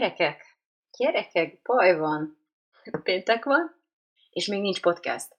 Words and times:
Gyerekek, 0.00 0.42
gyerekek, 0.98 1.62
baj 1.62 1.98
van. 1.98 2.38
Péntek 3.02 3.44
van, 3.44 3.74
és 4.30 4.46
még 4.46 4.60
nincs 4.60 4.80
podcast. 4.80 5.36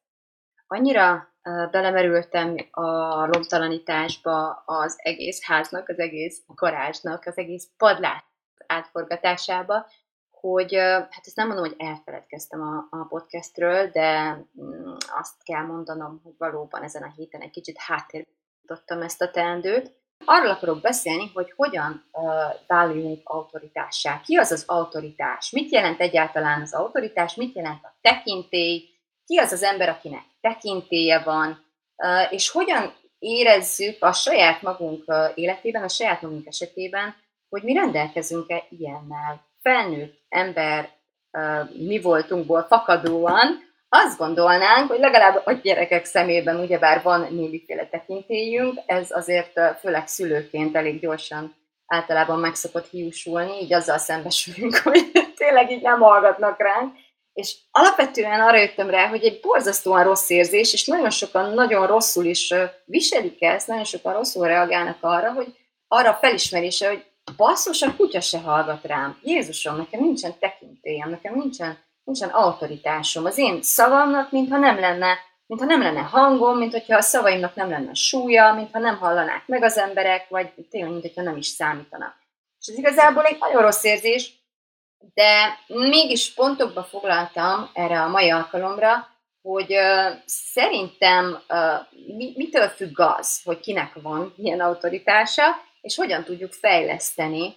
Annyira 0.67 1.33
belemerültem 1.71 2.55
a 2.71 3.25
lomtalanításba 3.25 4.63
az 4.65 4.95
egész 4.97 5.45
háznak, 5.45 5.89
az 5.89 5.99
egész 5.99 6.43
garázsnak, 6.47 7.25
az 7.25 7.37
egész 7.37 7.69
padlás 7.77 8.23
átforgatásába, 8.67 9.87
hogy 10.29 10.75
hát 10.75 11.25
ezt 11.25 11.35
nem 11.35 11.47
mondom, 11.47 11.65
hogy 11.65 11.75
elfeledkeztem 11.77 12.61
a, 12.61 12.87
a 12.89 13.05
podcastről, 13.05 13.89
de 13.89 14.37
um, 14.53 14.95
azt 15.07 15.43
kell 15.43 15.65
mondanom, 15.65 16.21
hogy 16.23 16.33
valóban 16.37 16.83
ezen 16.83 17.03
a 17.03 17.11
héten 17.15 17.41
egy 17.41 17.51
kicsit 17.51 17.77
háttérbe 17.77 18.29
ezt 18.87 19.21
a 19.21 19.31
teendőt, 19.31 20.00
Arról 20.25 20.49
akarok 20.49 20.81
beszélni, 20.81 21.31
hogy 21.33 21.53
hogyan 21.55 22.09
uh, 22.11 22.23
váljunk 22.67 23.29
autoritássá. 23.29 24.21
Ki 24.25 24.35
az 24.35 24.51
az 24.51 24.63
autoritás? 24.67 25.51
Mit 25.51 25.71
jelent 25.71 25.99
egyáltalán 25.99 26.61
az 26.61 26.73
autoritás? 26.73 27.35
Mit 27.35 27.55
jelent 27.55 27.83
a 27.83 27.93
tekintély? 28.01 28.89
Ki 29.25 29.37
az 29.37 29.51
az 29.51 29.63
ember, 29.63 29.89
akinek 29.89 30.23
tekintélye 30.41 31.19
van? 31.19 31.65
Uh, 31.95 32.33
és 32.33 32.49
hogyan 32.49 32.93
érezzük 33.19 34.03
a 34.03 34.11
saját 34.11 34.61
magunk 34.61 35.03
uh, 35.07 35.31
életében, 35.35 35.83
a 35.83 35.89
saját 35.89 36.21
magunk 36.21 36.45
esetében, 36.45 37.15
hogy 37.49 37.63
mi 37.63 37.73
rendelkezünk-e 37.73 38.63
ilyennel. 38.69 39.45
Felnőtt 39.61 40.21
ember 40.29 40.89
uh, 41.31 41.75
mi 41.87 42.01
voltunkból 42.01 42.61
fakadóan, 42.61 43.69
azt 43.93 44.17
gondolnánk, 44.17 44.89
hogy 44.89 44.99
legalább 44.99 45.41
a 45.45 45.51
gyerekek 45.51 46.05
szemében 46.05 46.59
ugyebár 46.59 47.01
van 47.01 47.27
némiféle 47.31 47.87
tekintélyünk, 47.87 48.79
ez 48.85 49.07
azért 49.11 49.59
főleg 49.79 50.07
szülőként 50.07 50.75
elég 50.75 50.99
gyorsan 50.99 51.55
általában 51.85 52.39
meg 52.39 52.55
szokott 52.55 52.89
hiúsulni, 52.89 53.61
így 53.61 53.73
azzal 53.73 53.97
szembesülünk, 53.97 54.75
hogy 54.83 55.11
tényleg 55.35 55.71
így 55.71 55.81
nem 55.81 55.99
hallgatnak 55.99 56.59
ránk. 56.59 56.95
És 57.33 57.55
alapvetően 57.71 58.41
arra 58.41 58.57
jöttem 58.57 58.89
rá, 58.89 59.07
hogy 59.07 59.23
egy 59.23 59.39
borzasztóan 59.41 60.03
rossz 60.03 60.29
érzés, 60.29 60.73
és 60.73 60.85
nagyon 60.85 61.09
sokan 61.09 61.53
nagyon 61.53 61.87
rosszul 61.87 62.25
is 62.25 62.53
viselik 62.85 63.41
ezt, 63.41 63.67
nagyon 63.67 63.83
sokan 63.83 64.13
rosszul 64.13 64.47
reagálnak 64.47 64.97
arra, 64.99 65.31
hogy 65.31 65.55
arra 65.87 66.09
a 66.09 66.17
felismerése, 66.21 66.87
hogy 66.87 67.05
basszus, 67.37 67.81
a 67.81 67.95
kutya 67.95 68.21
se 68.21 68.39
hallgat 68.39 68.85
rám. 68.85 69.19
Jézusom, 69.23 69.77
nekem 69.77 69.99
nincsen 69.99 70.33
tekintélyem, 70.39 71.09
nekem 71.09 71.35
nincsen 71.35 71.77
nincsen 72.03 72.29
autoritásom. 72.29 73.25
Az 73.25 73.37
én 73.37 73.61
szavamnak, 73.61 74.31
mintha 74.31 74.57
nem 74.57 74.79
lenne, 74.79 75.17
mintha 75.45 75.65
nem 75.65 75.81
lenne 75.81 76.01
hangom, 76.01 76.57
mint 76.57 76.71
hogyha 76.71 76.97
a 76.97 77.01
szavaimnak 77.01 77.55
nem 77.55 77.69
lenne 77.69 77.93
súlya, 77.93 78.53
mintha 78.53 78.79
nem 78.79 78.97
hallanák 78.97 79.47
meg 79.47 79.63
az 79.63 79.77
emberek, 79.77 80.29
vagy 80.29 80.53
tényleg, 80.69 80.91
mint 80.91 81.01
hogyha 81.01 81.21
nem 81.21 81.37
is 81.37 81.47
számítanak. 81.47 82.15
És 82.59 82.67
ez 82.67 82.77
igazából 82.77 83.23
egy 83.23 83.37
nagyon 83.39 83.61
rossz 83.61 83.83
érzés, 83.83 84.39
de 85.13 85.59
mégis 85.67 86.33
pontokba 86.33 86.83
foglaltam 86.83 87.69
erre 87.73 88.01
a 88.01 88.07
mai 88.07 88.29
alkalomra, 88.29 89.07
hogy 89.41 89.73
uh, 89.73 90.17
szerintem 90.25 91.43
uh, 91.49 92.15
mi, 92.15 92.33
mitől 92.35 92.67
függ 92.67 92.99
az, 92.99 93.41
hogy 93.43 93.59
kinek 93.59 93.93
van 94.01 94.33
ilyen 94.37 94.59
autoritása, 94.59 95.43
és 95.81 95.95
hogyan 95.95 96.23
tudjuk 96.23 96.53
fejleszteni 96.53 97.55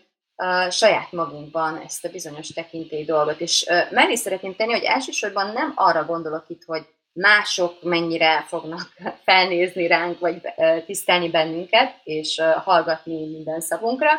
saját 0.70 1.12
magunkban 1.12 1.76
ezt 1.76 2.04
a 2.04 2.10
bizonyos 2.10 2.48
tekintély 2.48 3.04
dolgot. 3.04 3.40
És 3.40 3.66
mellé 3.90 4.14
szeretném 4.14 4.56
tenni, 4.56 4.72
hogy 4.72 4.82
elsősorban 4.82 5.52
nem 5.52 5.72
arra 5.74 6.04
gondolok 6.04 6.44
itt, 6.48 6.62
hogy 6.64 6.86
mások 7.12 7.82
mennyire 7.82 8.44
fognak 8.48 8.88
felnézni 9.26 9.86
ránk, 9.86 10.18
vagy 10.18 10.40
tisztelni 10.86 11.30
bennünket, 11.30 12.00
és 12.04 12.42
hallgatni 12.64 13.30
minden 13.30 13.60
szavunkra, 13.60 14.10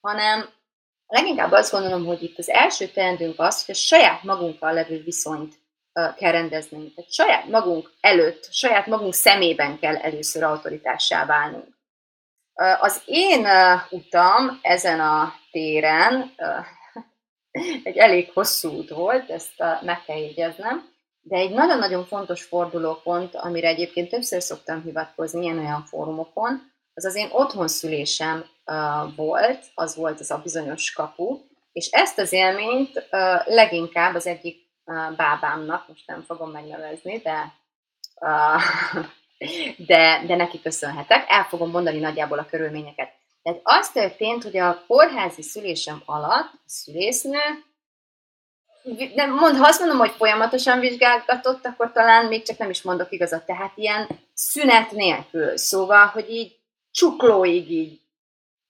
hanem 0.00 0.48
leginkább 1.06 1.52
azt 1.52 1.72
gondolom, 1.72 2.04
hogy 2.06 2.22
itt 2.22 2.38
az 2.38 2.48
első 2.48 2.86
teendőnk 2.86 3.40
az, 3.40 3.64
hogy 3.64 3.74
a 3.74 3.78
saját 3.78 4.22
magunkkal 4.22 4.72
levő 4.72 5.02
viszonyt 5.02 5.54
kell 5.92 6.32
rendeznünk. 6.32 6.94
Tehát 6.94 7.12
saját 7.12 7.48
magunk 7.48 7.92
előtt, 8.00 8.48
saját 8.52 8.86
magunk 8.86 9.14
szemében 9.14 9.78
kell 9.78 9.96
először 9.96 10.42
autoritássá 10.42 11.26
válnunk. 11.26 11.71
Az 12.80 13.02
én 13.04 13.46
utam 13.90 14.58
ezen 14.62 15.00
a 15.00 15.34
téren 15.50 16.34
egy 17.82 17.96
elég 17.96 18.30
hosszú 18.32 18.70
út 18.70 18.88
volt, 18.88 19.30
ezt 19.30 19.64
meg 19.80 20.02
kell 20.04 20.18
jegyeznem, 20.18 20.90
de 21.20 21.36
egy 21.36 21.50
nagyon-nagyon 21.50 22.04
fontos 22.04 22.42
fordulópont, 22.42 23.34
amire 23.34 23.68
egyébként 23.68 24.10
többször 24.10 24.42
szoktam 24.42 24.82
hivatkozni 24.82 25.42
ilyen 25.42 25.58
olyan 25.58 25.84
fórumokon, 25.84 26.72
az 26.94 27.04
az 27.04 27.14
én 27.14 27.28
otthonszülésem 27.32 28.44
volt, 29.16 29.64
az 29.74 29.96
volt 29.96 30.20
az 30.20 30.30
a 30.30 30.38
bizonyos 30.38 30.92
kapu, 30.92 31.40
és 31.72 31.88
ezt 31.90 32.18
az 32.18 32.32
élményt 32.32 33.08
leginkább 33.44 34.14
az 34.14 34.26
egyik 34.26 34.70
bábámnak, 35.16 35.88
most 35.88 36.06
nem 36.06 36.22
fogom 36.22 36.50
megnevezni, 36.50 37.18
de 37.18 37.52
de, 39.76 40.22
de 40.26 40.36
neki 40.36 40.60
köszönhetek. 40.60 41.24
El 41.28 41.44
fogom 41.44 41.70
mondani 41.70 41.98
nagyjából 41.98 42.38
a 42.38 42.46
körülményeket. 42.50 43.12
Tehát 43.42 43.60
az 43.62 43.90
történt, 43.90 44.42
hogy 44.42 44.56
a 44.56 44.84
kórházi 44.86 45.42
szülésem 45.42 46.02
alatt 46.04 46.52
a 46.52 46.62
szülésznő, 46.66 47.40
nem, 49.14 49.34
mond, 49.34 49.56
ha 49.56 49.66
azt 49.66 49.80
mondom, 49.80 49.98
hogy 49.98 50.12
folyamatosan 50.16 50.80
vizsgálgatott, 50.80 51.66
akkor 51.66 51.92
talán 51.92 52.26
még 52.26 52.42
csak 52.42 52.58
nem 52.58 52.70
is 52.70 52.82
mondok 52.82 53.12
igazat. 53.12 53.46
Tehát 53.46 53.72
ilyen 53.74 54.08
szünet 54.34 54.90
nélkül. 54.90 55.56
Szóval, 55.56 56.06
hogy 56.06 56.30
így 56.30 56.56
csuklóig 56.90 57.70
így 57.70 58.00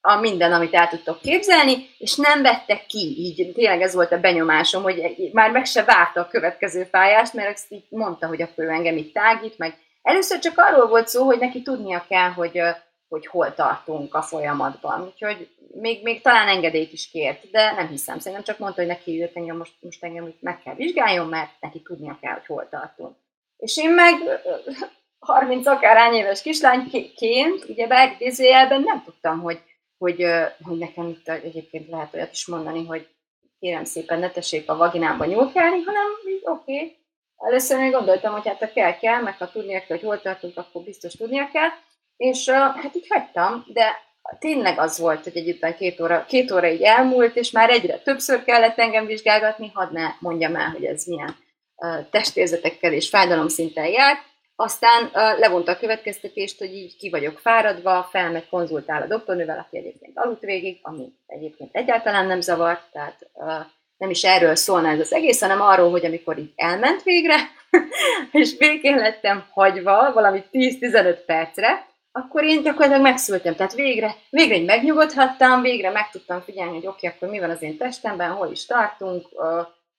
a 0.00 0.16
minden, 0.16 0.53
amit 0.53 0.75
el 0.75 0.89
tudtok 0.89 1.21
képzelni, 1.21 1.89
és 1.99 2.16
nem 2.16 2.43
vette 2.43 2.84
ki, 2.87 3.15
így 3.19 3.53
tényleg 3.54 3.83
ez 3.83 3.94
volt 3.94 4.12
a 4.12 4.21
benyomásom, 4.21 4.83
hogy 4.83 5.31
már 5.33 5.50
meg 5.50 5.66
se 5.66 5.84
várta 5.84 6.21
a 6.21 6.28
következő 6.28 6.84
fájást, 6.84 7.33
mert 7.33 7.49
ezt 7.49 7.72
így 7.72 7.84
mondta, 7.89 8.27
hogy 8.27 8.43
akkor 8.43 8.65
engem 8.65 8.97
itt 8.97 9.12
tágít, 9.12 9.59
meg 9.59 9.78
Először 10.02 10.38
csak 10.38 10.58
arról 10.58 10.86
volt 10.86 11.08
szó, 11.08 11.24
hogy 11.24 11.38
neki 11.38 11.62
tudnia 11.62 12.04
kell, 12.08 12.30
hogy, 12.30 12.60
hogy 13.08 13.26
hol 13.26 13.54
tartunk 13.54 14.14
a 14.14 14.22
folyamatban. 14.22 15.02
Úgyhogy 15.04 15.48
még, 15.74 16.02
még 16.02 16.22
talán 16.22 16.48
engedélyt 16.48 16.92
is 16.92 17.10
kért, 17.10 17.50
de 17.50 17.72
nem 17.72 17.88
hiszem. 17.88 18.18
Szerintem 18.18 18.44
csak 18.44 18.58
mondta, 18.58 18.80
hogy 18.80 18.91
neki 18.91 19.16
jött 19.16 19.36
engem, 19.36 19.56
most, 19.56 19.72
most 19.80 20.04
engem 20.04 20.34
meg 20.41 20.62
kell 20.62 20.74
vizsgáljon, 20.74 21.28
mert 21.28 21.50
neki 21.60 21.82
tudnia 21.82 22.18
kell, 22.20 22.32
hogy 22.32 22.46
hol 22.46 22.68
tartunk. 22.70 23.16
És 23.56 23.76
én 23.76 23.91
meg 23.91 24.14
30 25.18 25.66
akárhány 25.66 26.14
éves 26.14 26.42
kislányként, 26.42 27.64
ugye 27.68 27.86
beegidézőjelben 27.86 28.82
nem 28.82 29.02
tudtam, 29.04 29.41
hogy, 29.41 29.60
hogy, 29.98 30.26
hogy 30.62 30.78
nekem 30.78 31.08
itt 31.08 31.28
egyébként 31.28 31.88
lehet 31.88 32.14
olyat 32.14 32.32
is 32.32 32.46
mondani, 32.46 32.86
hogy 32.86 33.08
kérem 33.58 33.84
szépen 33.84 34.18
ne 34.18 34.30
tessék 34.30 34.70
a 34.70 34.76
vaginába 34.76 35.24
nyúlkálni, 35.24 35.82
hanem 35.82 36.04
oké, 36.42 36.74
okay, 36.74 36.96
Először 37.47 37.78
még 37.78 37.92
gondoltam, 37.92 38.32
hogy 38.32 38.47
hát 38.47 38.58
ha 38.58 38.72
kell, 38.72 38.98
kell, 38.98 39.20
meg 39.20 39.36
ha 39.38 39.50
tudnia 39.50 39.78
kell, 39.78 39.97
hogy 39.97 40.03
hol 40.03 40.20
tartunk, 40.20 40.58
akkor 40.58 40.82
biztos 40.82 41.12
tudnia 41.12 41.50
kell. 41.53 41.69
És 42.16 42.48
hát 42.48 42.94
így 42.94 43.06
hagytam, 43.08 43.64
de 43.66 44.10
tényleg 44.38 44.78
az 44.78 44.98
volt, 44.98 45.22
hogy 45.22 45.36
egyébként 45.36 45.76
két 45.76 46.00
óra, 46.00 46.25
két 46.28 46.50
óra 46.50 46.69
így 46.69 46.82
elmúlt, 46.82 47.36
és 47.36 47.50
már 47.50 47.71
egyre 47.71 47.98
többször 47.98 48.44
kellett 48.44 48.78
engem 48.78 49.06
vizsgálgatni, 49.06 49.71
hadd 49.74 49.92
ne 49.92 50.09
mondjam 50.18 50.56
el, 50.56 50.68
hogy 50.68 50.84
ez 50.84 51.04
milyen 51.04 51.36
testérzetekkel 52.10 52.92
és 52.92 53.09
fájdalomszinten 53.09 53.86
jár. 53.86 54.16
Aztán 54.56 55.10
levonta 55.39 55.72
a 55.72 55.78
következtetést, 55.78 56.59
hogy 56.59 56.72
így 56.72 56.97
ki 56.97 57.10
vagyok 57.10 57.39
fáradva, 57.39 58.09
felmegy, 58.10 58.48
konzultál 58.48 59.03
a 59.03 59.06
doktornővel, 59.06 59.59
aki 59.59 59.78
egyébként 59.78 60.18
aludt 60.18 60.42
végig, 60.42 60.78
ami 60.83 61.12
egyébként 61.27 61.77
egyáltalán 61.77 62.27
nem 62.27 62.41
zavart, 62.41 62.83
tehát 62.92 63.30
nem 64.03 64.10
is 64.10 64.22
erről 64.22 64.54
szólna 64.54 64.89
ez 64.89 65.01
az 65.01 65.13
egész, 65.13 65.41
hanem 65.41 65.60
arról, 65.60 65.91
hogy 65.91 66.04
amikor 66.04 66.39
így 66.39 66.53
elment 66.57 67.03
végre, 67.03 67.37
és 68.43 68.54
végén 68.59 68.97
lettem 68.97 69.45
hagyva 69.51 70.13
valami 70.13 70.45
10-15 70.53 71.19
percre, 71.27 71.87
akkor 72.13 72.45
én 72.45 72.63
gyakorlatilag 72.63 73.03
megszültem. 73.03 73.54
Tehát 73.54 73.75
végre, 73.75 74.15
végre 74.31 74.54
így 74.54 74.65
megnyugodhattam, 74.65 75.63
végre 75.63 75.91
meg 75.91 76.10
tudtam 76.10 76.41
figyelni, 76.41 76.75
hogy 76.75 76.87
oké, 76.87 77.07
okay, 77.07 77.16
akkor 77.16 77.28
mi 77.28 77.39
van 77.39 77.51
az 77.51 77.63
én 77.63 77.77
testemben, 77.77 78.31
hol 78.31 78.51
is 78.51 78.66
tartunk. 78.66 79.28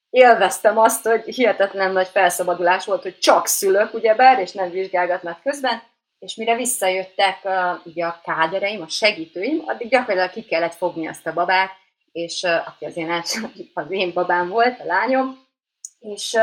Élveztem 0.10 0.78
azt, 0.78 1.08
hogy 1.08 1.24
hihetetlen 1.24 1.92
nagy 1.92 2.08
felszabadulás 2.08 2.86
volt, 2.86 3.02
hogy 3.02 3.20
csak 3.20 3.48
szülök, 3.48 3.94
ugyebár, 3.94 4.40
és 4.40 4.52
nem 4.52 4.70
vizsgálgatnak 4.70 5.42
közben, 5.44 5.82
és 6.20 6.36
mire 6.36 6.56
visszajöttek 6.56 7.38
ugye 7.84 8.06
a 8.06 8.22
kádereim, 8.24 8.82
a 8.82 8.88
segítőim, 8.88 9.64
addig 9.66 9.90
gyakorlatilag 9.90 10.32
ki 10.32 10.44
kellett 10.44 10.76
fogni 10.76 11.08
azt 11.08 11.28
a 11.28 11.34
babát, 11.34 11.82
és 12.13 12.44
aki 12.44 12.86
az 12.86 12.98
én, 12.98 13.24
az 13.74 13.86
én 13.89 14.13
babám 14.13 14.50
volt, 14.50 14.80
a 14.80 14.86
lányom, 14.86 15.48
és, 16.00 16.38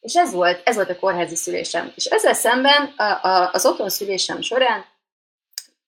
és 0.00 0.14
ez, 0.14 0.32
volt, 0.32 0.60
ez 0.64 0.74
volt 0.74 0.90
a 0.90 0.98
kórházi 0.98 1.36
szülésem. 1.36 1.92
És 1.94 2.04
ezzel 2.04 2.34
szemben 2.34 2.82
a, 2.96 3.02
a, 3.02 3.50
az 3.52 3.66
otthon 3.66 3.88
szülésem 3.88 4.40
során 4.40 4.84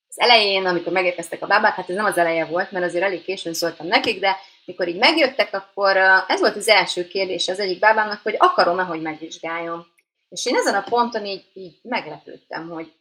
az 0.09 0.21
elején, 0.21 0.67
amikor 0.67 0.93
megérkeztek 0.93 1.43
a 1.43 1.47
bábák, 1.47 1.75
hát 1.75 1.89
ez 1.91 1.97
nem 1.97 2.05
az 2.05 2.19
eleje 2.19 2.45
volt, 2.45 2.71
mert 2.71 2.85
azért 2.85 3.05
elég 3.05 3.23
későn 3.23 3.55
szóltam 3.55 3.87
nekik, 3.87 4.21
de 4.21 4.37
mikor 4.65 4.89
így 4.89 4.99
megjöttek, 4.99 5.55
akkor 5.55 5.97
ez 6.29 6.41
volt 6.41 6.57
az 6.57 6.69
első 6.69 7.07
kérdés 7.07 7.49
az 7.49 7.59
egyik 7.59 7.79
bábámnak, 7.79 8.21
hogy 8.23 8.35
akarom-e, 8.39 8.83
hogy 8.83 9.01
megvizsgáljon. 9.01 9.87
És 10.29 10.47
én 10.47 10.57
ezen 10.57 10.75
a 10.75 10.83
ponton 10.83 11.27
így, 11.27 11.45
így 11.53 11.79
meglepődtem, 11.83 12.69
hogy 12.69 12.93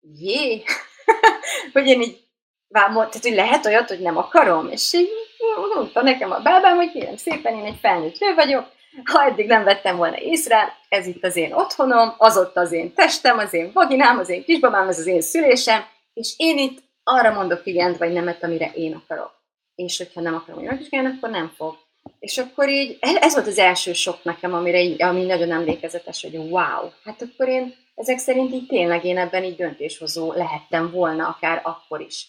jé, 0.00 0.62
hogy 1.72 1.86
én 1.86 2.00
így, 2.00 2.24
tehát, 2.68 3.22
hogy 3.22 3.34
lehet 3.34 3.66
olyat, 3.66 3.88
hogy 3.88 4.00
nem 4.00 4.16
akarom, 4.16 4.68
és 4.70 4.92
így 4.92 5.08
mondta 5.74 6.02
nekem 6.02 6.30
a 6.30 6.40
bábám, 6.40 6.76
hogy 6.76 6.90
kérem 6.90 7.16
szépen, 7.16 7.54
én 7.54 7.64
egy 7.64 7.78
felnőtt 7.80 8.18
nő 8.18 8.34
vagyok, 8.34 8.66
ha 9.04 9.24
eddig 9.24 9.46
nem 9.46 9.64
vettem 9.64 9.96
volna 9.96 10.18
észre, 10.18 10.76
ez 10.88 11.06
itt 11.06 11.24
az 11.24 11.36
én 11.36 11.52
otthonom, 11.52 12.14
az 12.18 12.36
ott 12.36 12.56
az 12.56 12.72
én 12.72 12.94
testem, 12.94 13.38
az 13.38 13.52
én 13.52 13.70
vaginám, 13.72 14.18
az 14.18 14.28
én 14.28 14.44
kisbabám, 14.44 14.88
ez 14.88 14.98
az 14.98 15.06
én 15.06 15.20
szülésem, 15.20 15.84
és 16.14 16.34
én 16.36 16.58
itt 16.58 16.82
arra 17.02 17.32
mondok 17.32 17.66
igent 17.66 17.96
vagy 17.96 18.12
nemet, 18.12 18.42
amire 18.42 18.70
én 18.74 18.94
akarok. 18.94 19.32
És 19.74 19.98
hogyha 19.98 20.20
nem 20.20 20.34
akarom, 20.34 20.60
hogy 20.60 20.68
megvizsgáljon, 20.68 21.14
akkor 21.16 21.30
nem 21.30 21.52
fog. 21.56 21.76
És 22.18 22.38
akkor 22.38 22.68
így, 22.68 22.98
ez 23.00 23.34
volt 23.34 23.46
az 23.46 23.58
első 23.58 23.92
sok 23.92 24.24
nekem, 24.24 24.54
amire 24.54 24.80
így, 24.80 25.02
ami 25.02 25.24
nagyon 25.24 25.52
emlékezetes, 25.52 26.22
hogy 26.22 26.36
wow, 26.36 26.90
hát 27.04 27.22
akkor 27.22 27.48
én 27.48 27.74
ezek 27.94 28.18
szerint 28.18 28.52
így 28.52 28.66
tényleg 28.66 29.04
én 29.04 29.18
ebben 29.18 29.44
így 29.44 29.56
döntéshozó 29.56 30.32
lehettem 30.32 30.90
volna, 30.90 31.28
akár 31.28 31.60
akkor 31.64 32.00
is. 32.00 32.28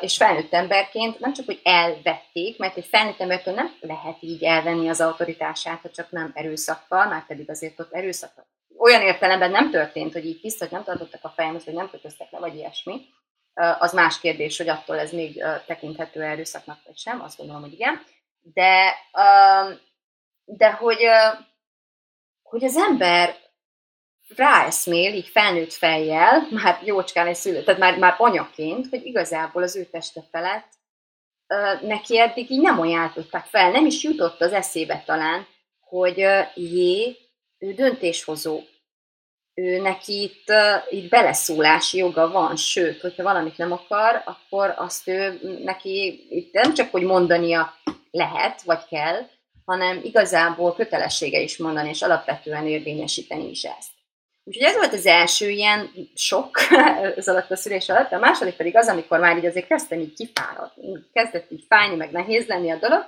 És 0.00 0.16
felnőtt 0.16 0.52
emberként 0.52 1.18
nem 1.18 1.32
csak, 1.32 1.46
hogy 1.46 1.60
elvették, 1.62 2.58
mert 2.58 2.76
egy 2.76 2.86
felnőtt 2.86 3.20
embertől 3.20 3.54
nem 3.54 3.76
lehet 3.80 4.16
így 4.20 4.44
elvenni 4.44 4.88
az 4.88 5.00
autoritását, 5.00 5.80
ha 5.80 5.90
csak 5.90 6.10
nem 6.10 6.30
erőszakkal, 6.34 7.06
már 7.06 7.26
pedig 7.26 7.50
azért 7.50 7.80
ott 7.80 7.92
erőszak 7.92 8.46
olyan 8.78 9.02
értelemben 9.02 9.50
nem 9.50 9.70
történt, 9.70 10.12
hogy 10.12 10.26
így 10.26 10.40
tiszta, 10.40 10.64
hogy 10.64 10.72
nem 10.72 10.84
tartottak 10.84 11.24
a 11.24 11.32
fejemhez, 11.36 11.64
hogy 11.64 11.74
nem 11.74 11.90
kötöztek 11.90 12.30
le, 12.30 12.38
vagy 12.38 12.54
ilyesmi. 12.54 13.06
Az 13.78 13.92
más 13.92 14.20
kérdés, 14.20 14.56
hogy 14.56 14.68
attól 14.68 14.98
ez 14.98 15.12
még 15.12 15.44
tekinthető 15.66 16.22
erőszaknak, 16.22 16.78
vagy 16.84 16.96
sem, 16.96 17.20
azt 17.20 17.36
gondolom, 17.36 17.62
hogy 17.62 17.72
igen. 17.72 18.02
De, 18.40 18.94
de 20.44 20.70
hogy, 20.70 20.98
hogy 22.42 22.64
az 22.64 22.76
ember 22.76 23.36
ráeszmél, 24.36 25.14
így 25.14 25.28
felnőtt 25.28 25.72
fejjel, 25.72 26.48
már 26.50 26.80
jócskán 26.84 27.26
egy 27.26 27.34
szülő, 27.34 27.62
tehát 27.62 27.80
már, 27.80 27.98
már 27.98 28.14
anyaként, 28.18 28.86
hogy 28.90 29.06
igazából 29.06 29.62
az 29.62 29.76
ő 29.76 29.84
teste 29.84 30.22
felett 30.30 30.74
neki 31.80 32.18
eddig 32.18 32.50
így 32.50 32.60
nem 32.60 32.80
ajánlották 32.80 33.44
fel, 33.44 33.70
nem 33.70 33.86
is 33.86 34.02
jutott 34.02 34.40
az 34.40 34.52
eszébe 34.52 35.02
talán, 35.06 35.46
hogy 35.80 36.16
jé, 36.54 37.16
ő 37.58 37.72
döntéshozó. 37.72 38.60
Ő 39.54 39.80
neki 39.80 40.22
itt, 40.22 40.52
itt 40.90 41.10
beleszólási 41.10 41.98
joga 41.98 42.30
van, 42.30 42.56
sőt, 42.56 43.00
hogyha 43.00 43.22
valamit 43.22 43.56
nem 43.56 43.72
akar, 43.72 44.22
akkor 44.24 44.74
azt 44.76 45.08
ő 45.08 45.40
neki 45.64 46.26
itt 46.30 46.52
nem 46.52 46.74
csak, 46.74 46.90
hogy 46.90 47.02
mondania 47.02 47.74
lehet, 48.10 48.62
vagy 48.62 48.86
kell, 48.88 49.28
hanem 49.64 50.00
igazából 50.02 50.74
kötelessége 50.74 51.40
is 51.40 51.56
mondani, 51.56 51.88
és 51.88 52.02
alapvetően 52.02 52.66
érvényesíteni 52.66 53.50
is 53.50 53.62
ezt. 53.62 53.95
Úgyhogy 54.48 54.66
ez 54.66 54.76
volt 54.76 54.92
az 54.92 55.06
első 55.06 55.48
ilyen 55.48 55.90
sok 56.14 56.50
az 57.16 57.28
alatt 57.28 57.50
a 57.50 57.56
szülés 57.56 57.88
alatt, 57.88 58.12
a 58.12 58.18
második 58.18 58.54
pedig 58.54 58.76
az, 58.76 58.88
amikor 58.88 59.18
már 59.18 59.36
így 59.36 59.46
azért 59.46 59.66
kezdtem 59.66 60.00
így 60.00 60.14
kifáradni, 60.14 61.04
kezdett 61.12 61.50
így 61.50 61.64
fájni, 61.68 61.96
meg 61.96 62.10
nehéz 62.10 62.46
lenni 62.46 62.70
a 62.70 62.76
dolog, 62.76 63.06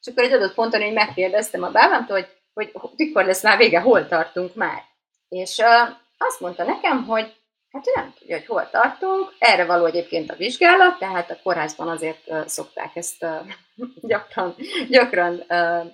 és 0.00 0.06
akkor 0.06 0.24
egy 0.24 0.32
adott 0.32 0.54
ponton 0.54 0.80
én 0.80 0.92
megkérdeztem 0.92 1.62
a 1.62 1.70
bábámtól, 1.70 2.16
hogy 2.16 2.28
hogy 2.54 2.70
mikor 2.96 3.24
lesz 3.24 3.42
már 3.42 3.58
vége, 3.58 3.80
hol 3.80 4.08
tartunk 4.08 4.54
már. 4.54 4.82
És 5.28 5.58
uh, 5.58 5.96
azt 6.18 6.40
mondta 6.40 6.64
nekem, 6.64 7.04
hogy 7.04 7.34
hát 7.70 7.86
ő 7.86 7.90
nem 7.94 8.14
tudja, 8.18 8.36
hogy 8.36 8.46
hol 8.46 8.68
tartunk, 8.70 9.34
erre 9.38 9.64
való 9.64 9.84
egyébként 9.84 10.30
a 10.30 10.36
vizsgálat, 10.36 10.98
tehát 10.98 11.30
a 11.30 11.38
kórházban 11.42 11.88
azért 11.88 12.22
uh, 12.26 12.46
szokták 12.46 12.96
ezt 12.96 13.22
uh, 13.22 13.46
gyakran, 14.10 14.54
gyakran 14.88 15.44
uh, 15.48 15.92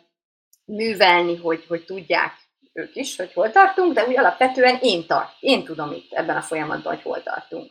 művelni, 0.65 1.37
hogy, 1.37 1.65
hogy 1.69 1.85
tudják 1.85 2.33
ők 2.73 2.97
is, 2.97 3.17
hogy 3.17 3.33
hol 3.33 3.51
tartunk, 3.51 3.93
de 3.93 4.07
úgy 4.07 4.19
alapvetően 4.19 4.79
én 4.83 5.07
tart, 5.07 5.33
én 5.41 5.65
tudom 5.65 5.93
itt 5.93 6.13
ebben 6.13 6.37
a 6.37 6.43
folyamatban, 6.43 6.95
hogy 6.95 7.03
hol 7.03 7.23
tartunk. 7.23 7.71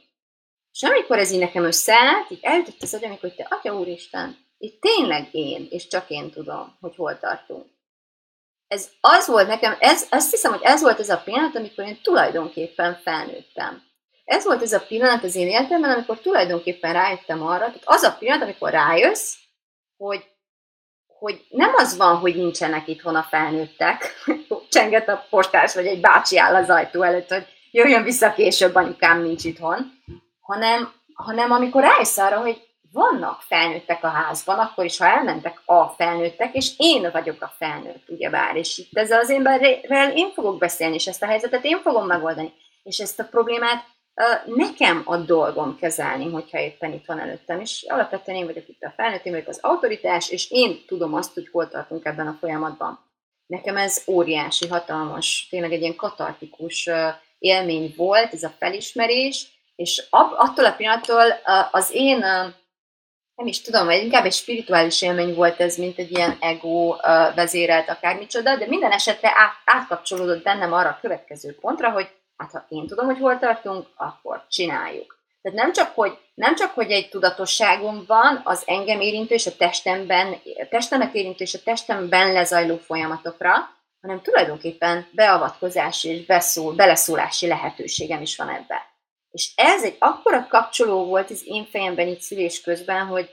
És 0.71 0.83
amikor 0.83 1.17
ez 1.17 1.31
így 1.31 1.39
nekem 1.39 1.63
összeállt, 1.63 2.31
így 2.31 2.39
eljutott 2.41 2.81
az 2.81 2.93
agyam, 2.93 3.17
hogy 3.21 3.35
te, 3.35 3.47
Atya 3.49 3.75
Úristen, 3.75 4.37
itt 4.57 4.81
tényleg 4.81 5.27
én, 5.31 5.67
és 5.69 5.87
csak 5.87 6.09
én 6.09 6.31
tudom, 6.31 6.77
hogy 6.79 6.95
hol 6.95 7.19
tartunk 7.19 7.65
ez 8.69 8.89
az 9.01 9.27
volt 9.27 9.47
nekem, 9.47 9.75
ez, 9.79 10.07
azt 10.09 10.31
hiszem, 10.31 10.51
hogy 10.51 10.61
ez 10.63 10.81
volt 10.81 10.99
ez 10.99 11.09
a 11.09 11.21
pillanat, 11.25 11.55
amikor 11.55 11.85
én 11.85 11.99
tulajdonképpen 12.01 12.99
felnőttem. 13.03 13.83
Ez 14.25 14.45
volt 14.45 14.61
ez 14.61 14.73
a 14.73 14.85
pillanat 14.87 15.23
az 15.23 15.35
én 15.35 15.47
életemben, 15.47 15.91
amikor 15.91 16.19
tulajdonképpen 16.19 16.93
rájöttem 16.93 17.43
arra, 17.43 17.65
tehát 17.65 17.81
az 17.83 18.03
a 18.03 18.15
pillanat, 18.19 18.43
amikor 18.43 18.71
rájössz, 18.71 19.33
hogy, 19.97 20.23
hogy 21.07 21.45
nem 21.49 21.73
az 21.75 21.97
van, 21.97 22.17
hogy 22.17 22.35
nincsenek 22.35 22.87
itthon 22.87 23.15
a 23.15 23.23
felnőttek, 23.23 24.23
csenget 24.69 25.09
a 25.09 25.25
postás, 25.29 25.73
vagy 25.73 25.85
egy 25.85 26.01
bácsi 26.01 26.39
áll 26.39 26.55
az 26.55 26.69
ajtó 26.69 27.01
előtt, 27.01 27.29
hogy 27.29 27.45
jöjjön 27.71 28.03
vissza 28.03 28.33
később, 28.33 28.75
anyukám 28.75 29.21
nincs 29.21 29.43
itthon, 29.43 29.91
hanem, 30.41 30.91
hanem 31.13 31.51
amikor 31.51 31.81
rájössz 31.81 32.17
arra, 32.17 32.39
hogy 32.39 32.67
vannak 32.91 33.41
felnőttek 33.41 34.03
a 34.03 34.07
házban, 34.07 34.59
akkor 34.59 34.85
is, 34.85 34.97
ha 34.97 35.05
elmentek 35.05 35.61
a 35.65 35.87
felnőttek, 35.87 36.55
és 36.55 36.71
én 36.77 37.09
vagyok 37.11 37.41
a 37.41 37.53
felnőtt, 37.57 38.09
ugyebár, 38.09 38.55
és 38.55 38.77
itt 38.77 38.97
ezzel 38.97 39.19
az 39.19 39.29
emberrel 39.29 40.11
én 40.15 40.31
fogok 40.33 40.57
beszélni, 40.57 40.95
és 40.95 41.07
ezt 41.07 41.23
a 41.23 41.25
helyzetet 41.25 41.63
én 41.63 41.77
fogom 41.81 42.05
megoldani, 42.05 42.53
és 42.83 42.97
ezt 42.97 43.19
a 43.19 43.23
problémát 43.23 43.83
nekem 44.45 45.01
a 45.05 45.17
dolgom 45.17 45.77
kezelni, 45.77 46.31
hogyha 46.31 46.59
éppen 46.59 46.93
itt 46.93 47.05
van 47.05 47.19
előttem, 47.19 47.59
és 47.59 47.85
alapvetően 47.87 48.37
én 48.37 48.45
vagyok 48.45 48.67
itt 48.67 48.81
a 48.81 48.93
felnőtt, 48.95 49.25
én 49.25 49.31
vagyok 49.31 49.47
az 49.47 49.59
autoritás, 49.61 50.29
és 50.29 50.51
én 50.51 50.85
tudom 50.87 51.13
azt, 51.13 51.33
hogy 51.33 51.49
hol 51.51 51.67
tartunk 51.67 52.05
ebben 52.05 52.27
a 52.27 52.37
folyamatban. 52.39 53.08
Nekem 53.49 53.77
ez 53.77 54.03
óriási, 54.07 54.67
hatalmas, 54.67 55.47
tényleg 55.49 55.71
egy 55.71 55.81
ilyen 55.81 55.95
katartikus 55.95 56.89
élmény 57.39 57.93
volt, 57.97 58.33
ez 58.33 58.43
a 58.43 58.53
felismerés, 58.59 59.47
és 59.75 60.07
attól 60.09 60.65
a 60.65 60.71
pillanattól 60.71 61.39
az 61.71 61.89
én 61.93 62.17
nem 63.35 63.47
is 63.47 63.61
tudom, 63.61 63.85
vagy 63.85 64.03
inkább 64.03 64.25
egy 64.25 64.33
spirituális 64.33 65.01
élmény 65.01 65.33
volt 65.33 65.59
ez, 65.59 65.77
mint 65.77 65.97
egy 65.97 66.11
ilyen 66.11 66.37
ego 66.39 66.95
vezérelt 67.35 67.89
akármicsoda, 67.89 68.57
de 68.57 68.67
minden 68.67 68.91
esetre 68.91 69.29
át, 69.35 69.53
átkapcsolódott 69.65 70.43
bennem 70.43 70.73
arra 70.73 70.89
a 70.89 70.97
következő 71.01 71.55
pontra, 71.61 71.91
hogy 71.91 72.09
hát 72.37 72.51
ha 72.51 72.65
én 72.69 72.87
tudom, 72.87 73.05
hogy 73.05 73.19
hol 73.19 73.37
tartunk, 73.37 73.87
akkor 73.95 74.45
csináljuk. 74.49 75.18
Tehát 75.41 75.57
nem 75.57 75.73
csak, 75.73 75.95
hogy, 75.95 76.17
nem 76.33 76.55
csak, 76.55 76.73
hogy 76.73 76.91
egy 76.91 77.09
tudatosságom 77.09 78.03
van 78.07 78.41
az 78.43 78.63
engem 78.65 79.01
érintő 79.01 79.33
és 79.33 79.45
a 79.45 79.55
testemben, 79.55 80.33
a 80.43 80.67
testemet 80.69 81.15
érintő 81.15 81.43
és 81.43 81.53
a 81.53 81.63
testemben 81.63 82.31
lezajló 82.31 82.77
folyamatokra, 82.77 83.77
hanem 84.01 84.21
tulajdonképpen 84.21 85.07
beavatkozási 85.11 86.09
és 86.09 86.25
beszól, 86.25 86.73
beleszólási 86.73 87.47
lehetőségem 87.47 88.21
is 88.21 88.35
van 88.35 88.49
ebben. 88.49 88.81
És 89.31 89.51
ez 89.55 89.83
egy 89.83 89.95
akkora 89.99 90.47
kapcsoló 90.47 91.05
volt 91.05 91.29
az 91.29 91.41
én 91.45 91.65
fejemben 91.65 92.07
itt 92.07 92.21
szülés 92.21 92.61
közben, 92.61 93.05
hogy 93.05 93.29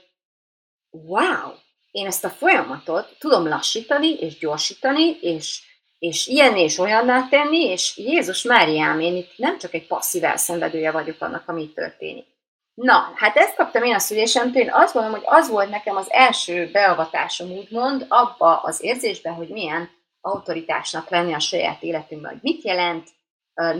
wow, 0.91 1.53
én 1.91 2.07
ezt 2.07 2.25
a 2.25 2.31
folyamatot 2.31 3.17
tudom 3.19 3.49
lassítani 3.49 4.15
és 4.15 4.39
gyorsítani, 4.39 5.19
és, 5.21 5.63
és 5.99 6.27
ilyen 6.27 6.57
és 6.57 6.79
olyanná 6.79 7.29
tenni, 7.29 7.65
és 7.65 7.97
Jézus 7.97 8.43
Máriám, 8.43 9.01
én 9.01 9.17
itt 9.17 9.33
nem 9.37 9.59
csak 9.59 9.75
egy 9.75 9.87
passzív 9.87 10.25
elszenvedője 10.25 10.91
vagyok 10.91 11.17
annak, 11.19 11.49
ami 11.49 11.73
történik. 11.73 12.27
Na, 12.75 13.13
hát 13.15 13.37
ezt 13.37 13.55
kaptam 13.55 13.83
én 13.83 13.95
a 13.95 13.99
szülésemtől, 13.99 14.63
én 14.63 14.73
azt 14.73 14.93
gondolom, 14.93 15.19
hogy 15.19 15.29
az 15.39 15.51
volt 15.51 15.71
nekem 15.71 15.97
az 15.97 16.07
első 16.11 16.71
beavatásom, 16.73 17.51
úgymond, 17.51 18.07
abba 18.09 18.57
az 18.57 18.83
érzésben, 18.83 19.35
hogy 19.35 19.49
milyen 19.49 19.91
autoritásnak 20.21 21.11
lenni 21.11 21.33
a 21.33 21.39
saját 21.39 21.83
életünkben, 21.83 22.31
hogy 22.31 22.41
mit 22.43 22.65
jelent 22.65 23.09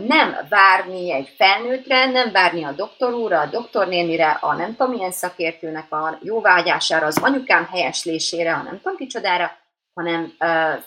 nem 0.07 0.37
várni 0.49 1.11
egy 1.11 1.33
felnőttre, 1.37 2.05
nem 2.05 2.31
várni 2.31 2.63
a 2.63 2.71
doktor 2.71 3.13
úrra, 3.13 3.39
a 3.39 3.45
doktornénire, 3.45 4.29
a 4.29 4.53
nem 4.53 4.75
tudom 4.75 4.93
milyen 4.93 5.11
szakértőnek 5.11 5.91
a 5.91 6.19
jóvágyására, 6.21 7.05
az 7.05 7.17
anyukám 7.17 7.65
helyeslésére, 7.65 8.53
a 8.53 8.61
nem 8.61 8.79
tudom 8.81 8.97
kicsodára, 8.97 9.51
hanem 9.97 10.35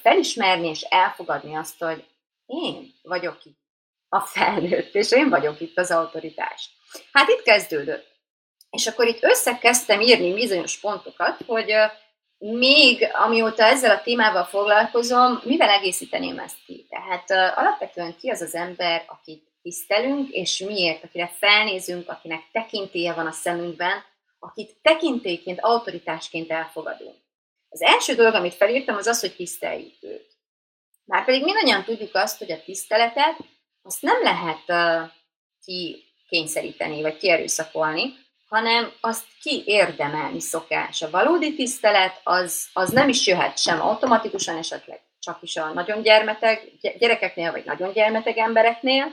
felismerni 0.03 0.69
és 0.69 0.81
elfogadni 0.81 1.55
azt, 1.55 1.83
hogy 1.83 2.05
én 2.47 2.95
vagyok 3.03 3.45
itt 3.45 3.59
a 4.09 4.21
felnőtt, 4.21 4.95
és 4.95 5.13
én 5.13 5.29
vagyok 5.29 5.61
itt 5.61 5.79
az 5.79 5.91
autoritás. 5.91 6.71
Hát 7.13 7.29
itt 7.29 7.43
kezdődött. 7.43 8.09
És 8.71 8.87
akkor 8.87 9.07
itt 9.07 9.23
összekezdtem 9.23 10.01
írni 10.01 10.35
bizonyos 10.35 10.79
pontokat, 10.79 11.43
hogy 11.47 11.73
még 12.39 13.09
amióta 13.13 13.63
ezzel 13.63 13.91
a 13.91 14.03
témával 14.03 14.45
foglalkozom, 14.45 15.41
mivel 15.45 15.69
egészíteném 15.69 16.39
ezt 16.39 16.65
ki? 16.67 16.87
Tehát 16.89 17.31
uh, 17.31 17.59
alapvetően 17.59 18.17
ki 18.17 18.31
az 18.31 18.41
az 18.41 18.55
ember, 18.55 19.05
akit 19.07 19.43
tisztelünk, 19.63 20.29
és 20.29 20.59
miért, 20.59 21.05
akire 21.05 21.33
felnézünk, 21.39 22.09
akinek 22.09 22.43
tekintélye 22.53 23.13
van 23.13 23.27
a 23.27 23.33
szemünkben, 23.33 24.05
akit 24.39 24.77
tekintélyként, 24.83 25.61
autoritásként 25.61 26.51
elfogadunk. 26.51 27.17
Az 27.73 27.83
első 27.83 28.15
dolog, 28.15 28.35
amit 28.35 28.55
felírtam, 28.55 28.97
az 28.97 29.07
az, 29.07 29.21
hogy 29.21 29.37
tiszteljük 29.37 29.95
őt. 30.01 30.29
Márpedig 31.05 31.45
mindannyian 31.45 31.85
tudjuk 31.85 32.15
azt, 32.15 32.39
hogy 32.39 32.53
a 32.53 32.63
tiszteletet 32.63 33.37
azt 33.83 34.03
nem 34.03 34.23
lehet 34.23 34.63
uh, 34.69 35.11
ki 35.65 36.05
kényszeríteni, 36.29 37.03
vagy 37.03 37.17
kierőszakolni, 37.17 38.15
hanem 38.49 38.93
azt 39.01 39.25
ki 39.43 39.63
érdemelni 39.67 40.41
szokás. 40.41 41.03
A 41.03 41.11
valódi 41.11 41.55
tisztelet 41.55 42.21
az, 42.25 42.69
az 42.73 42.91
nem 42.91 43.09
is 43.09 43.27
jöhet 43.27 43.59
sem 43.59 43.81
automatikusan, 43.81 44.57
esetleg 44.57 45.01
csak 45.19 45.39
is 45.41 45.57
a 45.57 45.73
nagyon 45.73 46.03
gyermeteg 46.03 46.73
gyerekeknél, 46.99 47.53
vagy 47.53 47.65
nagyon 47.65 47.93
gyermeteg 47.93 48.39
embereknél, 48.39 49.13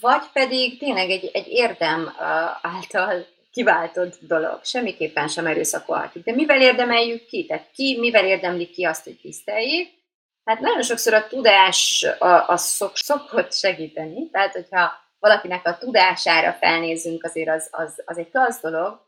vagy 0.00 0.22
pedig 0.32 0.78
tényleg 0.78 1.10
egy, 1.10 1.30
egy 1.32 1.48
érdem 1.48 2.14
által 2.62 3.26
kiváltott 3.52 4.18
dolog. 4.20 4.64
Semmiképpen 4.64 5.28
sem 5.28 5.46
erőszakolhatjuk. 5.46 6.24
De 6.24 6.34
mivel 6.34 6.60
érdemeljük 6.60 7.26
ki? 7.26 7.46
Tehát 7.46 7.70
ki, 7.74 7.98
mivel 7.98 8.24
érdemlik 8.24 8.70
ki 8.70 8.84
azt, 8.84 9.04
hogy 9.04 9.18
tiszteljék? 9.20 10.00
Hát 10.44 10.60
nagyon 10.60 10.82
sokszor 10.82 11.14
a 11.14 11.26
tudás 11.26 12.06
az 12.46 12.62
szok, 12.62 12.96
szokott 12.96 13.52
segíteni. 13.52 14.30
Tehát, 14.30 14.52
hogyha 14.52 14.92
valakinek 15.18 15.66
a 15.66 15.78
tudására 15.78 16.52
felnézünk, 16.52 17.24
azért 17.24 17.48
az, 17.48 17.68
az, 17.70 18.02
az 18.04 18.18
egy 18.18 18.30
klassz 18.30 18.60
dolog, 18.60 19.00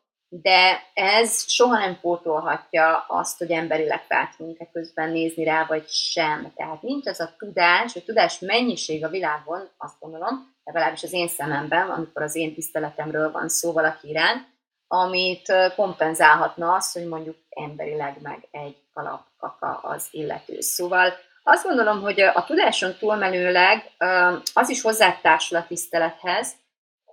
de 0.42 0.82
ez 0.94 1.50
soha 1.50 1.78
nem 1.78 1.98
pótolhatja 2.00 3.04
azt, 3.08 3.38
hogy 3.38 3.50
emberileg 3.50 4.04
fel 4.08 4.28
tudunk-e 4.36 4.68
közben 4.72 5.10
nézni 5.10 5.44
rá, 5.44 5.64
vagy 5.68 5.88
sem. 5.88 6.52
Tehát 6.56 6.82
nincs 6.82 7.06
az 7.06 7.20
a 7.20 7.34
tudás, 7.38 7.92
vagy 7.92 8.04
tudás 8.04 8.38
mennyiség 8.38 9.04
a 9.04 9.08
világon, 9.08 9.68
azt 9.76 9.94
gondolom, 10.00 10.54
legalábbis 10.64 11.02
az 11.02 11.12
én 11.12 11.28
szememben, 11.28 11.90
amikor 11.90 12.22
az 12.22 12.34
én 12.34 12.54
tiszteletemről 12.54 13.30
van 13.30 13.48
szó 13.48 13.72
valaki 13.72 14.08
iránt, 14.08 14.46
amit 14.86 15.52
kompenzálhatna 15.76 16.72
azt, 16.72 16.92
hogy 16.92 17.06
mondjuk 17.06 17.36
emberileg 17.48 18.16
meg 18.22 18.48
egy 18.50 18.76
kalap 18.94 19.20
kaka 19.38 19.78
az 19.82 20.08
illető. 20.10 20.60
Szóval 20.60 21.12
azt 21.42 21.64
gondolom, 21.64 22.00
hogy 22.00 22.20
a 22.20 22.44
tudáson 22.44 22.94
túlmenőleg 22.98 23.90
az 24.52 24.68
is 24.68 24.82
hozzátársul 24.82 25.56
a 25.56 25.66
tisztelethez, 25.66 26.52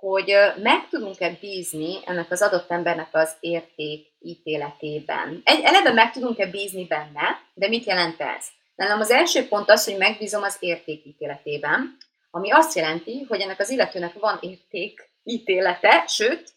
hogy 0.02 0.34
meg 0.58 0.88
tudunk-e 0.90 1.38
bízni 1.40 2.00
ennek 2.06 2.32
az 2.32 2.42
adott 2.42 2.72
embernek 2.72 3.10
az 3.12 3.36
érték 3.40 4.08
ítéletében. 4.20 5.42
Egy, 5.44 5.62
eleve 5.64 5.92
meg 5.92 6.12
tudunk-e 6.12 6.46
bízni 6.46 6.86
benne, 6.86 7.42
de 7.54 7.68
mit 7.68 7.86
jelent 7.86 8.22
ez? 8.22 8.46
Nálam 8.76 9.00
az 9.00 9.10
első 9.10 9.48
pont 9.48 9.70
az, 9.70 9.86
hogy 9.86 9.98
megbízom 9.98 10.44
az 10.44 10.58
értékítéletében, 10.60 11.98
ami 12.32 12.52
azt 12.52 12.76
jelenti, 12.76 13.26
hogy 13.28 13.40
ennek 13.40 13.60
az 13.60 13.70
illetőnek 13.70 14.14
van 14.14 14.40
értékítélete, 14.42 16.04
sőt, 16.08 16.50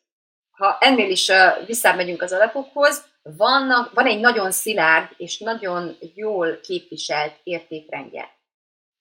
ha 0.51 0.77
ennél 0.81 1.11
is 1.11 1.31
visszamegyünk 1.67 2.23
az 2.23 2.33
alapokhoz, 2.33 3.05
vannak, 3.23 3.95
van 3.95 4.07
egy 4.07 4.21
nagyon 4.21 4.51
szilárd 4.51 5.11
és 5.17 5.39
nagyon 5.39 5.97
jól 6.15 6.61
képviselt 6.61 7.35
értékrendje. 7.43 8.31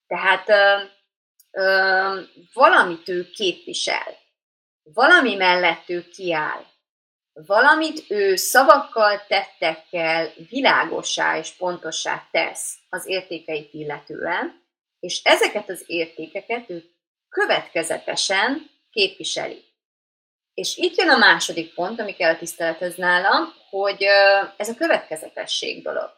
Tehát 0.06 0.48
ö, 0.48 0.76
ö, 1.50 2.20
valamit 2.52 3.08
ő 3.08 3.30
képvisel, 3.30 4.22
valami 4.92 5.34
mellett 5.34 5.88
ő 5.88 6.08
kiáll, 6.08 6.64
valamit 7.32 8.04
ő 8.08 8.36
szavakkal, 8.36 9.26
tettekkel 9.28 10.32
világossá 10.48 11.38
és 11.38 11.50
pontossá 11.50 12.28
tesz 12.30 12.74
az 12.88 13.06
értékeit 13.06 13.72
illetően, 13.72 14.62
és 15.00 15.20
ezeket 15.22 15.70
az 15.70 15.84
értékeket 15.86 16.70
ő 16.70 16.84
következetesen 17.28 18.70
képviseli. 18.90 19.64
És 20.54 20.76
itt 20.76 20.96
jön 20.96 21.08
a 21.08 21.16
második 21.16 21.74
pont, 21.74 22.00
ami 22.00 22.12
kell 22.12 22.32
a 22.32 22.38
tisztelethez 22.38 22.94
nálam, 22.94 23.52
hogy 23.70 24.02
ez 24.56 24.68
a 24.68 24.74
következetesség 24.74 25.82
dolog. 25.82 26.10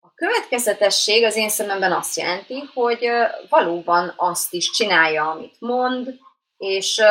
A 0.00 0.14
következetesség 0.14 1.24
az 1.24 1.36
én 1.36 1.48
szememben 1.48 1.92
azt 1.92 2.16
jelenti, 2.16 2.70
hogy 2.74 3.08
valóban 3.48 4.12
azt 4.16 4.52
is 4.52 4.70
csinálja, 4.70 5.30
amit 5.30 5.60
mond, 5.60 6.18
és 6.56 7.02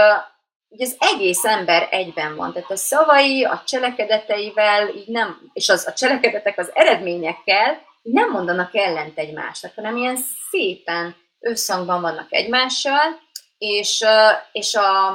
ugye 0.74 0.86
az 0.86 0.96
egész 1.00 1.44
ember 1.44 1.88
egyben 1.92 2.36
van, 2.36 2.54
tehát 2.54 2.72
a 2.72 2.76
szavai, 2.76 3.44
a 3.44 3.64
cselekedeteivel, 3.66 4.90
így 4.90 5.08
nem, 5.08 5.50
és 5.54 5.70
az, 5.70 5.88
a 5.88 5.94
cselekedetek 5.94 6.58
az 6.58 6.72
eredményekkel 6.74 7.82
így 8.02 8.14
nem 8.14 8.30
mondanak 8.32 8.76
ellent 8.76 9.18
egymásnak, 9.18 9.76
hanem 9.76 9.98
ilyen 9.98 10.18
szépen 10.50 11.16
összhangban 11.40 12.02
vannak 12.02 12.28
egymással, 12.30 13.22
és, 13.58 14.06
és 14.52 14.76
a, 14.76 15.12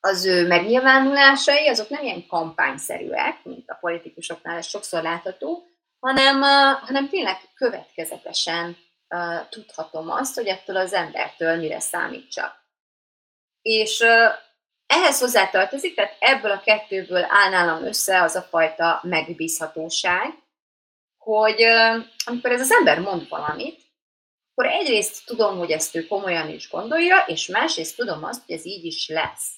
az 0.00 0.26
ő 0.26 0.46
megnyilvánulásai, 0.46 1.68
azok 1.68 1.88
nem 1.88 2.02
ilyen 2.02 2.26
kampányszerűek, 2.26 3.44
mint 3.44 3.70
a 3.70 3.78
politikusoknál 3.80 4.56
ez 4.56 4.66
sokszor 4.66 5.02
látható, 5.02 5.66
hanem, 6.00 6.42
hanem 6.80 7.08
tényleg 7.08 7.36
következetesen 7.54 8.76
tudhatom 9.48 10.10
azt, 10.10 10.34
hogy 10.34 10.46
ettől 10.46 10.76
az 10.76 10.92
embertől 10.92 11.56
mire 11.56 11.80
számítsak. 11.80 12.58
És 13.62 14.04
ehhez 14.90 15.20
hozzátartozik, 15.20 15.94
tehát 15.94 16.16
ebből 16.18 16.50
a 16.50 16.60
kettőből 16.60 17.26
áll 17.28 17.50
nálam 17.50 17.84
össze 17.84 18.22
az 18.22 18.34
a 18.34 18.42
fajta 18.42 19.00
megbízhatóság, 19.02 20.34
hogy 21.18 21.62
amikor 22.24 22.50
ez 22.50 22.60
az 22.60 22.72
ember 22.72 22.98
mond 22.98 23.28
valamit, 23.28 23.80
akkor 24.54 24.72
egyrészt 24.72 25.26
tudom, 25.26 25.58
hogy 25.58 25.70
ezt 25.70 25.96
ő 25.96 26.06
komolyan 26.06 26.48
is 26.48 26.70
gondolja, 26.70 27.24
és 27.26 27.46
másrészt 27.46 27.96
tudom 27.96 28.24
azt, 28.24 28.42
hogy 28.46 28.54
ez 28.54 28.66
így 28.66 28.84
is 28.84 29.08
lesz. 29.08 29.50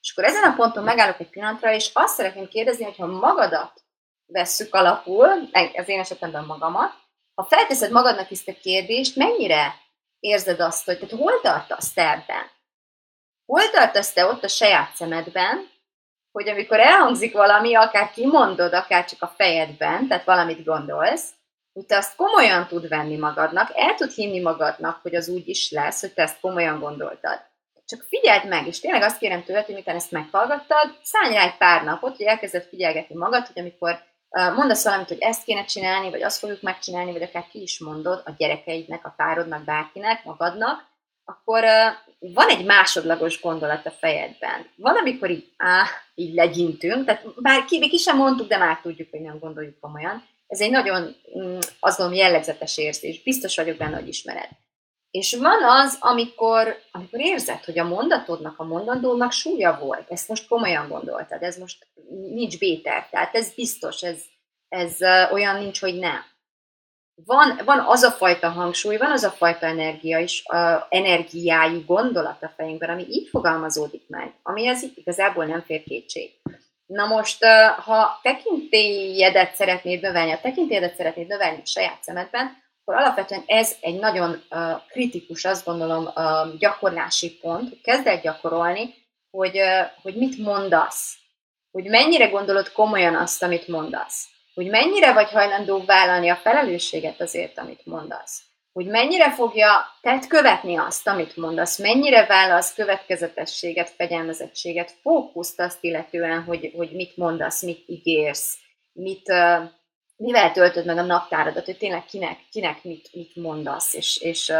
És 0.00 0.12
akkor 0.12 0.24
ezen 0.24 0.50
a 0.50 0.54
ponton 0.54 0.84
megállok 0.84 1.20
egy 1.20 1.30
pillanatra, 1.30 1.74
és 1.74 1.90
azt 1.92 2.14
szeretném 2.14 2.48
kérdezni, 2.48 2.84
hogy 2.84 2.96
ha 2.96 3.06
magadat 3.06 3.82
vesszük 4.26 4.74
alapul, 4.74 5.28
az 5.52 5.88
én 5.88 6.00
esetemben 6.00 6.44
magamat, 6.44 6.92
ha 7.34 7.44
felteszed 7.44 7.90
magadnak 7.90 8.30
ezt 8.30 8.48
a 8.48 8.54
kérdést, 8.62 9.16
mennyire 9.16 9.74
érzed 10.18 10.60
azt, 10.60 10.84
hogy 10.84 10.98
tehát 10.98 11.14
hol 11.14 11.40
tartasz 11.40 11.92
te 11.92 12.10
ebben? 12.10 12.53
Hol 13.46 13.70
tartasz 13.70 14.12
te 14.12 14.26
ott 14.26 14.44
a 14.44 14.48
saját 14.48 14.94
szemedben, 14.94 15.68
hogy 16.32 16.48
amikor 16.48 16.80
elhangzik 16.80 17.32
valami, 17.32 17.74
akár 17.74 18.10
kimondod, 18.10 18.72
akár 18.72 19.04
csak 19.04 19.22
a 19.22 19.34
fejedben, 19.36 20.08
tehát 20.08 20.24
valamit 20.24 20.64
gondolsz, 20.64 21.30
hogy 21.72 21.86
te 21.86 21.96
azt 21.96 22.16
komolyan 22.16 22.66
tud 22.66 22.88
venni 22.88 23.16
magadnak, 23.16 23.70
el 23.74 23.94
tud 23.94 24.10
hinni 24.10 24.40
magadnak, 24.40 25.02
hogy 25.02 25.14
az 25.14 25.28
úgy 25.28 25.48
is 25.48 25.70
lesz, 25.70 26.00
hogy 26.00 26.12
te 26.12 26.22
ezt 26.22 26.40
komolyan 26.40 26.80
gondoltad. 26.80 27.40
Csak 27.86 28.02
figyeld 28.08 28.48
meg, 28.48 28.66
és 28.66 28.80
tényleg 28.80 29.02
azt 29.02 29.18
kérem 29.18 29.44
tőled, 29.44 29.64
hogy 29.64 29.74
miután 29.74 29.96
ezt 29.96 30.10
meghallgattad, 30.10 30.98
szállj 31.02 31.34
rá 31.34 31.44
egy 31.44 31.56
pár 31.56 31.84
napot, 31.84 32.16
hogy 32.16 32.26
elkezded 32.26 32.62
figyelgetni 32.62 33.14
magad, 33.14 33.46
hogy 33.46 33.58
amikor 33.58 33.98
mondasz 34.28 34.84
valamit, 34.84 35.08
hogy 35.08 35.20
ezt 35.20 35.44
kéne 35.44 35.64
csinálni, 35.64 36.10
vagy 36.10 36.22
azt 36.22 36.38
fogjuk 36.38 36.62
megcsinálni, 36.62 37.12
vagy 37.12 37.22
akár 37.22 37.46
ki 37.50 37.62
is 37.62 37.80
mondod 37.80 38.22
a 38.24 38.30
gyerekeidnek, 38.36 39.06
a 39.06 39.14
párodnak, 39.16 39.64
bárkinek, 39.64 40.24
magadnak, 40.24 40.84
akkor 41.24 41.64
van 42.32 42.48
egy 42.48 42.64
másodlagos 42.64 43.40
gondolat 43.40 43.86
a 43.86 43.90
fejedben. 43.90 44.66
Van, 44.76 44.96
amikor 44.96 45.30
így, 45.30 45.52
á, 45.56 45.86
így 46.14 46.34
legyintünk, 46.34 47.04
tehát 47.04 47.24
bár 47.42 47.64
ki, 47.64 47.88
ki 47.88 47.96
sem 47.96 48.16
mondtuk, 48.16 48.48
de 48.48 48.58
már 48.58 48.80
tudjuk, 48.80 49.10
hogy 49.10 49.20
nem 49.20 49.38
gondoljuk 49.38 49.80
komolyan. 49.80 50.24
Ez 50.46 50.60
egy 50.60 50.70
nagyon, 50.70 51.16
mm, 51.38 51.58
azt 51.80 51.98
gondolom, 51.98 52.24
jellegzetes 52.24 52.78
érzés. 52.78 53.22
Biztos 53.22 53.56
vagyok 53.56 53.76
benne, 53.76 53.96
hogy 53.96 54.08
ismered. 54.08 54.48
És 55.10 55.34
van 55.34 55.64
az, 55.64 55.96
amikor, 56.00 56.76
amikor 56.92 57.20
érzed, 57.20 57.64
hogy 57.64 57.78
a 57.78 57.84
mondatodnak, 57.84 58.58
a 58.58 58.64
mondandónak 58.64 59.32
súlya 59.32 59.78
volt, 59.80 60.10
ezt 60.10 60.28
most 60.28 60.48
komolyan 60.48 60.88
gondoltad, 60.88 61.42
ez 61.42 61.58
most 61.58 61.86
nincs 62.30 62.58
béter, 62.58 63.08
tehát 63.10 63.34
ez 63.34 63.54
biztos, 63.54 64.02
ez, 64.02 64.22
ez 64.68 64.96
olyan 65.32 65.58
nincs, 65.58 65.80
hogy 65.80 65.98
nem. 65.98 66.24
Van, 67.14 67.60
van 67.64 67.78
az 67.78 68.02
a 68.02 68.10
fajta 68.10 68.48
hangsúly, 68.48 68.96
van 68.96 69.10
az 69.10 69.22
a 69.22 69.30
fajta 69.30 69.66
energia 69.66 70.18
is, 70.18 70.46
a 70.46 70.86
energiájú 70.88 71.84
gondolat 71.84 72.42
a 72.42 72.52
fejünkben, 72.56 72.90
ami 72.90 73.06
így 73.08 73.28
fogalmazódik 73.28 74.02
meg, 74.08 74.34
ami 74.42 74.66
ez 74.66 74.82
igazából 74.94 75.44
nem 75.44 75.62
fér 75.62 75.82
kétség. 75.82 76.30
Na 76.86 77.06
most, 77.06 77.44
ha 77.84 78.18
tekintélyedet 78.22 79.54
szeretnéd 79.54 80.00
növelni, 80.00 80.32
a 80.32 80.40
tekintélyedet 80.40 80.96
szeretnéd 80.96 81.26
növelni 81.26 81.60
a 81.62 81.66
saját 81.66 82.02
szemedben, 82.02 82.62
akkor 82.80 83.00
alapvetően 83.00 83.42
ez 83.46 83.76
egy 83.80 83.98
nagyon 83.98 84.42
kritikus, 84.88 85.44
azt 85.44 85.64
gondolom, 85.64 86.08
gyakorlási 86.58 87.38
pont, 87.38 87.68
hogy 87.68 87.80
kezd 87.80 88.06
el 88.06 88.20
gyakorolni, 88.20 88.94
hogy, 89.30 89.58
hogy 90.02 90.16
mit 90.16 90.38
mondasz, 90.38 91.16
hogy 91.70 91.84
mennyire 91.84 92.28
gondolod 92.28 92.72
komolyan 92.72 93.14
azt, 93.14 93.42
amit 93.42 93.68
mondasz, 93.68 94.28
hogy 94.54 94.66
mennyire 94.66 95.12
vagy 95.12 95.30
hajlandó 95.30 95.84
vállalni 95.84 96.28
a 96.28 96.36
felelősséget 96.36 97.20
azért, 97.20 97.58
amit 97.58 97.86
mondasz, 97.86 98.42
hogy 98.72 98.86
mennyire 98.86 99.32
fogja 99.32 99.98
tett 100.00 100.26
követni 100.26 100.76
azt, 100.76 101.06
amit 101.06 101.36
mondasz, 101.36 101.78
mennyire 101.78 102.26
vállalsz 102.26 102.74
következetességet, 102.74 103.90
fegyelmezettséget, 103.90 104.94
fókuszt 105.02 105.60
azt 105.60 105.78
illetően, 105.80 106.42
hogy, 106.42 106.72
hogy 106.76 106.90
mit 106.90 107.16
mondasz, 107.16 107.62
mit 107.62 107.82
ígérsz, 107.86 108.58
mit, 108.92 109.32
mivel 110.16 110.52
töltöd 110.52 110.86
meg 110.86 110.98
a 110.98 111.02
naptáradat, 111.02 111.64
hogy 111.64 111.78
tényleg 111.78 112.04
kinek, 112.04 112.38
kinek 112.50 112.84
mit, 112.84 113.08
mit 113.12 113.36
mondasz, 113.36 113.94
és, 113.94 114.16
és, 114.16 114.52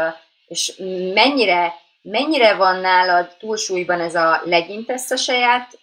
és 0.47 0.81
mennyire 1.13 1.73
mennyire 2.05 2.55
van 2.55 2.79
nálad 2.79 3.35
túlsúlyban 3.39 3.99
ez 3.99 4.15
a 4.15 4.41
legyintesz 4.45 5.11
a 5.11 5.15
saját 5.15 5.79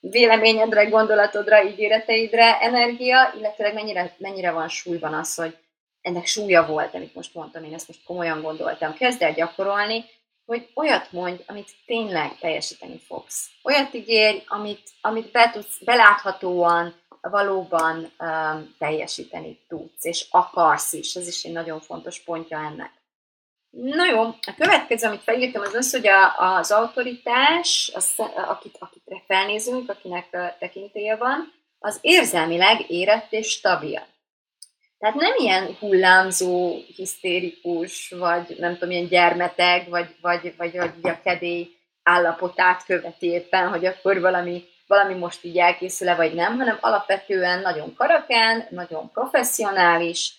véleményedre, 0.00 0.84
gondolatodra, 0.84 1.64
ígéreteidre 1.64 2.60
energia, 2.60 3.32
illetve 3.38 3.72
mennyire, 3.72 4.14
mennyire 4.18 4.50
van 4.50 4.68
súlyban 4.68 5.14
az, 5.14 5.34
hogy 5.34 5.56
ennek 6.00 6.26
súlya 6.26 6.66
volt, 6.66 6.94
amit 6.94 7.14
most 7.14 7.34
mondtam, 7.34 7.64
én 7.64 7.74
ezt 7.74 7.88
most 7.88 8.04
komolyan 8.04 8.42
gondoltam. 8.42 8.94
Kezd 8.94 9.22
el 9.22 9.32
gyakorolni, 9.32 10.04
hogy 10.46 10.68
olyat 10.74 11.12
mondj, 11.12 11.42
amit 11.46 11.70
tényleg 11.86 12.38
teljesíteni 12.38 13.00
fogsz. 13.06 13.48
Olyat 13.62 13.94
ígérj, 13.94 14.42
amit, 14.46 14.82
amit 15.00 15.30
be 15.30 15.50
tudsz, 15.50 15.78
beláthatóan, 15.84 16.94
valóban 17.20 18.12
um, 18.18 18.74
teljesíteni 18.78 19.58
tudsz, 19.68 20.04
és 20.04 20.26
akarsz 20.30 20.92
is. 20.92 21.14
Ez 21.14 21.28
is 21.28 21.42
egy 21.42 21.52
nagyon 21.52 21.80
fontos 21.80 22.20
pontja 22.20 22.58
ennek. 22.58 22.99
Na 23.70 24.06
jó, 24.10 24.20
a 24.22 24.54
következő, 24.58 25.06
amit 25.06 25.22
felírtam, 25.22 25.62
az 25.62 25.74
az, 25.74 25.90
hogy 25.90 26.06
a, 26.06 26.38
az 26.56 26.70
autoritás, 26.70 27.90
az, 27.94 28.12
akit, 28.34 28.76
akit 28.78 29.02
felnézünk, 29.26 29.90
akinek 29.90 30.56
tekintélye 30.58 31.16
van, 31.16 31.52
az 31.78 31.98
érzelmileg 32.00 32.90
érett 32.90 33.32
és 33.32 33.48
stabil. 33.48 34.02
Tehát 34.98 35.14
nem 35.14 35.34
ilyen 35.36 35.76
hullámzó, 35.78 36.76
hisztérikus, 36.96 38.10
vagy 38.10 38.56
nem 38.58 38.72
tudom, 38.72 38.90
ilyen 38.90 39.06
gyermeteg, 39.06 39.88
vagy, 39.88 40.16
vagy, 40.20 40.54
vagy, 40.56 40.76
vagy 40.76 41.10
a 41.10 41.20
kedély 41.22 41.70
állapotát 42.02 42.84
követi 42.84 43.26
éppen, 43.26 43.68
hogy 43.68 43.86
akkor 43.86 44.20
valami, 44.20 44.64
valami 44.86 45.14
most 45.14 45.44
így 45.44 45.58
elkészül 45.58 46.16
vagy 46.16 46.34
nem, 46.34 46.56
hanem 46.58 46.78
alapvetően 46.80 47.60
nagyon 47.60 47.94
karakán, 47.94 48.66
nagyon 48.70 49.10
professzionális, 49.12 50.34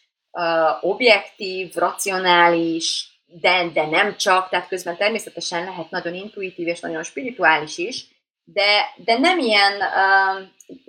objektív, 0.82 1.74
racionális, 1.76 3.11
de, 3.40 3.70
de 3.74 3.86
nem 3.86 4.18
csak, 4.18 4.50
tehát 4.50 4.68
közben 4.68 4.98
természetesen 4.98 5.64
lehet 5.64 5.90
nagyon 5.90 6.14
intuitív 6.14 6.68
és 6.68 6.80
nagyon 6.80 7.04
spirituális 7.04 7.78
is, 7.78 8.06
de, 8.44 8.94
de 8.96 9.18
nem, 9.18 9.40
ilyen, 9.40 9.74
uh, 9.74 10.48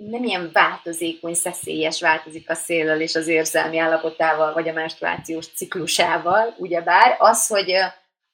nem 0.09 0.23
ilyen 0.23 0.49
változékony, 0.53 1.33
szeszélyes 1.33 2.01
változik 2.01 2.49
a 2.49 2.53
széllel 2.53 3.01
és 3.01 3.15
az 3.15 3.27
érzelmi 3.27 3.77
állapotával, 3.77 4.53
vagy 4.53 4.69
a 4.69 4.73
menstruációs 4.73 5.47
ciklusával, 5.47 6.55
ugyebár 6.57 7.15
az, 7.19 7.47
hogy, 7.47 7.71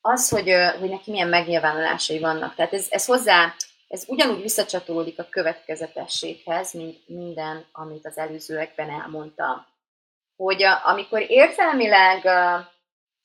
az, 0.01 0.29
hogy, 0.29 0.51
hogy 0.79 0.89
neki 0.89 1.11
milyen 1.11 1.27
megnyilvánulásai 1.27 2.19
vannak. 2.19 2.55
Tehát 2.55 2.73
ez, 2.73 2.87
ez 2.89 3.05
hozzá, 3.05 3.53
ez 3.87 4.03
ugyanúgy 4.07 4.41
visszacsatolódik 4.41 5.19
a 5.19 5.27
következetességhez, 5.29 6.73
mint 6.73 6.97
minden, 7.07 7.65
amit 7.71 8.05
az 8.05 8.17
előzőekben 8.17 8.89
elmondtam. 8.89 9.65
Hogy 10.35 10.63
amikor 10.83 11.25
érzelmileg 11.27 12.23
uh, 12.23 12.65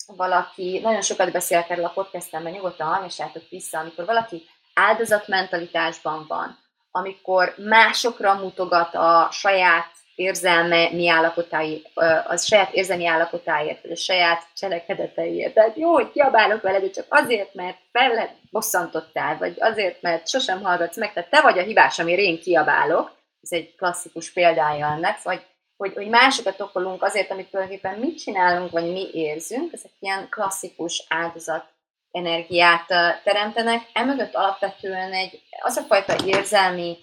valaki, 0.07 0.81
nagyon 0.83 1.03
sokat 1.03 1.33
beszél 1.33 1.65
erről 1.69 1.85
a 1.85 1.93
podcastemben, 1.95 2.53
nyugodtan 2.53 2.87
hallgassátok 2.87 3.43
vissza, 3.51 3.79
amikor 3.79 4.05
valaki 4.05 4.43
áldozatmentalitásban 4.75 6.25
van, 6.29 6.59
amikor 6.91 7.55
másokra 7.57 8.35
mutogat 8.35 8.95
a 8.95 9.29
saját 9.31 9.87
érzelme 10.15 10.91
mi 10.91 11.09
állapotáért, 11.09 11.91
a 12.27 12.37
saját 12.37 12.73
érzelmi 12.73 13.07
állapotáért, 13.07 13.83
vagy 13.83 13.91
a 13.91 13.97
saját 13.97 14.47
cselekedeteiért. 14.57 15.55
Tehát 15.55 15.77
jó, 15.77 15.93
hogy 15.93 16.11
kiabálok 16.11 16.63
veled, 16.63 16.91
csak 16.91 17.07
azért, 17.09 17.55
mert 17.55 17.77
fel 17.93 18.37
bosszantottál, 18.51 19.39
vagy 19.39 19.57
azért, 19.59 20.03
mert 20.03 20.29
sosem 20.29 20.63
hallgatsz 20.63 20.97
meg, 20.97 21.13
tehát 21.13 21.31
te 21.31 21.41
vagy 21.41 21.59
a 21.59 21.63
hibás, 21.63 21.99
amire 21.99 22.23
én 22.23 22.41
kiabálok. 22.41 23.13
Ez 23.43 23.53
egy 23.53 23.75
klasszikus 23.77 24.33
példája 24.33 24.87
ennek, 24.87 25.23
vagy 25.23 25.47
hogy, 25.77 25.95
hogy 25.95 26.09
másokat 26.09 26.61
okolunk 26.61 27.03
azért, 27.03 27.31
amit 27.31 27.51
tulajdonképpen 27.51 27.99
mit 27.99 28.19
csinálunk, 28.19 28.71
vagy 28.71 28.93
mi 28.93 29.11
érzünk, 29.13 29.73
ezek 29.73 29.91
ilyen 29.99 30.29
klasszikus 30.29 31.05
áldozat 31.09 31.65
energiát 32.11 32.87
teremtenek. 33.25 33.91
Emögött 33.93 34.35
alapvetően 34.35 35.13
egy, 35.13 35.43
az 35.61 35.77
a 35.77 35.83
fajta 35.83 36.17
érzelmi 36.27 36.97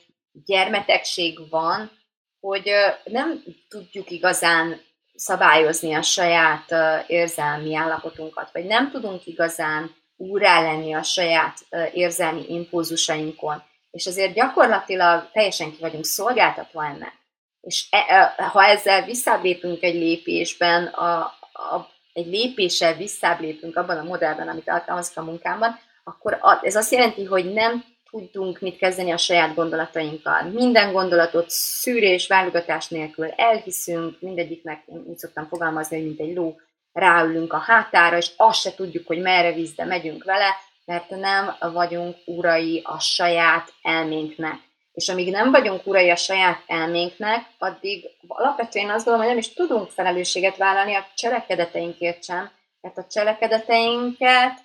gyermetegség 0.45 1.49
van, 1.49 1.91
hogy 2.39 2.71
nem 3.03 3.43
tudjuk 3.69 4.09
igazán 4.09 4.81
szabályozni 5.15 5.93
a 5.93 6.01
saját 6.01 6.73
érzelmi 7.07 7.75
állapotunkat, 7.75 8.51
vagy 8.51 8.65
nem 8.65 8.91
tudunk 8.91 9.25
igazán 9.25 9.95
úrá 10.15 10.61
lenni 10.61 10.93
a 10.93 11.03
saját 11.03 11.57
érzelmi 11.93 12.45
impulzusainkon. 12.47 13.63
És 13.91 14.07
azért 14.07 14.33
gyakorlatilag 14.33 15.29
teljesen 15.31 15.71
ki 15.71 15.77
vagyunk 15.79 16.05
szolgáltatva 16.05 16.85
ennek. 16.85 17.13
És 17.61 17.87
e, 17.89 18.35
ha 18.51 18.63
ezzel 18.63 19.05
visszalépünk 19.05 19.83
egy 19.83 19.95
lépésben, 19.95 20.85
a, 20.85 21.19
a, 21.53 21.89
egy 22.13 22.27
lépéssel 22.27 22.95
visszáblépünk 22.95 23.77
abban 23.77 23.97
a 23.97 24.03
modellben, 24.03 24.47
amit 24.47 24.69
alkalmazok 24.69 25.17
a 25.17 25.23
munkámban, 25.23 25.79
akkor 26.03 26.39
ez 26.61 26.75
azt 26.75 26.91
jelenti, 26.91 27.25
hogy 27.25 27.53
nem 27.53 27.83
tudunk 28.11 28.59
mit 28.59 28.77
kezdeni 28.77 29.11
a 29.11 29.17
saját 29.17 29.55
gondolatainkkal. 29.55 30.43
Minden 30.43 30.91
gondolatot 30.91 31.49
szűrés, 31.49 32.27
válogatás 32.27 32.87
nélkül 32.87 33.25
elhiszünk, 33.25 34.21
mindegyiknek, 34.21 34.83
én 34.85 35.03
úgy 35.07 35.17
szoktam 35.17 35.47
fogalmazni, 35.47 35.95
hogy 35.95 36.05
mint 36.05 36.19
egy 36.19 36.35
ló 36.35 36.59
ráülünk 36.93 37.53
a 37.53 37.57
hátára, 37.57 38.17
és 38.17 38.31
azt 38.37 38.61
se 38.61 38.75
tudjuk, 38.75 39.07
hogy 39.07 39.21
merre 39.21 39.53
víz, 39.53 39.73
de 39.73 39.85
megyünk 39.85 40.23
vele, 40.23 40.55
mert 40.85 41.09
nem 41.09 41.55
vagyunk 41.73 42.17
urai 42.25 42.81
a 42.83 42.99
saját 42.99 43.73
elménknek. 43.81 44.59
És 44.93 45.09
amíg 45.09 45.31
nem 45.31 45.51
vagyunk 45.51 45.87
urai 45.87 46.09
a 46.09 46.15
saját 46.15 46.63
elménknek, 46.67 47.45
addig 47.57 48.09
alapvetően 48.27 48.89
azt 48.89 49.05
gondolom, 49.05 49.19
hogy 49.19 49.29
nem 49.29 49.37
is 49.37 49.53
tudunk 49.53 49.89
felelősséget 49.89 50.57
vállalni 50.57 50.95
a 50.95 51.07
cselekedeteinkért 51.15 52.23
sem, 52.23 52.51
mert 52.81 52.97
a 52.97 53.07
cselekedeteinket 53.11 54.59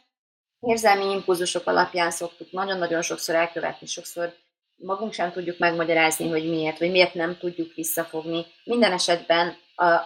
érzelmi 0.60 1.12
impulzusok 1.12 1.66
alapján 1.66 2.10
szoktuk 2.10 2.52
nagyon-nagyon 2.52 3.02
sokszor 3.02 3.34
elkövetni, 3.34 3.86
sokszor 3.86 4.32
magunk 4.76 5.12
sem 5.12 5.32
tudjuk 5.32 5.58
megmagyarázni, 5.58 6.30
hogy 6.30 6.48
miért, 6.48 6.78
vagy 6.78 6.90
miért 6.90 7.14
nem 7.14 7.36
tudjuk 7.38 7.74
visszafogni. 7.74 8.46
Minden 8.64 8.92
esetben 8.92 9.56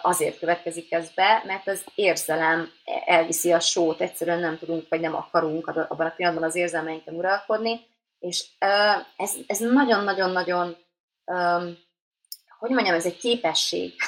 azért 0.01 0.39
következik 0.39 0.91
ez 0.91 1.09
be, 1.13 1.43
mert 1.45 1.67
az 1.67 1.83
érzelem 1.95 2.71
elviszi 3.05 3.51
a 3.51 3.59
sót, 3.59 4.01
egyszerűen 4.01 4.39
nem 4.39 4.57
tudunk, 4.57 4.85
vagy 4.89 4.99
nem 4.99 5.15
akarunk 5.15 5.67
abban 5.67 6.05
a 6.05 6.13
pillanatban 6.15 6.47
az 6.49 6.55
érzelmeinken 6.55 7.13
uralkodni, 7.13 7.79
és 8.21 8.45
ez, 9.15 9.33
ez 9.47 9.59
nagyon-nagyon-nagyon, 9.59 10.77
hogy 12.59 12.69
mondjam, 12.69 12.95
ez 12.95 13.05
egy 13.05 13.17
képesség. 13.17 13.93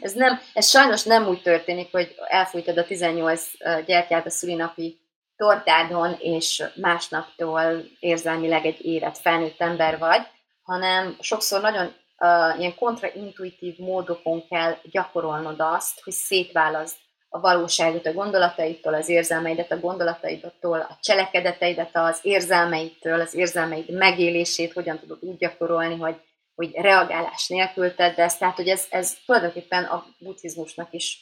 Ez, 0.00 0.12
nem, 0.12 0.40
ez 0.54 0.68
sajnos 0.68 1.02
nem 1.02 1.26
úgy 1.26 1.42
történik, 1.42 1.90
hogy 1.90 2.14
elfújtad 2.26 2.78
a 2.78 2.84
18 2.84 3.50
gyertyát 3.86 4.26
a 4.26 4.30
szülinapi 4.30 5.00
tortádon, 5.36 6.16
és 6.18 6.64
másnaptól 6.74 7.84
érzelmileg 7.98 8.66
egy 8.66 8.84
érett 8.84 9.18
felnőtt 9.18 9.60
ember 9.60 9.98
vagy, 9.98 10.26
hanem 10.62 11.16
sokszor 11.20 11.60
nagyon 11.60 11.86
uh, 11.86 12.58
ilyen 12.58 12.74
kontraintuitív 12.74 13.78
módokon 13.78 14.46
kell 14.48 14.76
gyakorolnod 14.82 15.60
azt, 15.60 16.00
hogy 16.02 16.12
szétválaszt 16.12 16.98
a 17.28 17.40
valóságot 17.40 18.06
a 18.06 18.12
gondolataitól, 18.12 18.94
az 18.94 19.08
érzelmeidet 19.08 19.72
a 19.72 19.80
gondolataidtól, 19.80 20.80
a 20.80 20.98
cselekedeteidet 21.00 21.90
az 21.92 22.18
érzelmeidtől, 22.22 23.20
az 23.20 23.34
érzelmeid 23.34 23.90
megélését 23.90 24.72
hogyan 24.72 24.98
tudod 24.98 25.18
úgy 25.20 25.36
gyakorolni, 25.36 25.96
hogy, 25.96 26.16
hogy 26.54 26.74
reagálás 26.74 27.48
nélkül 27.48 27.94
tedd 27.94 28.20
ezt. 28.20 28.38
Tehát, 28.38 28.56
hogy 28.56 28.68
ez, 28.68 28.86
ez 28.90 29.16
tulajdonképpen 29.26 29.84
a 29.84 30.06
buddhizmusnak 30.18 30.88
is 30.90 31.20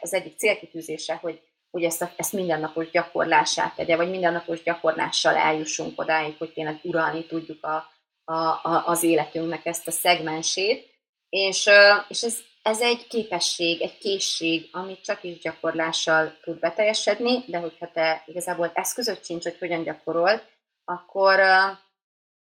az 0.00 0.14
egyik 0.14 0.38
célkitűzése, 0.38 1.14
hogy, 1.14 1.40
hogy 1.70 1.82
ezt, 1.82 2.02
a, 2.02 2.10
ezt 2.16 2.32
mindennapos 2.32 2.90
gyakorlását 2.90 3.74
tegye, 3.74 3.96
vagy 3.96 4.10
mindennapos 4.10 4.62
gyakorlással 4.62 5.36
eljussunk 5.36 6.00
odáig, 6.00 6.34
hogy 6.38 6.52
tényleg 6.52 6.78
uralni 6.82 7.26
tudjuk 7.26 7.64
a, 7.64 7.90
a, 8.24 8.34
a, 8.34 8.82
az 8.86 9.02
életünknek 9.02 9.66
ezt 9.66 9.88
a 9.88 9.90
szegmensét. 9.90 10.88
És, 11.28 11.68
és 12.08 12.22
ez, 12.22 12.38
ez 12.62 12.80
egy 12.80 13.06
képesség, 13.06 13.80
egy 13.80 13.98
készség, 13.98 14.68
amit 14.72 15.04
csak 15.04 15.24
is 15.24 15.38
gyakorlással 15.38 16.36
tud 16.42 16.58
beteljesedni, 16.58 17.44
de 17.46 17.58
hogyha 17.58 17.90
te 17.92 18.22
igazából 18.26 18.70
eszközöt 18.74 19.24
sincs, 19.24 19.42
hogy 19.42 19.58
hogyan 19.58 19.82
gyakorol, 19.82 20.42
akkor, 20.84 21.40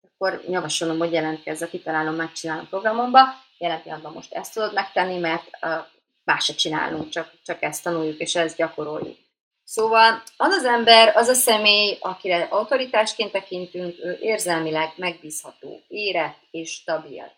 akkor 0.01 0.43
javasolom, 0.47 0.97
hogy 0.97 1.11
jelentkezz 1.11 1.61
a 1.61 1.67
kitalálom, 1.67 2.15
megcsinálom 2.15 2.67
programomba. 2.67 3.19
Jelen 3.57 3.81
pillanatban 3.81 4.13
most 4.13 4.33
ezt 4.33 4.53
tudod 4.53 4.73
megtenni, 4.73 5.17
mert 5.17 5.49
más 6.23 6.43
se 6.43 6.53
csinálunk, 6.53 7.09
csak, 7.09 7.31
csak 7.43 7.61
ezt 7.61 7.83
tanuljuk, 7.83 8.19
és 8.19 8.35
ezt 8.35 8.57
gyakoroljuk. 8.57 9.17
Szóval 9.63 10.23
az 10.37 10.53
az 10.53 10.65
ember, 10.65 11.15
az 11.15 11.27
a 11.27 11.33
személy, 11.33 11.97
akire 12.01 12.43
autoritásként 12.43 13.31
tekintünk, 13.31 13.95
ő 14.03 14.17
érzelmileg 14.21 14.93
megbízható, 14.95 15.83
érett 15.87 16.37
és 16.51 16.71
stabil 16.71 17.31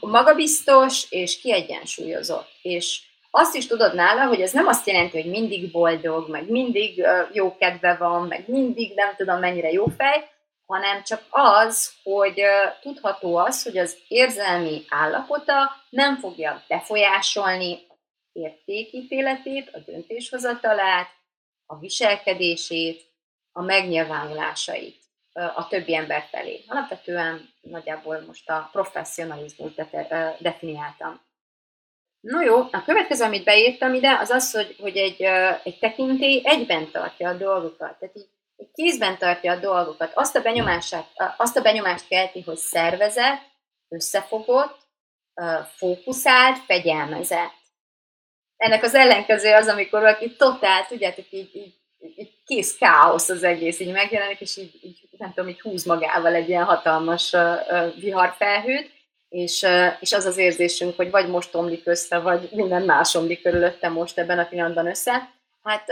magabiztos 0.00 1.10
és 1.10 1.40
kiegyensúlyozott. 1.40 2.50
És 2.62 3.02
azt 3.30 3.54
is 3.54 3.66
tudod 3.66 3.94
nála, 3.94 4.26
hogy 4.26 4.40
ez 4.40 4.52
nem 4.52 4.66
azt 4.66 4.86
jelenti, 4.86 5.20
hogy 5.20 5.30
mindig 5.30 5.70
boldog, 5.70 6.30
meg 6.30 6.50
mindig 6.50 7.06
jó 7.32 7.56
kedve 7.56 7.96
van, 7.96 8.26
meg 8.26 8.44
mindig 8.46 8.94
nem 8.94 9.14
tudom 9.16 9.38
mennyire 9.38 9.70
jó 9.70 9.86
fej, 9.86 10.30
hanem 10.66 11.02
csak 11.02 11.22
az, 11.30 11.92
hogy 12.02 12.42
tudható 12.80 13.36
az, 13.36 13.62
hogy 13.62 13.78
az 13.78 13.96
érzelmi 14.08 14.84
állapota 14.88 15.70
nem 15.90 16.18
fogja 16.18 16.64
befolyásolni 16.68 17.86
értékítéletét, 18.32 19.70
a 19.72 19.78
döntéshozatalát, 19.78 21.08
a 21.66 21.78
viselkedését, 21.78 23.02
a 23.52 23.62
megnyilvánulásait 23.62 25.07
a 25.54 25.66
többi 25.68 25.94
ember 25.94 26.24
felé. 26.30 26.64
Alapvetően 26.66 27.48
nagyjából 27.60 28.24
most 28.26 28.50
a 28.50 28.68
professzionalizmus 28.72 29.74
de, 29.74 30.36
definiáltam. 30.40 31.20
No 32.20 32.40
jó, 32.40 32.56
a 32.56 32.82
következő, 32.84 33.24
amit 33.24 33.44
beírtam 33.44 33.94
ide, 33.94 34.18
az 34.20 34.30
az, 34.30 34.52
hogy, 34.52 34.76
hogy 34.80 34.96
egy, 34.96 35.22
egy 35.62 35.78
tekintély 35.78 36.40
egyben 36.44 36.90
tartja 36.90 37.28
a 37.28 37.36
dolgokat. 37.36 37.98
Tehát 37.98 38.16
így, 38.16 38.28
egy 38.56 38.70
kézben 38.72 39.18
tartja 39.18 39.52
a 39.52 39.58
dolgokat. 39.58 40.12
Azt 40.14 40.36
a, 40.36 40.42
benyomását, 40.42 41.06
azt 41.36 41.56
a 41.56 41.62
benyomást 41.62 42.08
kelti, 42.08 42.42
hogy 42.42 42.56
szervezett, 42.56 43.42
összefogott, 43.88 44.78
fókuszált, 45.76 46.58
fegyelmezett. 46.58 47.56
Ennek 48.56 48.82
az 48.82 48.94
ellenkező 48.94 49.54
az, 49.54 49.68
amikor 49.68 50.00
valaki 50.00 50.36
totál, 50.36 50.86
tudjátok, 50.86 51.30
így, 51.30 51.50
így, 51.54 51.74
így 52.16 52.42
kész 52.44 52.76
káosz 52.76 53.28
az 53.28 53.42
egész, 53.42 53.80
így 53.80 53.92
megjelenik, 53.92 54.40
és 54.40 54.56
így, 54.56 54.78
így 54.82 55.07
nem 55.18 55.32
tudom, 55.34 55.48
így 55.50 55.60
húz 55.60 55.84
magával 55.84 56.34
egy 56.34 56.48
ilyen 56.48 56.64
hatalmas 56.64 57.36
viharfelhőt, 58.00 58.90
és, 59.28 59.66
és 60.00 60.12
az 60.12 60.24
az 60.24 60.36
érzésünk, 60.36 60.96
hogy 60.96 61.10
vagy 61.10 61.28
most 61.28 61.54
omlik 61.54 61.86
össze, 61.86 62.18
vagy 62.18 62.48
minden 62.52 62.82
más 62.82 63.14
omlik 63.14 63.42
körülötte 63.42 63.88
most 63.88 64.18
ebben 64.18 64.38
a 64.38 64.44
pillanatban 64.44 64.86
össze. 64.86 65.30
Hát 65.62 65.84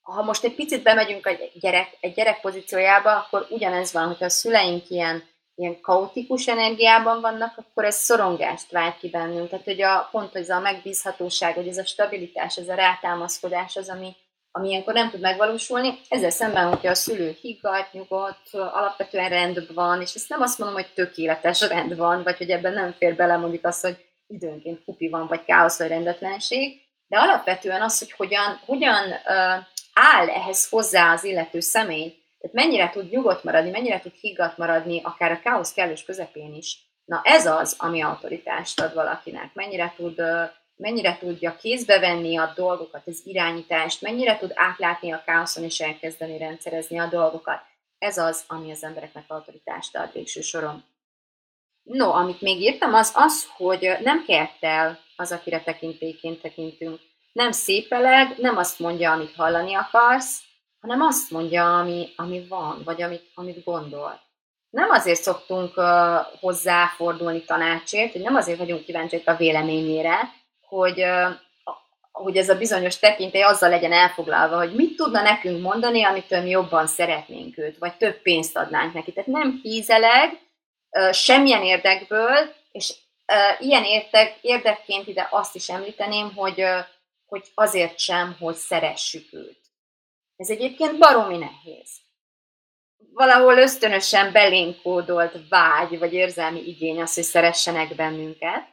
ha 0.00 0.22
most 0.22 0.44
egy 0.44 0.54
picit 0.54 0.82
bemegyünk 0.82 1.26
egy 1.26 1.52
gyerek, 1.60 1.96
egy 2.00 2.14
gyerek 2.14 2.40
pozíciójába, 2.40 3.16
akkor 3.16 3.46
ugyanez 3.50 3.92
van, 3.92 4.06
hogyha 4.06 4.24
a 4.24 4.28
szüleink 4.28 4.90
ilyen, 4.90 5.22
ilyen 5.54 5.80
kaotikus 5.80 6.46
energiában 6.46 7.20
vannak, 7.20 7.58
akkor 7.58 7.84
ez 7.84 7.96
szorongást 7.96 8.70
vált 8.70 8.98
ki 8.98 9.08
bennünk. 9.08 9.48
Tehát, 9.48 9.64
hogy 9.64 9.82
a, 9.82 10.08
pont 10.10 10.36
ez 10.36 10.48
a 10.48 10.60
megbízhatóság, 10.60 11.54
hogy 11.54 11.68
ez 11.68 11.78
a 11.78 11.84
stabilitás, 11.84 12.56
ez 12.56 12.68
a 12.68 12.74
rátámaszkodás 12.74 13.76
az, 13.76 13.88
ami, 13.88 14.16
ami 14.52 14.68
ilyenkor 14.68 14.94
nem 14.94 15.10
tud 15.10 15.20
megvalósulni. 15.20 15.98
Ezzel 16.08 16.30
szemben, 16.30 16.68
hogyha 16.68 16.90
a 16.90 16.94
szülő 16.94 17.36
higgadt, 17.40 17.92
nyugodt, 17.92 18.50
alapvetően 18.52 19.28
rendben 19.28 19.66
van, 19.74 20.00
és 20.00 20.14
ezt 20.14 20.28
nem 20.28 20.40
azt 20.40 20.58
mondom, 20.58 20.76
hogy 20.76 20.92
tökéletes 20.94 21.60
rend 21.60 21.96
van, 21.96 22.22
vagy 22.22 22.36
hogy 22.36 22.50
ebben 22.50 22.72
nem 22.72 22.94
fér 22.98 23.16
bele 23.16 23.36
mondjuk 23.36 23.64
az, 23.64 23.80
hogy 23.80 24.04
időnként 24.26 24.84
kupi 24.84 25.08
van, 25.08 25.26
vagy 25.26 25.44
káosz, 25.44 25.78
vagy 25.78 25.88
rendetlenség, 25.88 26.80
de 27.06 27.18
alapvetően 27.18 27.82
az, 27.82 27.98
hogy 27.98 28.12
hogyan, 28.12 28.60
hogyan 28.66 29.04
uh, 29.08 29.64
áll 29.94 30.28
ehhez 30.28 30.68
hozzá 30.68 31.12
az 31.12 31.24
illető 31.24 31.60
személy, 31.60 32.18
tehát 32.40 32.56
mennyire 32.56 32.90
tud 32.90 33.10
nyugodt 33.10 33.44
maradni, 33.44 33.70
mennyire 33.70 34.00
tud 34.00 34.12
higgadt 34.20 34.58
maradni, 34.58 35.00
akár 35.04 35.32
a 35.32 35.40
káosz 35.40 35.72
kellős 35.72 36.04
közepén 36.04 36.54
is. 36.54 36.78
Na 37.04 37.20
ez 37.24 37.46
az, 37.46 37.76
ami 37.78 38.02
autoritást 38.02 38.80
ad 38.80 38.94
valakinek. 38.94 39.54
Mennyire 39.54 39.92
tud 39.96 40.20
uh, 40.20 40.50
mennyire 40.80 41.18
tudja 41.18 41.56
kézbe 41.56 41.98
venni 41.98 42.36
a 42.36 42.52
dolgokat, 42.56 43.02
az 43.06 43.20
irányítást, 43.24 44.02
mennyire 44.02 44.38
tud 44.38 44.50
átlátni 44.54 45.12
a 45.12 45.22
káoszon 45.24 45.64
és 45.64 45.80
elkezdeni 45.80 46.38
rendszerezni 46.38 46.98
a 46.98 47.06
dolgokat. 47.06 47.60
Ez 47.98 48.18
az, 48.18 48.44
ami 48.46 48.70
az 48.70 48.84
embereknek 48.84 49.24
autoritást 49.28 49.96
ad 49.96 50.12
végső 50.12 50.40
soron. 50.40 50.84
No, 51.82 52.10
amit 52.10 52.40
még 52.40 52.60
írtam, 52.60 52.94
az 52.94 53.12
az, 53.14 53.48
hogy 53.56 53.96
nem 54.02 54.24
kert 54.24 54.64
el 54.64 54.98
az, 55.16 55.32
akire 55.32 55.62
tekintélyként 55.62 56.40
tekintünk. 56.40 57.00
Nem 57.32 57.52
szépeleg, 57.52 58.34
nem 58.38 58.56
azt 58.56 58.78
mondja, 58.78 59.12
amit 59.12 59.34
hallani 59.34 59.74
akarsz, 59.74 60.40
hanem 60.80 61.00
azt 61.00 61.30
mondja, 61.30 61.78
ami, 61.78 62.08
ami 62.16 62.46
van, 62.48 62.82
vagy 62.84 63.02
amit, 63.02 63.30
amit 63.34 63.64
gondol. 63.64 64.20
Nem 64.70 64.90
azért 64.90 65.22
szoktunk 65.22 65.76
uh, 65.76 65.84
hozzáfordulni 66.40 67.44
tanácsért, 67.44 68.12
hogy 68.12 68.20
nem 68.20 68.34
azért 68.34 68.58
vagyunk 68.58 68.84
kíváncsiak 68.84 69.26
a 69.26 69.36
véleményére, 69.36 70.39
hogy, 70.70 71.04
hogy 72.12 72.36
ez 72.36 72.48
a 72.48 72.58
bizonyos 72.58 72.98
tekintély 72.98 73.42
azzal 73.42 73.68
legyen 73.70 73.92
elfoglalva, 73.92 74.56
hogy 74.56 74.74
mit 74.74 74.96
tudna 74.96 75.22
nekünk 75.22 75.62
mondani, 75.62 76.04
amitől 76.04 76.42
mi 76.42 76.50
jobban 76.50 76.86
szeretnénk 76.86 77.58
őt, 77.58 77.78
vagy 77.78 77.96
több 77.96 78.22
pénzt 78.22 78.56
adnánk 78.56 78.94
neki. 78.94 79.12
Tehát 79.12 79.28
nem 79.28 79.60
hízeleg, 79.62 80.38
semmilyen 81.12 81.62
érdekből, 81.62 82.54
és 82.72 82.94
ilyen 83.58 83.84
érdek, 83.84 84.38
érdekként 84.40 85.06
ide 85.06 85.28
azt 85.30 85.54
is 85.54 85.68
említeném, 85.68 86.34
hogy, 86.34 86.64
hogy 87.26 87.42
azért 87.54 87.98
sem, 87.98 88.36
hogy 88.40 88.54
szeressük 88.54 89.32
őt. 89.32 89.60
Ez 90.36 90.50
egyébként 90.50 90.98
baromi 90.98 91.36
nehéz. 91.36 91.90
Valahol 93.12 93.58
ösztönösen 93.58 94.32
belénkódolt 94.32 95.48
vágy, 95.48 95.98
vagy 95.98 96.12
érzelmi 96.12 96.60
igény 96.60 97.00
az, 97.00 97.14
hogy 97.14 97.24
szeressenek 97.24 97.94
bennünket, 97.94 98.68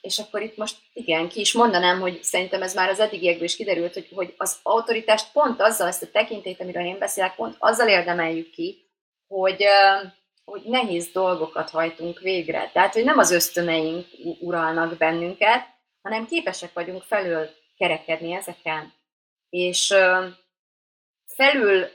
És 0.00 0.18
akkor 0.18 0.42
itt 0.42 0.56
most 0.56 0.76
igen, 0.92 1.28
ki 1.28 1.40
is 1.40 1.52
mondanám, 1.52 2.00
hogy 2.00 2.22
szerintem 2.22 2.62
ez 2.62 2.74
már 2.74 2.88
az 2.88 3.00
eddigiekből 3.00 3.44
is 3.44 3.56
kiderült, 3.56 3.94
hogy, 3.94 4.08
hogy 4.14 4.34
az 4.36 4.58
autoritást 4.62 5.32
pont 5.32 5.60
azzal, 5.60 5.86
ezt 5.88 6.02
a 6.02 6.10
tekintélyt, 6.12 6.60
amiről 6.60 6.84
én 6.84 6.98
beszélek, 6.98 7.34
pont 7.34 7.56
azzal 7.58 7.88
érdemeljük 7.88 8.50
ki, 8.50 8.90
hogy, 9.26 9.64
hogy 10.44 10.62
nehéz 10.64 11.10
dolgokat 11.12 11.70
hajtunk 11.70 12.18
végre. 12.20 12.70
Tehát, 12.72 12.92
hogy 12.92 13.04
nem 13.04 13.18
az 13.18 13.30
ösztöneink 13.30 14.06
uralnak 14.40 14.96
bennünket, 14.96 15.66
hanem 16.02 16.26
képesek 16.26 16.72
vagyunk 16.72 17.02
felül 17.02 17.48
kerekedni 17.76 18.32
ezeken. 18.32 18.92
És 19.50 19.94
felül 21.26 21.88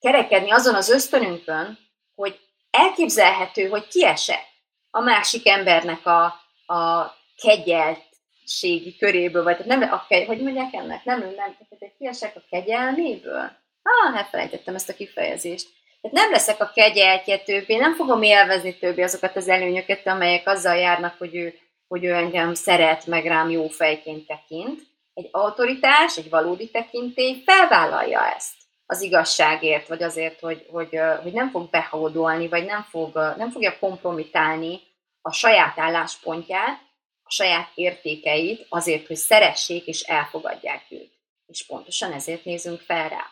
kerekedni 0.00 0.50
azon 0.50 0.74
az 0.74 0.90
ösztönünkön, 0.90 1.78
hogy 2.14 2.40
elképzelhető, 2.70 3.68
hogy 3.68 3.86
kiesek 3.86 4.44
a 4.90 5.00
másik 5.00 5.48
embernek 5.48 6.06
a, 6.06 6.45
a 6.66 7.14
kegyeltségi 7.42 8.96
köréből, 8.98 9.42
vagy 9.42 9.56
tehát 9.56 9.78
nem 9.78 9.92
a 9.92 10.24
hogy 10.26 10.42
mondják 10.42 10.72
ennek? 10.72 11.04
Nem, 11.04 11.18
nem, 11.18 11.34
tehát 11.34 11.94
kiesek 11.98 12.36
a 12.36 12.42
kegyelméből? 12.50 13.50
Ah, 13.82 14.16
elfelejtettem 14.16 14.74
ezt 14.74 14.88
a 14.88 14.94
kifejezést. 14.94 15.68
Tehát 16.00 16.16
nem 16.16 16.30
leszek 16.30 16.60
a 16.60 16.70
kegyeltje 16.74 17.38
többé, 17.38 17.76
nem 17.76 17.94
fogom 17.94 18.22
élvezni 18.22 18.78
többé 18.78 19.02
azokat 19.02 19.36
az 19.36 19.48
előnyöket, 19.48 20.06
amelyek 20.06 20.48
azzal 20.48 20.76
járnak, 20.76 21.14
hogy 21.18 21.34
ő, 21.34 21.54
hogy 21.88 22.04
ő 22.04 22.12
engem 22.12 22.54
szeret, 22.54 23.06
meg 23.06 23.24
rám 23.24 23.50
jó 23.50 23.68
fejként 23.68 24.26
tekint. 24.26 24.80
Egy 25.14 25.28
autoritás, 25.30 26.16
egy 26.16 26.30
valódi 26.30 26.70
tekintély 26.70 27.42
felvállalja 27.44 28.34
ezt 28.34 28.54
az 28.86 29.02
igazságért, 29.02 29.88
vagy 29.88 30.02
azért, 30.02 30.40
hogy, 30.40 30.66
hogy, 30.70 30.98
hogy 31.22 31.32
nem 31.32 31.50
fog 31.50 31.70
behódolni, 31.70 32.48
vagy 32.48 32.64
nem, 32.64 32.82
fog, 32.82 33.14
nem 33.36 33.50
fogja 33.50 33.78
kompromitálni 33.80 34.80
a 35.26 35.32
saját 35.32 35.78
álláspontját, 35.78 36.80
a 37.22 37.30
saját 37.30 37.70
értékeit 37.74 38.66
azért, 38.68 39.06
hogy 39.06 39.16
szeressék 39.16 39.86
és 39.86 40.00
elfogadják 40.00 40.86
őt. 40.88 41.12
És 41.46 41.66
pontosan 41.66 42.12
ezért 42.12 42.44
nézünk 42.44 42.80
fel 42.80 43.08
rá. 43.08 43.30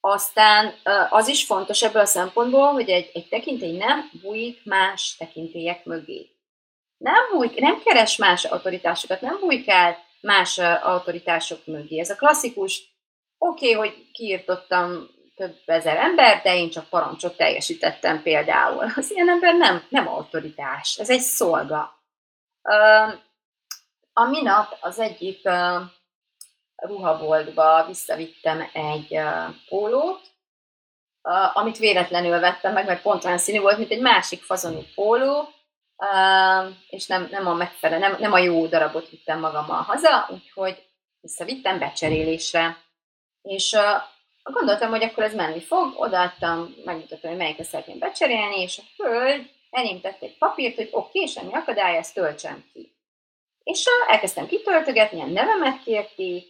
Aztán 0.00 0.74
az 1.10 1.28
is 1.28 1.44
fontos 1.44 1.82
ebből 1.82 2.02
a 2.02 2.06
szempontból, 2.06 2.72
hogy 2.72 2.90
egy, 2.90 3.10
egy 3.14 3.28
tekintély 3.28 3.76
nem 3.76 4.10
bújik 4.22 4.64
más 4.64 5.16
tekintélyek 5.18 5.84
mögé. 5.84 6.30
Nem, 6.96 7.30
bújik, 7.32 7.60
nem 7.60 7.82
keres 7.84 8.16
más 8.16 8.44
autoritásokat, 8.44 9.20
nem 9.20 9.38
bújik 9.40 9.68
el 9.68 9.98
más 10.20 10.58
autoritások 10.82 11.66
mögé. 11.66 11.98
Ez 11.98 12.10
a 12.10 12.16
klasszikus, 12.16 12.82
oké, 13.38 13.74
okay, 13.74 13.88
hogy 13.88 14.10
kiirtottam 14.12 15.10
több 15.34 15.56
ezer 15.64 15.96
ember, 15.96 16.42
de 16.42 16.56
én 16.56 16.70
csak 16.70 16.88
parancsot 16.88 17.36
teljesítettem 17.36 18.22
például. 18.22 18.92
Az 18.96 19.10
ilyen 19.10 19.28
ember 19.28 19.54
nem, 19.54 19.86
nem 19.88 20.08
autoritás, 20.08 20.98
ez 20.98 21.10
egy 21.10 21.20
szolga. 21.20 22.00
A 24.12 24.24
minap 24.24 24.76
az 24.80 24.98
egyik 24.98 25.48
ruhaboltba 26.76 27.86
visszavittem 27.86 28.68
egy 28.72 29.20
pólót, 29.68 30.20
amit 31.52 31.78
véletlenül 31.78 32.40
vettem 32.40 32.72
meg, 32.72 32.86
mert 32.86 33.02
pont 33.02 33.24
olyan 33.24 33.38
színű 33.38 33.60
volt, 33.60 33.78
mint 33.78 33.90
egy 33.90 34.00
másik 34.00 34.42
fazonú 34.42 34.80
póló, 34.94 35.48
és 36.88 37.06
nem, 37.06 37.28
nem 37.30 37.46
a 37.46 37.54
megfelelő, 37.54 38.00
nem, 38.00 38.16
nem 38.18 38.32
a 38.32 38.38
jó 38.38 38.66
darabot 38.66 39.08
vittem 39.08 39.40
magammal 39.40 39.82
haza, 39.82 40.28
úgyhogy 40.30 40.88
visszavittem 41.20 41.78
becserélésre. 41.78 42.76
És 43.42 43.76
gondoltam, 44.50 44.90
hogy 44.90 45.02
akkor 45.02 45.22
ez 45.22 45.34
menni 45.34 45.60
fog, 45.60 45.92
odaadtam, 45.96 46.74
megmutatom, 46.84 47.30
hogy 47.30 47.38
melyiket 47.38 47.66
szeretném 47.66 47.98
becserélni, 47.98 48.60
és 48.60 48.78
a 48.78 49.02
hölgy 49.02 49.50
elém 49.70 50.00
tett 50.00 50.22
egy 50.22 50.38
papírt, 50.38 50.76
hogy 50.76 50.88
oké, 50.90 51.18
okay, 51.18 51.30
semmi 51.30 51.52
akadály, 51.52 51.96
ezt 51.96 52.14
töltsem 52.14 52.64
ki. 52.72 52.92
És 53.64 53.84
elkezdtem 54.08 54.46
kitöltögetni, 54.46 55.20
a 55.20 55.26
nevemet 55.26 55.82
kérték, 55.82 56.44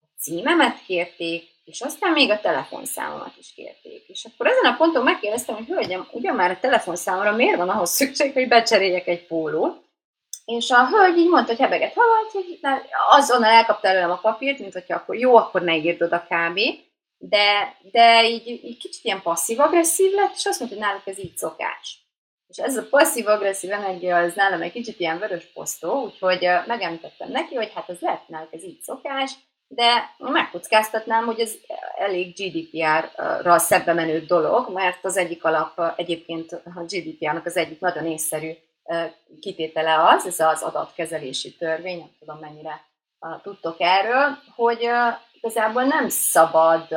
a 0.00 0.06
címemet 0.20 0.84
kérték, 0.86 1.48
és 1.64 1.80
aztán 1.80 2.12
még 2.12 2.30
a 2.30 2.40
telefonszámomat 2.40 3.34
is 3.38 3.52
kérték. 3.54 4.04
És 4.08 4.24
akkor 4.24 4.46
ezen 4.46 4.72
a 4.72 4.76
ponton 4.76 5.02
megkérdeztem, 5.02 5.54
hogy 5.54 5.66
hölgyem, 5.66 6.08
ugyan 6.10 6.34
már 6.34 6.50
a 6.50 6.58
telefonszámra 6.60 7.32
miért 7.32 7.56
van 7.56 7.68
ahhoz 7.68 7.90
szükség, 7.90 8.32
hogy 8.32 8.48
becseréljek 8.48 9.06
egy 9.06 9.26
pólót? 9.26 9.82
És 10.44 10.70
a 10.70 10.88
hölgy 10.88 11.18
így 11.18 11.28
mondta, 11.28 11.50
hogy 11.50 11.60
hebeget 11.60 11.94
halalt, 11.94 12.30
hogy 12.30 12.60
azonnal 13.08 13.50
elkapta 13.50 13.88
előlem 13.88 14.10
a 14.10 14.20
papírt, 14.20 14.58
mint 14.58 14.72
hogyha 14.72 14.94
akkor 14.94 15.16
jó, 15.16 15.36
akkor 15.36 15.62
ne 15.62 15.76
írd 15.76 16.02
oda 16.02 16.26
kb 16.28 16.60
de, 17.22 17.76
de 17.92 18.28
így, 18.28 18.46
így 18.46 18.78
kicsit 18.78 19.04
ilyen 19.04 19.22
passzív-agresszív 19.22 20.12
lett, 20.12 20.34
és 20.34 20.46
azt 20.46 20.58
mondta, 20.58 20.78
hogy 20.78 20.86
náluk 20.86 21.06
ez 21.06 21.18
így 21.18 21.36
szokás. 21.36 22.04
És 22.48 22.56
ez 22.56 22.76
a 22.76 22.86
passzív-agresszív 22.90 23.72
energia, 23.72 24.16
az 24.16 24.34
nálam 24.34 24.62
egy 24.62 24.72
kicsit 24.72 25.00
ilyen 25.00 25.18
vörös 25.18 25.44
posztó, 25.44 26.02
úgyhogy 26.04 26.48
megemlítettem 26.66 27.30
neki, 27.30 27.54
hogy 27.54 27.72
hát 27.74 27.88
ez 27.88 28.00
lehet 28.00 28.28
náluk 28.28 28.54
ez 28.54 28.64
így 28.64 28.80
szokás, 28.80 29.32
de 29.68 30.14
megkockáztatnám, 30.18 31.24
hogy 31.24 31.40
ez 31.40 31.54
elég 31.98 32.34
GDPR-ral 32.34 33.58
szembe 33.58 33.92
menő 33.92 34.20
dolog, 34.20 34.72
mert 34.72 35.04
az 35.04 35.16
egyik 35.16 35.44
alap 35.44 35.92
egyébként 35.96 36.52
a 36.52 36.84
GDPR-nak 36.86 37.46
az 37.46 37.56
egyik 37.56 37.80
nagyon 37.80 38.06
észszerű 38.06 38.50
kitétele 39.40 40.02
az, 40.02 40.26
ez 40.26 40.40
az 40.40 40.62
adatkezelési 40.62 41.56
törvény, 41.56 41.98
nem 41.98 42.10
tudom 42.18 42.38
mennyire 42.38 42.84
tudtok 43.42 43.76
erről, 43.78 44.38
hogy 44.56 44.88
igazából 45.40 45.84
nem 45.84 46.08
szabad 46.08 46.88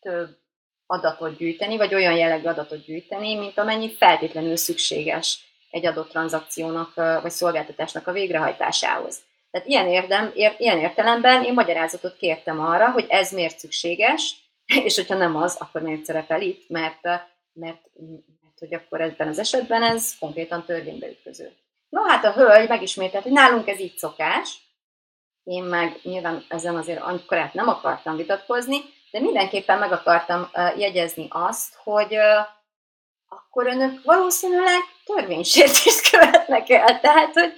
több 0.00 0.38
adatot 0.86 1.36
gyűjteni, 1.36 1.76
vagy 1.76 1.94
olyan 1.94 2.16
jellegű 2.16 2.46
adatot 2.46 2.84
gyűjteni, 2.84 3.34
mint 3.34 3.58
amennyi 3.58 3.94
feltétlenül 3.94 4.56
szükséges 4.56 5.44
egy 5.70 5.86
adott 5.86 6.10
tranzakciónak 6.10 6.94
vagy 6.94 7.30
szolgáltatásnak 7.30 8.06
a 8.06 8.12
végrehajtásához. 8.12 9.18
Tehát 9.50 9.66
ilyen, 9.66 9.88
érdem, 9.88 10.30
ér, 10.34 10.54
ilyen 10.58 10.78
értelemben 10.78 11.44
én 11.44 11.52
magyarázatot 11.52 12.16
kértem 12.16 12.60
arra, 12.60 12.90
hogy 12.90 13.06
ez 13.08 13.32
miért 13.32 13.58
szükséges, 13.58 14.36
és 14.84 14.96
hogyha 14.96 15.16
nem 15.16 15.36
az, 15.36 15.56
akkor 15.60 15.82
miért 15.82 16.04
szerepel 16.04 16.40
itt, 16.40 16.68
mert, 16.68 17.02
mert, 17.52 17.80
mert 18.42 18.58
hogy 18.58 18.74
akkor 18.74 19.00
ebben 19.00 19.28
az 19.28 19.38
esetben 19.38 19.82
ez 19.82 20.18
konkrétan 20.18 20.64
törvénybe 20.64 21.08
ütköző. 21.08 21.52
No 21.88 22.02
hát 22.02 22.24
a 22.24 22.32
hölgy 22.32 22.68
megismételt, 22.68 23.22
hogy 23.22 23.32
nálunk 23.32 23.68
ez 23.68 23.80
így 23.80 23.96
szokás, 23.96 24.58
én 25.46 25.62
meg 25.62 25.98
nyilván 26.02 26.44
ezen 26.48 26.76
azért 26.76 27.00
annyit 27.00 27.52
nem 27.52 27.68
akartam 27.68 28.16
vitatkozni, 28.16 28.76
de 29.10 29.20
mindenképpen 29.20 29.78
meg 29.78 29.92
akartam 29.92 30.50
jegyezni 30.76 31.26
azt, 31.30 31.74
hogy 31.84 32.16
akkor 33.28 33.66
önök 33.66 34.04
valószínűleg 34.04 34.80
törvénysértést 35.04 36.08
követnek 36.10 36.70
el. 36.70 37.00
Tehát, 37.00 37.32
hogy 37.32 37.52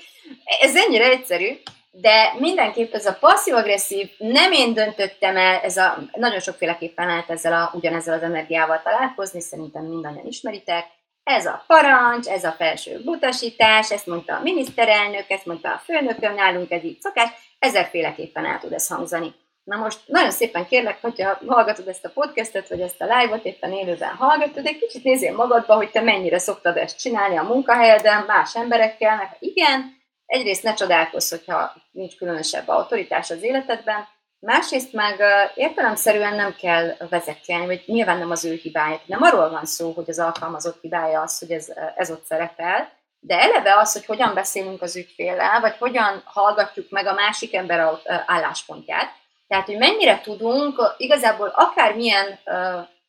ez 0.60 0.76
ennyire 0.76 1.10
egyszerű, 1.10 1.58
de 1.90 2.34
mindenképp 2.38 2.92
ez 2.92 3.06
a 3.06 3.16
passzív-agresszív, 3.20 4.10
nem 4.18 4.52
én 4.52 4.74
döntöttem 4.74 5.36
el, 5.36 5.60
ez 5.60 5.76
a, 5.76 5.98
nagyon 6.12 6.40
sokféleképpen 6.40 7.06
lehet 7.06 7.30
ezzel 7.30 7.52
a, 7.52 7.70
ugyanezzel 7.74 8.14
az 8.14 8.22
energiával 8.22 8.80
találkozni, 8.82 9.40
szerintem 9.40 9.84
mindannyian 9.84 10.26
ismeritek, 10.26 10.86
ez 11.22 11.46
a 11.46 11.64
parancs, 11.66 12.26
ez 12.26 12.44
a 12.44 12.52
felső 12.52 13.00
utasítás, 13.04 13.90
ezt 13.90 14.06
mondta 14.06 14.34
a 14.36 14.42
miniszterelnök, 14.42 15.30
ezt 15.30 15.46
mondta 15.46 15.72
a 15.72 15.82
főnököm, 15.84 16.34
nálunk 16.34 16.70
ez 16.70 16.84
így 16.84 17.00
szokás, 17.00 17.28
ezerféleképpen 17.58 18.44
el 18.44 18.58
tud 18.58 18.72
ez 18.72 18.88
hangzani. 18.88 19.34
Na 19.64 19.76
most 19.76 19.98
nagyon 20.06 20.30
szépen 20.30 20.66
kérlek, 20.66 21.00
hogyha 21.00 21.38
hallgatod 21.46 21.88
ezt 21.88 22.04
a 22.04 22.10
podcastet, 22.10 22.68
vagy 22.68 22.80
ezt 22.80 23.00
a 23.00 23.04
live-ot, 23.04 23.44
éppen 23.44 23.72
élőben 23.72 24.14
hallgatod, 24.14 24.66
egy 24.66 24.78
kicsit 24.78 25.04
nézzél 25.04 25.34
magadba, 25.34 25.74
hogy 25.74 25.90
te 25.90 26.00
mennyire 26.00 26.38
szoktad 26.38 26.76
ezt 26.76 26.98
csinálni 26.98 27.36
a 27.36 27.42
munkahelyeden, 27.42 28.24
más 28.26 28.56
emberekkel, 28.56 29.16
mert 29.16 29.36
igen, 29.38 29.96
egyrészt 30.26 30.62
ne 30.62 30.74
csodálkozz, 30.74 31.30
hogyha 31.30 31.72
nincs 31.90 32.16
különösebb 32.16 32.68
autoritás 32.68 33.30
az 33.30 33.42
életedben, 33.42 34.08
másrészt 34.38 34.92
meg 34.92 35.20
értelemszerűen 35.54 36.34
nem 36.34 36.54
kell 36.54 36.96
vezetni, 37.10 37.66
vagy 37.66 37.82
nyilván 37.86 38.18
nem 38.18 38.30
az 38.30 38.44
ő 38.44 38.54
hibája. 38.54 39.00
Nem 39.06 39.22
arról 39.22 39.50
van 39.50 39.64
szó, 39.64 39.92
hogy 39.92 40.10
az 40.10 40.18
alkalmazott 40.18 40.80
hibája 40.80 41.20
az, 41.20 41.38
hogy 41.38 41.50
ez, 41.50 41.72
ez 41.96 42.10
ott 42.10 42.24
szerepel, 42.24 42.97
de 43.20 43.40
eleve 43.40 43.74
az, 43.76 43.92
hogy 43.92 44.04
hogyan 44.04 44.34
beszélünk 44.34 44.82
az 44.82 44.96
ügyféllel, 44.96 45.60
vagy 45.60 45.76
hogyan 45.78 46.22
hallgatjuk 46.24 46.90
meg 46.90 47.06
a 47.06 47.14
másik 47.14 47.54
ember 47.54 48.00
álláspontját. 48.26 49.12
Tehát, 49.48 49.66
hogy 49.66 49.76
mennyire 49.78 50.20
tudunk 50.20 50.94
igazából 50.96 51.52
akármilyen 51.54 52.38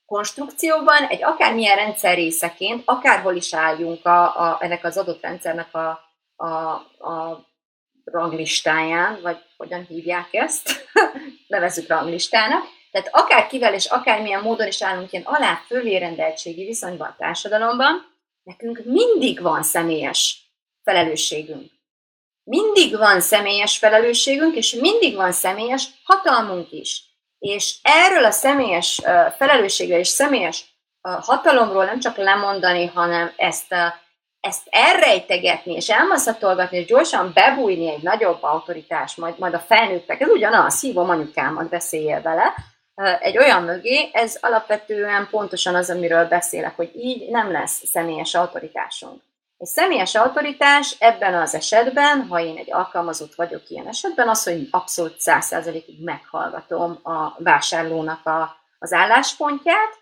konstrukcióban, 0.06 1.04
egy 1.04 1.24
akármilyen 1.24 1.76
rendszer 1.76 2.15
részeként, 2.15 2.82
akárhol 2.86 3.36
is 3.36 3.54
álljunk 3.54 4.06
a, 4.06 4.24
a, 4.24 4.58
ennek 4.60 4.84
az 4.84 4.98
adott 4.98 5.22
rendszernek 5.22 5.76
a, 5.76 6.00
a, 6.36 6.48
a 7.10 7.48
ranglistáján, 8.04 9.19
vagy 9.22 9.38
hogyan 9.58 9.86
hívják 9.86 10.28
ezt, 10.32 10.86
nevezzük 11.48 11.88
ranglistának, 11.88 12.63
tehát 12.91 13.10
akár 13.12 13.48
kivel 13.48 13.74
és 13.74 13.86
akármilyen 13.86 14.41
módon 14.41 14.67
is 14.67 14.84
állunk 14.84 15.12
ilyen 15.12 15.26
alá 15.26 15.62
fölé 15.67 15.98
rendeltségi 15.98 16.65
viszonyban 16.65 17.08
a 17.08 17.15
társadalomban, 17.17 18.09
nekünk 18.49 18.81
mindig 18.85 19.41
van 19.41 19.63
személyes 19.63 20.51
felelősségünk. 20.83 21.71
Mindig 22.43 22.97
van 22.97 23.21
személyes 23.21 23.77
felelősségünk, 23.77 24.55
és 24.55 24.73
mindig 24.73 25.15
van 25.15 25.31
személyes 25.31 25.88
hatalmunk 26.03 26.71
is. 26.71 27.03
És 27.39 27.75
erről 27.81 28.25
a 28.25 28.31
személyes 28.31 29.01
felelősségre 29.38 29.99
és 29.99 30.07
személyes 30.07 30.65
hatalomról 31.01 31.85
nem 31.85 31.99
csak 31.99 32.17
lemondani, 32.17 32.85
hanem 32.85 33.33
ezt, 33.35 33.75
ezt 34.39 34.67
elrejtegetni, 34.69 35.73
és 35.73 35.89
elmaszatolgatni, 35.89 36.77
és 36.77 36.85
gyorsan 36.85 37.31
bebújni 37.33 37.89
egy 37.89 38.03
nagyobb 38.03 38.43
autoritás, 38.43 39.15
majd, 39.15 39.39
majd 39.39 39.53
a 39.53 39.59
felnőttek, 39.59 40.21
ez 40.21 40.29
ugyanaz, 40.29 40.81
hívom 40.81 41.09
anyukámat, 41.09 41.69
beszéljél 41.69 42.21
vele, 42.21 42.53
egy 43.19 43.38
olyan 43.38 43.63
mögé, 43.63 44.09
ez 44.13 44.38
alapvetően 44.41 45.27
pontosan 45.29 45.75
az, 45.75 45.89
amiről 45.89 46.27
beszélek, 46.27 46.75
hogy 46.75 46.91
így 46.95 47.29
nem 47.29 47.51
lesz 47.51 47.85
személyes 47.85 48.35
autoritásunk. 48.35 49.21
Egy 49.57 49.67
személyes 49.67 50.15
autoritás 50.15 50.95
ebben 50.99 51.33
az 51.33 51.55
esetben, 51.55 52.27
ha 52.29 52.39
én 52.39 52.57
egy 52.57 52.73
alkalmazott 52.73 53.35
vagyok 53.35 53.69
ilyen 53.69 53.88
esetben, 53.88 54.29
az, 54.29 54.43
hogy 54.43 54.67
abszolút 54.71 55.19
százszerzelékig 55.19 56.03
meghallgatom 56.03 56.99
a 57.03 57.35
vásárlónak 57.38 58.25
a, 58.25 58.55
az 58.79 58.93
álláspontját, 58.93 59.97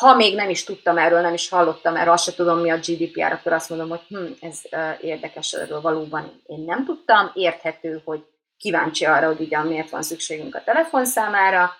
ha 0.00 0.14
még 0.14 0.34
nem 0.34 0.50
is 0.50 0.64
tudtam 0.64 0.98
erről, 0.98 1.20
nem 1.20 1.34
is 1.34 1.48
hallottam 1.48 1.96
erről, 1.96 2.12
azt 2.12 2.24
se 2.24 2.34
tudom 2.34 2.58
mi 2.58 2.70
a 2.70 2.76
GDPR, 2.76 3.32
akkor 3.32 3.52
azt 3.52 3.68
mondom, 3.68 3.88
hogy 3.88 4.02
hm, 4.08 4.24
ez 4.40 4.60
érdekes, 5.00 5.52
erről 5.52 5.80
valóban 5.80 6.42
én 6.46 6.64
nem 6.66 6.84
tudtam, 6.84 7.30
érthető, 7.34 8.02
hogy 8.04 8.24
kíváncsi 8.58 9.04
arra, 9.04 9.26
hogy 9.26 9.40
ugyan 9.40 9.66
miért 9.66 9.90
van 9.90 10.02
szükségünk 10.02 10.54
a 10.54 10.62
telefonszámára, 10.64 11.76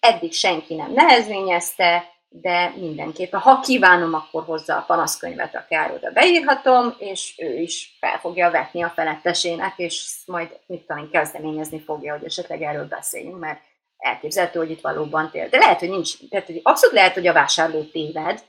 eddig 0.00 0.32
senki 0.32 0.74
nem 0.74 0.92
nehezményezte, 0.92 2.04
de 2.32 2.72
mindenképpen, 2.76 3.40
ha 3.40 3.60
kívánom, 3.60 4.14
akkor 4.14 4.44
hozzá 4.44 4.76
a 4.76 4.84
panaszkönyvet 4.86 5.54
akár 5.54 5.92
oda 5.92 6.10
beírhatom, 6.10 6.94
és 6.98 7.34
ő 7.38 7.56
is 7.56 7.96
fel 8.00 8.18
fogja 8.18 8.50
vetni 8.50 8.82
a 8.82 8.92
felettesének, 8.94 9.72
és 9.76 10.08
majd 10.26 10.58
mit 10.66 10.86
tudom, 10.86 11.10
kezdeményezni 11.10 11.80
fogja, 11.80 12.12
hogy 12.12 12.24
esetleg 12.24 12.62
erről 12.62 12.86
beszéljünk, 12.86 13.38
mert 13.38 13.60
elképzelhető, 13.96 14.58
hogy 14.58 14.70
itt 14.70 14.80
valóban 14.80 15.30
tél. 15.30 15.48
De 15.48 15.58
lehet, 15.58 15.78
hogy 15.78 15.88
nincs, 15.90 16.28
tehát 16.28 16.46
hogy 16.46 16.60
abszolút 16.62 16.94
lehet, 16.94 17.14
hogy 17.14 17.26
a 17.26 17.32
vásárló 17.32 17.82
téved. 17.82 18.42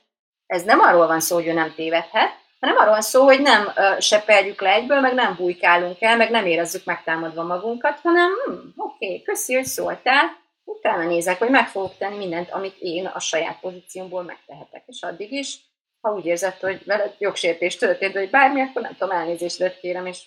Ez 0.45 0.63
nem 0.63 0.79
arról 0.79 1.07
van 1.07 1.19
szó, 1.19 1.35
hogy 1.35 1.47
ő 1.47 1.53
nem 1.53 1.73
tévedhet, 1.75 2.31
hanem 2.59 2.77
arról 2.77 2.91
van 2.91 3.01
szó, 3.01 3.23
hogy 3.23 3.41
nem 3.41 3.71
sepeljük 3.99 4.61
le 4.61 4.73
egyből, 4.73 4.99
meg 4.99 5.13
nem 5.13 5.35
bujkálunk 5.35 6.01
el, 6.01 6.17
meg 6.17 6.29
nem 6.29 6.45
érezzük 6.45 6.85
megtámadva 6.85 7.43
magunkat, 7.43 7.99
hanem 8.03 8.29
hm, 8.45 8.51
oké, 8.75 9.05
okay, 9.05 9.21
köszi, 9.21 9.53
hogy 9.53 9.65
szóltál, 9.65 10.40
utána 10.63 11.03
nézek, 11.07 11.37
hogy 11.37 11.49
meg 11.49 11.67
fogok 11.67 11.97
tenni 11.97 12.17
mindent, 12.17 12.49
amit 12.49 12.75
én 12.79 13.05
a 13.05 13.19
saját 13.19 13.59
pozíciómból 13.59 14.23
megtehetek. 14.23 14.83
És 14.87 15.01
addig 15.01 15.31
is, 15.31 15.57
ha 16.01 16.13
úgy 16.13 16.25
érzed, 16.25 16.59
hogy 16.59 16.81
veled 16.85 17.15
jogsértés 17.17 17.75
történt, 17.75 18.13
vagy 18.13 18.29
bármi, 18.29 18.61
akkor 18.61 18.81
nem 18.81 18.95
tudom, 18.97 19.17
elnézést 19.17 19.79
kérem, 19.79 20.05
és 20.05 20.23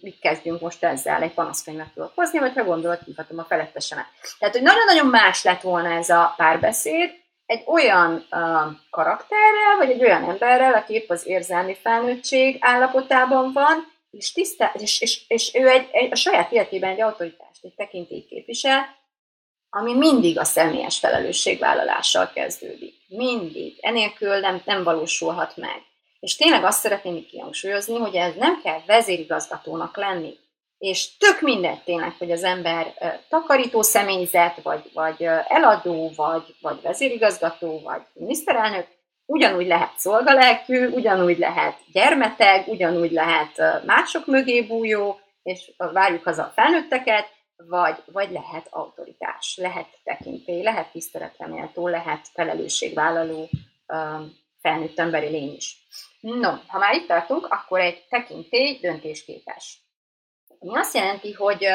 mit 0.00 0.18
kezdjünk 0.20 0.60
most 0.60 0.84
ezzel, 0.84 1.22
egy 1.22 1.34
panaszkönyvet 1.34 1.92
tudok 1.94 2.12
hozni, 2.14 2.38
vagy 2.38 2.52
ha 2.54 2.64
gondolod, 2.64 2.98
hívhatom 3.04 3.38
a 3.38 3.44
felettesemet. 3.44 4.06
Tehát, 4.38 4.54
hogy 4.54 4.64
nagyon-nagyon 4.64 5.06
más 5.06 5.44
lett 5.44 5.60
volna 5.60 5.90
ez 5.90 6.08
a 6.08 6.34
párbeszéd, 6.36 7.10
egy 7.46 7.62
olyan 7.66 8.26
uh, 8.30 8.72
karakterrel, 8.90 9.76
vagy 9.78 9.90
egy 9.90 10.04
olyan 10.04 10.28
emberrel, 10.28 10.74
aki 10.74 10.94
épp 10.94 11.10
az 11.10 11.26
érzelmi 11.26 11.74
felnőttség 11.74 12.56
állapotában 12.60 13.52
van, 13.52 13.94
és, 14.10 14.32
tisztá, 14.32 14.72
és, 14.78 15.00
és, 15.00 15.22
és 15.28 15.54
ő 15.54 15.68
egy, 15.68 15.88
egy, 15.92 16.12
a 16.12 16.14
saját 16.14 16.52
életében 16.52 16.90
egy 16.90 17.00
autoritást, 17.00 17.64
egy 17.64 17.74
tekintélyt 17.74 18.28
képvisel, 18.28 18.96
ami 19.78 19.94
mindig 19.94 20.38
a 20.38 20.44
személyes 20.44 20.98
felelősségvállalással 20.98 22.30
kezdődik. 22.34 22.94
Mindig. 23.08 23.78
Enélkül 23.80 24.38
nem, 24.38 24.62
nem 24.64 24.82
valósulhat 24.82 25.56
meg. 25.56 25.82
És 26.20 26.36
tényleg 26.36 26.64
azt 26.64 26.80
szeretném 26.80 27.16
itt 27.16 27.28
kihangsúlyozni, 27.28 27.98
hogy 27.98 28.14
ez 28.14 28.34
nem 28.34 28.60
kell 28.62 28.80
vezérigazgatónak 28.86 29.96
lenni. 29.96 30.38
És 30.78 31.16
tök 31.16 31.40
mindegy 31.40 31.82
tényleg, 31.82 32.14
hogy 32.18 32.30
az 32.30 32.44
ember 32.44 32.94
takarító 33.28 33.82
személyzet, 33.82 34.62
vagy, 34.62 34.90
vagy 34.92 35.22
eladó, 35.48 36.12
vagy, 36.16 36.54
vagy 36.60 36.82
vezérigazgató, 36.82 37.80
vagy 37.84 38.00
miniszterelnök, 38.12 38.86
ugyanúgy 39.26 39.66
lehet 39.66 39.92
szolgalelkű, 39.96 40.88
ugyanúgy 40.88 41.38
lehet 41.38 41.78
gyermeteg, 41.92 42.68
ugyanúgy 42.68 43.12
lehet 43.12 43.84
mások 43.84 44.26
mögé 44.26 44.62
bújó, 44.62 45.20
és 45.42 45.70
várjuk 45.76 46.24
haza 46.24 46.42
a 46.42 46.52
felnőtteket, 46.54 47.34
vagy, 47.56 48.02
vagy 48.12 48.30
lehet 48.30 48.66
autoritás, 48.70 49.56
lehet 49.56 49.98
tekintély, 50.04 50.62
lehet 50.62 50.90
tiszteletreméltó, 50.92 51.88
lehet 51.88 52.28
felelősségvállaló 52.32 53.48
felnőtt 54.60 54.98
emberi 54.98 55.28
lény 55.28 55.54
is. 55.54 55.86
No, 56.20 56.50
ha 56.66 56.78
már 56.78 56.94
itt 56.94 57.06
tartunk, 57.06 57.46
akkor 57.46 57.80
egy 57.80 58.06
tekintély 58.08 58.78
döntésképes. 58.80 59.78
Mi 60.58 60.76
azt 60.76 60.94
jelenti, 60.94 61.32
hogy 61.32 61.66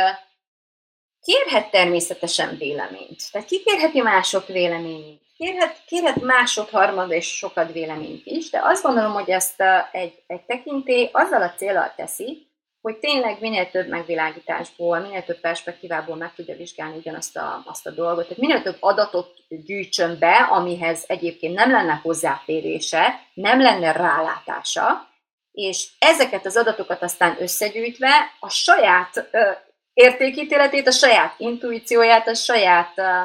kérhet 1.22 1.72
természetesen 1.72 2.58
véleményt. 2.58 3.32
Tehát 3.32 3.48
kikérheti 3.48 4.02
mások 4.02 4.48
véleményét. 4.48 5.22
Kérhet, 5.38 5.84
kérhet 5.86 6.22
mások 6.22 6.70
harmad 6.70 7.12
és 7.12 7.38
sokat 7.38 7.72
véleményt 7.72 8.26
is, 8.26 8.50
de 8.50 8.60
azt 8.64 8.84
gondolom, 8.84 9.12
hogy 9.14 9.30
ezt 9.30 9.64
egy, 9.92 10.24
egy 10.28 10.42
tekintély 10.42 11.10
azzal 11.12 11.42
a 11.42 11.54
célral 11.54 11.94
teszi, 11.96 12.51
hogy 12.82 12.98
tényleg 12.98 13.38
minél 13.40 13.70
több 13.70 13.88
megvilágításból, 13.88 15.00
minél 15.00 15.24
több 15.24 15.40
perspektívából 15.40 16.16
meg 16.16 16.34
tudja 16.34 16.56
vizsgálni 16.56 16.98
ugyanazt 16.98 17.38
a, 17.38 17.64
azt 17.66 17.88
a 17.88 17.92
dolgot. 17.92 18.24
Tehát 18.24 18.38
minél 18.38 18.62
több 18.62 18.78
adatot 18.80 19.34
gyűjtsön 19.48 20.20
be, 20.20 20.48
amihez 20.50 21.04
egyébként 21.08 21.56
nem 21.56 21.72
lenne 21.72 22.00
hozzáférése, 22.04 23.20
nem 23.34 23.62
lenne 23.62 23.92
rálátása, 23.92 25.10
és 25.52 25.88
ezeket 26.00 26.46
az 26.46 26.58
adatokat 26.58 27.02
aztán 27.02 27.36
összegyűjtve 27.40 28.36
a 28.40 28.50
saját 28.50 29.28
ö, 29.32 29.52
értékítéletét, 29.94 30.88
a 30.88 30.92
saját 30.92 31.34
intuícióját, 31.38 32.28
a 32.28 32.34
saját, 32.34 32.98
ö, 32.98 33.24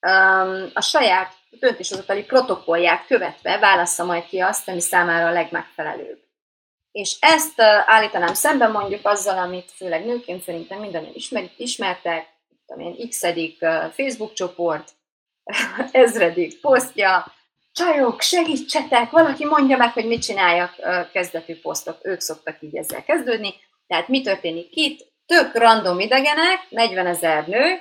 ö, 0.00 0.66
a 0.74 0.80
saját 0.80 1.32
döntéshozatali 1.50 2.22
protokollját 2.22 3.06
követve 3.06 3.58
válassza 3.58 4.04
majd 4.04 4.26
ki 4.26 4.40
azt, 4.40 4.68
ami 4.68 4.80
számára 4.80 5.26
a 5.26 5.32
legmegfelelőbb. 5.32 6.29
És 6.92 7.16
ezt 7.20 7.60
állítanám 7.86 8.34
szemben 8.34 8.70
mondjuk 8.70 9.06
azzal, 9.06 9.38
amit 9.38 9.70
főleg 9.76 10.04
nőként 10.04 10.42
szerintem 10.42 10.80
mindannyian 10.80 11.14
ismer, 11.14 11.50
ismertek, 11.56 12.26
tudom 12.66 12.86
én, 12.86 13.08
x 13.08 13.20
Facebook 13.94 14.32
csoport, 14.32 14.90
ezredik 15.92 16.60
posztja, 16.60 17.34
csajok, 17.72 18.20
segítsetek, 18.20 19.10
valaki 19.10 19.44
mondja 19.44 19.76
meg, 19.76 19.92
hogy 19.92 20.06
mit 20.06 20.22
csináljak 20.22 20.74
kezdetű 21.12 21.60
posztok, 21.60 21.98
ők 22.02 22.20
szoktak 22.20 22.56
így 22.60 22.76
ezzel 22.76 23.04
kezdődni. 23.04 23.54
Tehát 23.86 24.08
mi 24.08 24.22
történik 24.22 24.68
itt? 24.70 25.08
Tök 25.26 25.54
random 25.54 26.00
idegenek, 26.00 26.66
40 26.68 27.06
ezer 27.06 27.46
nő, 27.46 27.80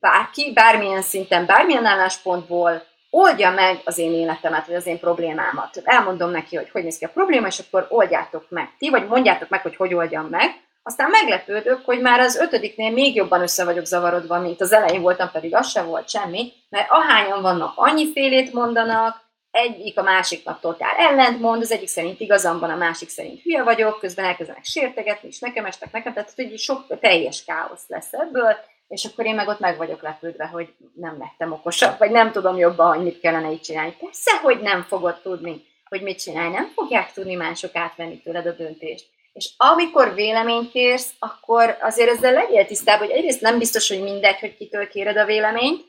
bárki, 0.00 0.52
bármilyen 0.52 1.02
szinten, 1.02 1.46
bármilyen 1.46 1.84
álláspontból 1.84 2.86
oldja 3.10 3.50
meg 3.50 3.80
az 3.84 3.98
én 3.98 4.12
életemet, 4.12 4.66
vagy 4.66 4.76
az 4.76 4.86
én 4.86 5.00
problémámat. 5.00 5.80
Elmondom 5.84 6.30
neki, 6.30 6.56
hogy 6.56 6.70
hogy 6.70 6.82
néz 6.82 6.98
ki 6.98 7.04
a 7.04 7.08
probléma, 7.08 7.46
és 7.46 7.58
akkor 7.58 7.86
oldjátok 7.88 8.46
meg 8.48 8.68
ti, 8.78 8.90
vagy 8.90 9.06
mondjátok 9.06 9.48
meg, 9.48 9.62
hogy 9.62 9.76
hogy 9.76 9.94
oldjam 9.94 10.26
meg. 10.26 10.50
Aztán 10.82 11.10
meglepődök, 11.10 11.80
hogy 11.84 12.00
már 12.00 12.20
az 12.20 12.36
ötödiknél 12.36 12.90
még 12.90 13.14
jobban 13.14 13.40
össze 13.40 13.64
vagyok 13.64 13.84
zavarodva, 13.84 14.38
mint 14.38 14.60
az 14.60 14.72
elején 14.72 15.02
voltam, 15.02 15.30
pedig 15.30 15.54
az 15.54 15.68
sem 15.70 15.86
volt 15.86 16.08
semmi, 16.08 16.52
mert 16.68 16.90
ahányan 16.90 17.42
vannak, 17.42 17.72
annyi 17.76 18.12
félét 18.12 18.52
mondanak, 18.52 19.28
egyik 19.50 19.98
a 19.98 20.02
másiknak 20.02 20.60
totál 20.60 20.96
ellentmond, 20.96 21.62
az 21.62 21.70
egyik 21.70 21.88
szerint 21.88 22.20
igazam 22.20 22.58
van, 22.58 22.70
a 22.70 22.76
másik 22.76 23.08
szerint 23.08 23.42
hülye 23.42 23.62
vagyok, 23.62 24.00
közben 24.00 24.24
elkezdenek 24.24 24.64
sértegetni, 24.64 25.28
és 25.28 25.38
nekem 25.38 25.64
estek 25.64 25.92
nekem, 25.92 26.12
tehát 26.12 26.32
hogy 26.36 26.58
sok 26.58 26.98
teljes 27.00 27.44
káosz 27.44 27.84
lesz 27.86 28.12
ebből, 28.12 28.56
és 28.90 29.04
akkor 29.04 29.26
én 29.26 29.34
meg 29.34 29.48
ott 29.48 29.58
meg 29.58 29.76
vagyok 29.76 30.02
lepődve, 30.02 30.46
hogy 30.46 30.74
nem 30.94 31.18
lettem 31.18 31.52
okosabb, 31.52 31.98
vagy 31.98 32.10
nem 32.10 32.32
tudom 32.32 32.56
jobban, 32.56 32.94
hogy 32.94 33.04
mit 33.04 33.20
kellene 33.20 33.50
így 33.50 33.60
csinálni. 33.60 33.96
Persze, 34.00 34.36
hogy 34.42 34.60
nem 34.60 34.82
fogod 34.82 35.20
tudni, 35.22 35.64
hogy 35.84 36.02
mit 36.02 36.22
csinálni, 36.22 36.54
nem 36.54 36.70
fogják 36.74 37.12
tudni 37.12 37.34
mások 37.34 37.76
átvenni 37.76 38.20
tőled 38.20 38.46
a 38.46 38.52
döntést. 38.52 39.06
És 39.32 39.50
amikor 39.56 40.14
véleményt 40.14 40.70
kérsz, 40.70 41.12
akkor 41.18 41.76
azért 41.80 42.10
ezzel 42.10 42.32
legyél 42.32 42.66
tisztában, 42.66 43.06
hogy 43.06 43.16
egyrészt 43.16 43.40
nem 43.40 43.58
biztos, 43.58 43.88
hogy 43.88 44.02
mindegy, 44.02 44.38
hogy 44.38 44.56
kitől 44.56 44.88
kéred 44.88 45.16
a 45.16 45.24
véleményt, 45.24 45.84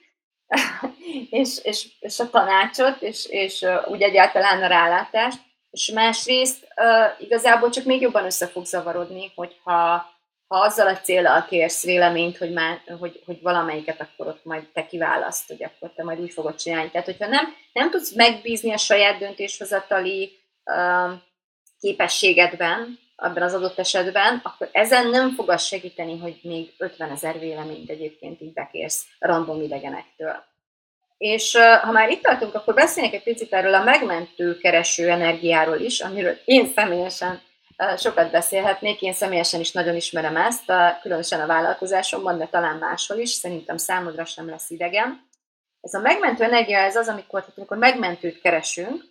és, 1.30 1.60
és, 1.64 1.88
és 2.00 2.20
a 2.20 2.30
tanácsot, 2.30 3.02
és, 3.02 3.26
és 3.30 3.66
úgy 3.88 4.02
egyáltalán 4.02 4.64
a 4.64 4.68
rálátást, 4.68 5.40
és 5.72 5.92
másrészt 5.92 6.68
uh, 6.76 7.24
igazából 7.24 7.70
csak 7.70 7.86
még 7.86 8.02
jobban 8.02 8.26
össze 8.26 8.48
fog 8.48 8.66
zavarodni, 8.66 9.32
hogyha 9.36 10.06
ha 10.52 10.60
azzal 10.60 10.88
a 10.88 10.98
célral 10.98 11.46
kérsz 11.46 11.84
véleményt, 11.84 12.38
hogy, 12.38 12.52
már, 12.52 12.82
hogy, 13.00 13.22
hogy 13.26 13.42
valamelyiket 13.42 14.02
akkor 14.02 14.28
ott 14.28 14.46
majd 14.46 14.68
te 14.74 14.86
kiválaszt, 14.86 15.48
hogy 15.48 15.64
akkor 15.64 15.92
te 15.96 16.04
majd 16.04 16.20
úgy 16.20 16.32
fogod 16.32 16.56
csinálni. 16.56 16.90
Tehát, 16.92 17.06
hogyha 17.06 17.28
nem, 17.28 17.56
nem 17.74 17.90
tudsz 17.90 18.14
megbízni 18.16 18.74
a 18.74 18.78
saját 18.78 19.18
döntéshozatali 19.18 20.32
uh, 20.66 21.12
képességedben, 21.80 23.00
abban 23.16 23.44
az 23.44 23.54
adott 23.54 23.80
esetben, 23.80 24.40
akkor 24.44 24.70
ezen 24.72 25.08
nem 25.08 25.34
fog 25.34 25.50
az 25.50 25.64
segíteni, 25.64 26.20
hogy 26.20 26.40
még 26.42 26.74
50 26.78 27.12
ezer 27.12 27.40
véleményt 27.40 27.90
egyébként 27.90 28.42
így 28.42 28.54
bekérsz 28.54 29.06
random 29.20 29.62
idegenektől. 29.62 30.44
És 31.18 31.54
uh, 31.54 31.82
ha 31.82 31.92
már 31.92 32.10
itt 32.10 32.22
tartunk, 32.22 32.56
akkor 32.56 32.74
beszélnek 32.74 33.14
egy 33.14 33.24
picit 33.24 33.54
erről 33.54 33.74
a 33.74 33.84
megmentő 33.84 34.58
kereső 34.58 35.10
energiáról 35.10 35.80
is, 35.80 36.00
amiről 36.00 36.38
én 36.46 36.72
személyesen 36.76 37.42
sokat 37.98 38.32
beszélhetnék, 38.32 39.02
én 39.02 39.14
személyesen 39.14 39.60
is 39.60 39.72
nagyon 39.72 39.96
ismerem 39.96 40.38
ezt, 40.38 40.72
különösen 41.02 41.42
a 41.42 41.46
vállalkozásomban, 41.46 42.38
de 42.38 42.46
talán 42.46 42.78
máshol 42.78 43.18
is, 43.18 43.30
szerintem 43.30 43.78
számodra 43.78 44.26
sem 44.26 44.50
lesz 44.50 44.70
idegen. 44.70 45.30
Ez 45.82 45.94
a 45.94 46.00
megmentő 46.00 46.44
energia, 46.44 46.78
ez 46.78 46.96
az, 46.96 47.08
amikor, 47.08 47.46
amikor 47.56 47.78
megmentőt 47.78 48.42
keresünk, 48.42 49.04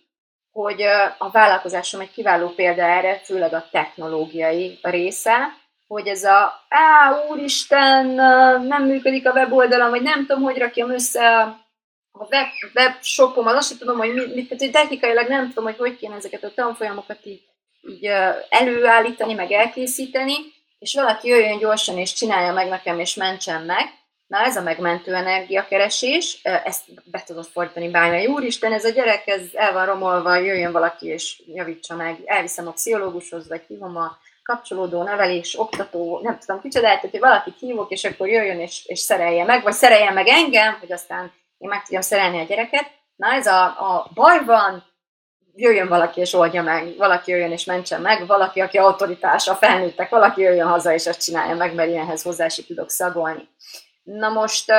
hogy 0.51 0.81
a 1.17 1.29
vállalkozásom 1.31 2.01
egy 2.01 2.11
kiváló 2.11 2.49
példa 2.49 2.81
erre, 2.81 3.21
főleg 3.23 3.53
a 3.53 3.67
technológiai 3.71 4.79
része, 4.81 5.59
hogy 5.87 6.07
ez 6.07 6.23
a, 6.23 6.65
á, 6.69 7.15
úristen, 7.29 8.05
nem 8.65 8.83
működik 8.85 9.27
a 9.27 9.31
weboldalam, 9.31 9.89
vagy 9.89 10.01
nem 10.01 10.25
tudom, 10.25 10.43
hogy 10.43 10.57
rakjam 10.57 10.91
össze 10.91 11.41
a 12.11 12.27
web, 12.29 12.47
webshopom, 12.75 13.47
azt 13.47 13.69
sem 13.69 13.77
tudom, 13.77 13.97
hogy 13.97 14.13
mit, 14.13 14.35
mit, 14.35 14.47
tehát, 14.47 14.63
hogy 14.63 14.71
technikailag 14.71 15.27
nem 15.27 15.47
tudom, 15.47 15.63
hogy 15.63 15.77
hogy 15.77 15.97
kéne 15.97 16.15
ezeket 16.15 16.43
a 16.43 16.53
tanfolyamokat 16.53 17.25
így 17.25 17.50
így 17.87 18.09
előállítani, 18.49 19.33
meg 19.33 19.51
elkészíteni, 19.51 20.33
és 20.79 20.93
valaki 20.93 21.27
jöjjön 21.27 21.57
gyorsan 21.57 21.97
és 21.97 22.13
csinálja 22.13 22.53
meg 22.53 22.67
nekem, 22.67 22.99
és 22.99 23.15
mentsen 23.15 23.61
meg. 23.61 23.99
Na 24.27 24.39
ez 24.39 24.55
a 24.55 24.61
megmentő 24.61 25.15
energiakeresés, 25.15 26.39
ezt 26.43 26.83
be 27.03 27.23
tudod 27.25 27.45
fordítani 27.45 27.89
bármely. 27.89 28.25
Úristen, 28.25 28.73
ez 28.73 28.85
a 28.85 28.89
gyerek, 28.89 29.27
ez 29.27 29.41
el 29.53 29.73
van 29.73 29.85
romolva, 29.85 30.35
jöjjön 30.35 30.71
valaki 30.71 31.07
és 31.07 31.41
javítsa 31.53 31.95
meg. 31.95 32.19
Elviszem 32.25 32.67
a 32.67 32.71
pszichológushoz, 32.71 33.47
vagy 33.47 33.61
hívom 33.67 33.97
a 33.97 34.17
kapcsolódó, 34.43 35.03
nevelés, 35.03 35.59
oktató, 35.59 36.19
nem 36.23 36.37
tudom 36.39 36.61
kicsoda, 36.61 36.85
tehát 36.85 37.01
hogy 37.01 37.19
valakit 37.19 37.59
hívok, 37.59 37.91
és 37.91 38.03
akkor 38.03 38.27
jöjjön 38.27 38.59
és, 38.59 38.85
és 38.85 38.99
szerelje 38.99 39.43
meg, 39.43 39.63
vagy 39.63 39.73
szerelje 39.73 40.11
meg 40.11 40.27
engem, 40.27 40.77
hogy 40.79 40.91
aztán 40.91 41.31
én 41.57 41.69
meg 41.69 41.81
tudjam 41.81 42.01
szerelni 42.01 42.39
a 42.39 42.43
gyereket. 42.43 42.91
Na 43.15 43.33
ez 43.33 43.47
a, 43.47 43.63
a 43.63 44.09
baj 44.13 44.45
van, 44.45 44.83
jöjjön 45.61 45.87
valaki 45.87 46.19
és 46.19 46.33
oldja 46.33 46.61
meg, 46.61 46.95
valaki 46.97 47.31
jöjjön 47.31 47.51
és 47.51 47.63
mentsen 47.63 48.01
meg, 48.01 48.27
valaki, 48.27 48.59
aki 48.59 48.77
autoritás, 48.77 49.47
a 49.47 49.55
felnőttek, 49.55 50.09
valaki 50.09 50.41
jöjjön 50.41 50.67
haza 50.67 50.93
és 50.93 51.05
ezt 51.05 51.23
csinálja 51.23 51.55
meg, 51.55 51.73
mert 51.73 51.89
ilyenhez 51.89 52.21
hozzá 52.21 52.45
is 52.45 52.65
tudok 52.65 52.89
szagolni. 52.89 53.49
Na 54.03 54.29
most 54.29 54.71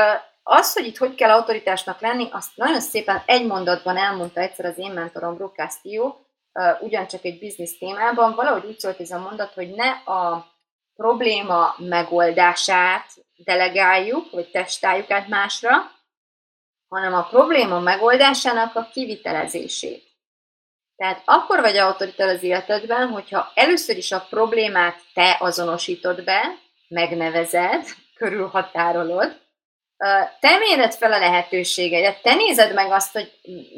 az, 0.42 0.72
hogy 0.72 0.86
itt 0.86 0.96
hogy 0.96 1.14
kell 1.14 1.30
autoritásnak 1.30 2.00
lenni, 2.00 2.28
azt 2.32 2.50
nagyon 2.54 2.80
szépen 2.80 3.22
egy 3.26 3.46
mondatban 3.46 3.96
elmondta 3.96 4.40
egyszer 4.40 4.64
az 4.64 4.78
én 4.78 4.90
mentorom, 4.90 5.36
Brooke 5.36 5.62
Castillo, 5.62 6.14
ugyancsak 6.80 7.24
egy 7.24 7.38
biznisz 7.38 7.78
témában, 7.78 8.34
valahogy 8.34 8.64
úgy 8.64 8.78
szólt 8.78 9.00
ez 9.00 9.10
a 9.10 9.18
mondat, 9.18 9.52
hogy 9.52 9.70
ne 9.70 9.90
a 10.14 10.46
probléma 10.96 11.74
megoldását 11.78 13.06
delegáljuk, 13.36 14.30
vagy 14.30 14.50
testáljuk 14.50 15.10
át 15.10 15.28
másra, 15.28 15.70
hanem 16.88 17.14
a 17.14 17.22
probléma 17.22 17.80
megoldásának 17.80 18.76
a 18.76 18.88
kivitelezését. 18.92 20.11
Tehát 21.02 21.22
akkor 21.24 21.60
vagy 21.60 21.76
autoritál 21.76 22.28
az 22.28 22.42
életedben, 22.42 23.08
hogyha 23.08 23.52
először 23.54 23.96
is 23.96 24.12
a 24.12 24.26
problémát 24.30 25.00
te 25.14 25.36
azonosítod 25.40 26.24
be, 26.24 26.42
megnevezed, 26.88 27.84
körülhatárolod, 28.14 29.40
te 30.40 30.58
méred 30.58 30.94
fel 30.94 31.12
a 31.12 31.18
lehetőségedet, 31.18 32.22
te 32.22 32.34
nézed 32.34 32.74
meg 32.74 32.90
azt, 32.90 33.12
hogy 33.12 33.32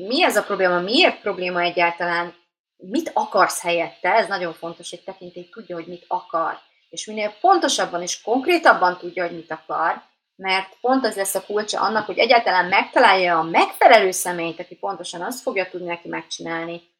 mi 0.06 0.24
ez 0.24 0.36
a 0.36 0.42
probléma, 0.42 0.80
miért 0.80 1.20
probléma 1.20 1.60
egyáltalán, 1.60 2.34
mit 2.76 3.10
akarsz 3.14 3.62
helyette, 3.62 4.14
ez 4.14 4.28
nagyon 4.28 4.52
fontos, 4.52 4.90
hogy 4.90 5.02
tekintély 5.04 5.48
tudja, 5.52 5.76
hogy 5.76 5.86
mit 5.86 6.04
akar, 6.08 6.58
és 6.90 7.06
minél 7.06 7.34
pontosabban 7.40 8.02
és 8.02 8.22
konkrétabban 8.22 8.98
tudja, 8.98 9.26
hogy 9.26 9.34
mit 9.34 9.50
akar, 9.50 10.02
mert 10.36 10.76
pont 10.80 11.04
az 11.04 11.16
lesz 11.16 11.34
a 11.34 11.44
kulcsa 11.44 11.80
annak, 11.80 12.06
hogy 12.06 12.18
egyáltalán 12.18 12.68
megtalálja 12.68 13.38
a 13.38 13.42
megfelelő 13.42 14.10
személyt, 14.10 14.60
aki 14.60 14.74
pontosan 14.74 15.22
azt 15.22 15.42
fogja 15.42 15.68
tudni 15.70 15.86
neki 15.86 16.08
megcsinálni, 16.08 16.92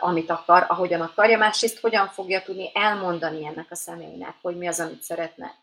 amit 0.00 0.30
akar, 0.30 0.64
ahogyan 0.68 1.00
akarja, 1.00 1.38
másrészt 1.38 1.80
hogyan 1.80 2.08
fogja 2.08 2.42
tudni 2.42 2.70
elmondani 2.74 3.46
ennek 3.46 3.66
a 3.70 3.74
személynek, 3.74 4.34
hogy 4.42 4.56
mi 4.56 4.68
az, 4.68 4.80
amit 4.80 5.02
szeretne. 5.02 5.54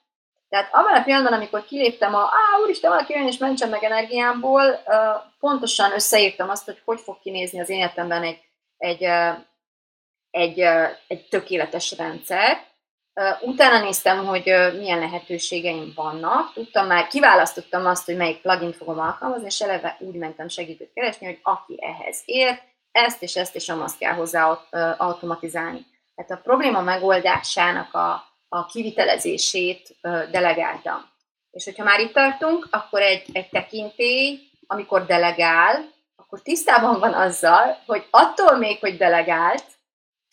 Tehát 0.50 0.74
abban 0.74 0.96
a 0.96 1.04
pillanatban, 1.04 1.34
amikor 1.34 1.66
kiléptem 1.66 2.16
a, 2.16 2.22
á, 2.22 2.60
úristen, 2.64 2.90
valaki 2.90 3.14
jön 3.14 3.28
és 3.28 3.38
mentsen 3.38 3.70
meg 3.70 3.84
energiámból, 3.84 4.84
pontosan 5.40 5.92
összeírtam 5.92 6.50
azt, 6.50 6.66
hogy 6.66 6.82
hogy 6.86 7.00
fog 7.00 7.20
kinézni 7.20 7.60
az 7.60 7.70
életemben 7.70 8.24
egy, 8.24 8.42
egy, 8.78 9.04
egy, 10.32 10.60
egy 11.08 11.28
tökéletes 11.30 11.98
rendszer. 11.98 12.58
Utána 13.42 13.84
néztem, 13.84 14.26
hogy 14.26 14.44
milyen 14.78 15.00
lehetőségeim 15.00 15.92
vannak. 15.96 16.54
Tudtam 16.54 16.88
már, 16.88 17.08
kiválasztottam 17.08 17.86
azt, 17.86 18.06
hogy 18.06 18.18
melyik 18.18 18.42
plugin 18.42 18.74
fogom 18.74 19.00
alkalmazni, 19.00 19.46
és 19.46 19.62
eleve 19.62 19.98
úgy 20.00 20.16
mentem 20.16 20.48
segítőt 20.48 20.94
keresni, 20.94 21.26
hogy 21.26 21.40
aki 21.44 21.80
ehhez 21.82 22.22
ért, 22.26 22.62
ezt 22.96 23.22
és 23.22 23.36
ezt 23.36 23.56
és 23.56 23.70
amazt 23.70 23.98
kell 23.98 24.14
hozzá 24.14 24.60
automatizálni. 24.98 25.86
Tehát 26.16 26.32
a 26.32 26.44
probléma 26.44 26.82
megoldásának 26.82 27.94
a, 27.94 28.24
a 28.50 28.66
kivitelezését 28.66 29.96
delegáltam. 30.32 31.14
És 31.52 31.66
hogyha 31.66 31.84
már 31.84 32.00
itt 32.00 32.14
tartunk, 32.14 32.68
akkor 32.72 33.02
egy, 33.02 33.24
egy 33.34 33.50
tekintély, 33.50 34.40
amikor 34.68 35.06
delegál, 35.06 35.92
akkor 36.16 36.42
tisztában 36.42 37.00
van 37.00 37.14
azzal, 37.14 37.78
hogy 37.86 38.08
attól 38.10 38.58
még, 38.58 38.80
hogy 38.80 38.98
delegált, 38.98 39.66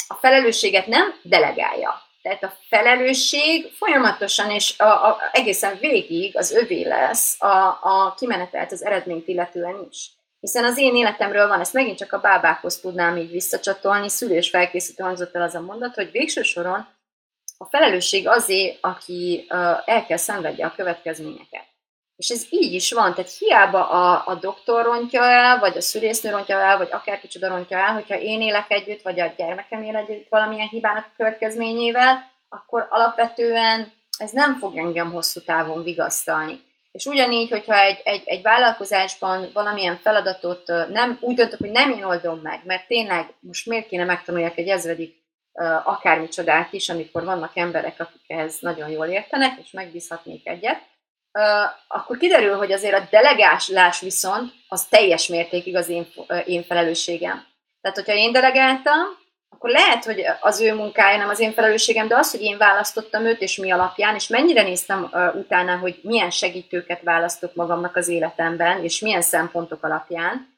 a 0.08 0.14
felelősséget 0.14 0.86
nem 0.86 1.14
delegálja. 1.22 2.02
Tehát 2.22 2.42
a 2.42 2.52
felelősség 2.68 3.72
folyamatosan 3.72 4.50
és 4.50 4.78
a, 4.78 5.08
a, 5.08 5.18
egészen 5.32 5.78
végig 5.80 6.36
az 6.36 6.52
övé 6.52 6.82
lesz 6.82 7.42
a, 7.42 7.78
a 7.82 8.14
kimenetelt 8.18 8.72
az 8.72 8.84
eredményt 8.84 9.28
illetően 9.28 9.86
is. 9.90 10.10
Hiszen 10.43 10.64
az 10.64 10.78
én 10.78 10.97
életemről 10.97 11.49
van, 11.49 11.61
ezt 11.61 11.72
megint 11.72 11.99
csak 11.99 12.12
a 12.12 12.20
bábákhoz 12.20 12.80
tudnám 12.80 13.16
így 13.16 13.30
visszacsatolni, 13.30 14.09
szülős 14.09 14.51
felkészítő 14.51 15.03
hangzott 15.03 15.34
el 15.34 15.43
az 15.43 15.55
a 15.55 15.61
mondat, 15.61 15.95
hogy 15.95 16.11
végső 16.11 16.43
soron 16.43 16.86
a 17.59 17.64
felelősség 17.64 18.28
azé, 18.28 18.78
aki 18.80 19.47
el 19.84 20.05
kell 20.07 20.16
szenvedje 20.16 20.66
a 20.66 20.74
következményeket. 20.76 21.64
És 22.16 22.28
ez 22.28 22.47
így 22.51 22.72
is 22.72 22.93
van, 22.93 23.14
tehát 23.14 23.36
hiába 23.38 23.88
a, 23.88 24.22
a 24.26 24.34
doktor 24.34 24.84
rontja 24.84 25.22
el, 25.22 25.59
vagy 25.59 25.76
a 25.76 25.80
szülésznő 25.80 26.30
rontja 26.30 26.61
el, 26.61 26.76
vagy 26.76 26.88
akár 26.93 27.20
kicsoda 27.20 27.49
rontja 27.49 27.78
el, 27.78 27.93
hogyha 27.93 28.18
én 28.18 28.40
élek 28.40 28.70
együtt, 28.70 29.03
vagy 29.03 29.20
a 29.20 29.32
gyermekem 29.36 29.82
él 29.82 29.97
együtt 29.97 30.28
valamilyen 30.28 30.68
hibának 30.68 31.05
a 31.05 31.14
következményével, 31.16 32.30
akkor 32.49 32.86
alapvetően 32.90 33.93
ez 34.18 34.30
nem 34.30 34.59
fog 34.59 34.76
engem 34.76 35.12
hosszú 35.12 35.40
távon 35.40 35.82
vigasztalni. 35.82 36.61
És 36.93 37.07
ugyanígy, 37.07 37.51
hogyha 37.51 37.80
egy, 37.80 38.01
egy, 38.05 38.22
egy 38.24 38.43
vállalkozásban 38.43 39.51
valamilyen 39.53 39.97
feladatot 39.97 40.66
nem 40.88 41.18
úgy 41.20 41.34
döntök, 41.34 41.59
hogy 41.59 41.70
nem 41.70 41.90
én 41.90 42.05
oldom 42.05 42.38
meg, 42.38 42.61
mert 42.64 42.86
tényleg 42.86 43.34
most 43.40 43.66
miért 43.66 43.88
kéne 43.88 44.05
megtanuljak 44.05 44.59
egy 44.59 44.68
ezredik 44.68 45.20
akármicsodát 45.84 46.72
is, 46.72 46.88
amikor 46.88 47.24
vannak 47.24 47.57
emberek, 47.57 48.01
akik 48.01 48.22
ehhez 48.26 48.59
nagyon 48.61 48.88
jól 48.88 49.07
értenek, 49.07 49.59
és 49.62 49.70
megbízhatnék 49.70 50.49
egyet, 50.49 50.82
akkor 51.88 52.16
kiderül, 52.16 52.57
hogy 52.57 52.72
azért 52.72 52.95
a 52.95 53.07
delegálás 53.11 54.01
viszont 54.01 54.53
az 54.68 54.86
teljes 54.86 55.26
mértékig 55.26 55.76
az 55.76 55.88
én, 55.88 56.07
én 56.47 56.62
felelősségem. 56.62 57.45
Tehát, 57.80 57.97
hogyha 57.97 58.14
én 58.14 58.32
delegáltam, 58.32 59.20
akkor 59.55 59.70
lehet, 59.70 60.05
hogy 60.05 60.24
az 60.40 60.61
ő 60.61 60.74
munkája 60.74 61.16
nem 61.16 61.28
az 61.28 61.40
én 61.40 61.53
felelősségem, 61.53 62.09
de 62.09 62.16
az, 62.16 62.30
hogy 62.30 62.40
én 62.40 62.59
választottam 62.59 63.24
őt, 63.24 63.40
és 63.40 63.57
mi 63.57 63.70
alapján, 63.70 64.14
és 64.14 64.26
mennyire 64.26 64.62
néztem 64.62 65.09
uh, 65.12 65.34
utána, 65.34 65.76
hogy 65.76 66.00
milyen 66.03 66.30
segítőket 66.30 67.03
választok 67.03 67.55
magamnak 67.55 67.96
az 67.96 68.09
életemben, 68.09 68.84
és 68.84 69.00
milyen 69.00 69.22
szempontok 69.22 69.84
alapján, 69.84 70.50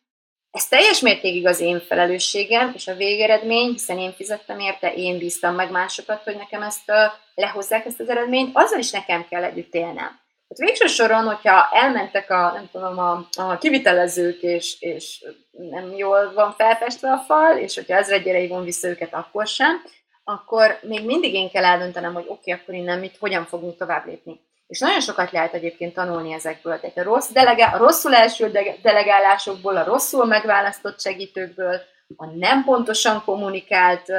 ez 0.51 0.69
teljes 0.69 1.01
mértékig 1.01 1.47
az 1.47 1.61
én 1.61 1.81
felelősségem, 1.81 2.73
és 2.75 2.87
a 2.87 2.95
végeredmény, 2.95 3.73
hiszen 3.73 3.99
én 3.99 4.13
fizettem 4.13 4.59
érte, 4.59 4.95
én 4.95 5.19
bíztam 5.19 5.55
meg 5.55 5.71
másokat, 5.71 6.23
hogy 6.23 6.37
nekem 6.37 6.63
ezt 6.63 6.91
uh, 6.91 6.97
lehozzák 7.35 7.87
ezt 7.87 8.01
az 8.01 8.09
eredményt, 8.09 8.51
azzal 8.57 8.79
is 8.79 8.91
nekem 8.91 9.27
kell 9.29 9.45
együtt 9.45 9.75
élnem. 9.75 10.24
Hát 10.55 10.67
végső 10.69 10.87
soron, 10.87 11.25
hogyha 11.25 11.69
elmentek 11.73 12.31
a, 12.31 12.53
nem 12.53 12.69
tudom, 12.73 12.99
a, 12.99 13.27
a 13.37 13.59
kivitelezők, 13.59 14.43
és, 14.43 14.81
és 14.81 15.25
nem 15.51 15.93
jól 15.97 16.33
van 16.35 16.53
felfestve 16.53 17.11
a 17.11 17.19
fal, 17.19 17.57
és 17.57 17.75
hogyha 17.75 17.97
ezredjére 17.97 18.39
hívom 18.39 18.65
vissza 18.65 18.89
őket, 18.89 19.15
akkor 19.15 19.47
sem, 19.47 19.83
akkor 20.25 20.79
még 20.83 21.05
mindig 21.05 21.35
én 21.35 21.51
kell 21.51 21.65
eldöntenem, 21.65 22.15
hogy 22.15 22.25
oké, 22.29 22.53
okay, 22.53 22.63
akkor 22.63 22.75
innen 22.75 22.99
mit, 22.99 23.17
hogyan 23.17 23.45
fogunk 23.45 23.77
tovább 23.77 24.07
lépni. 24.07 24.41
És 24.67 24.79
nagyon 24.79 25.01
sokat 25.01 25.31
lehet 25.31 25.55
egyébként 25.55 25.95
tanulni 25.95 26.33
ezekből. 26.33 26.81
Tehát 26.81 26.99
a, 26.99 27.03
rossz 27.03 27.31
delegá- 27.31 27.75
a 27.75 27.79
rosszul 27.79 28.15
első 28.15 28.51
delegálásokból, 28.83 29.77
a 29.77 29.85
rosszul 29.85 30.25
megválasztott 30.25 31.01
segítőkből, 31.01 31.81
a 32.17 32.27
nem 32.27 32.65
pontosan 32.65 33.23
kommunikált 33.25 34.13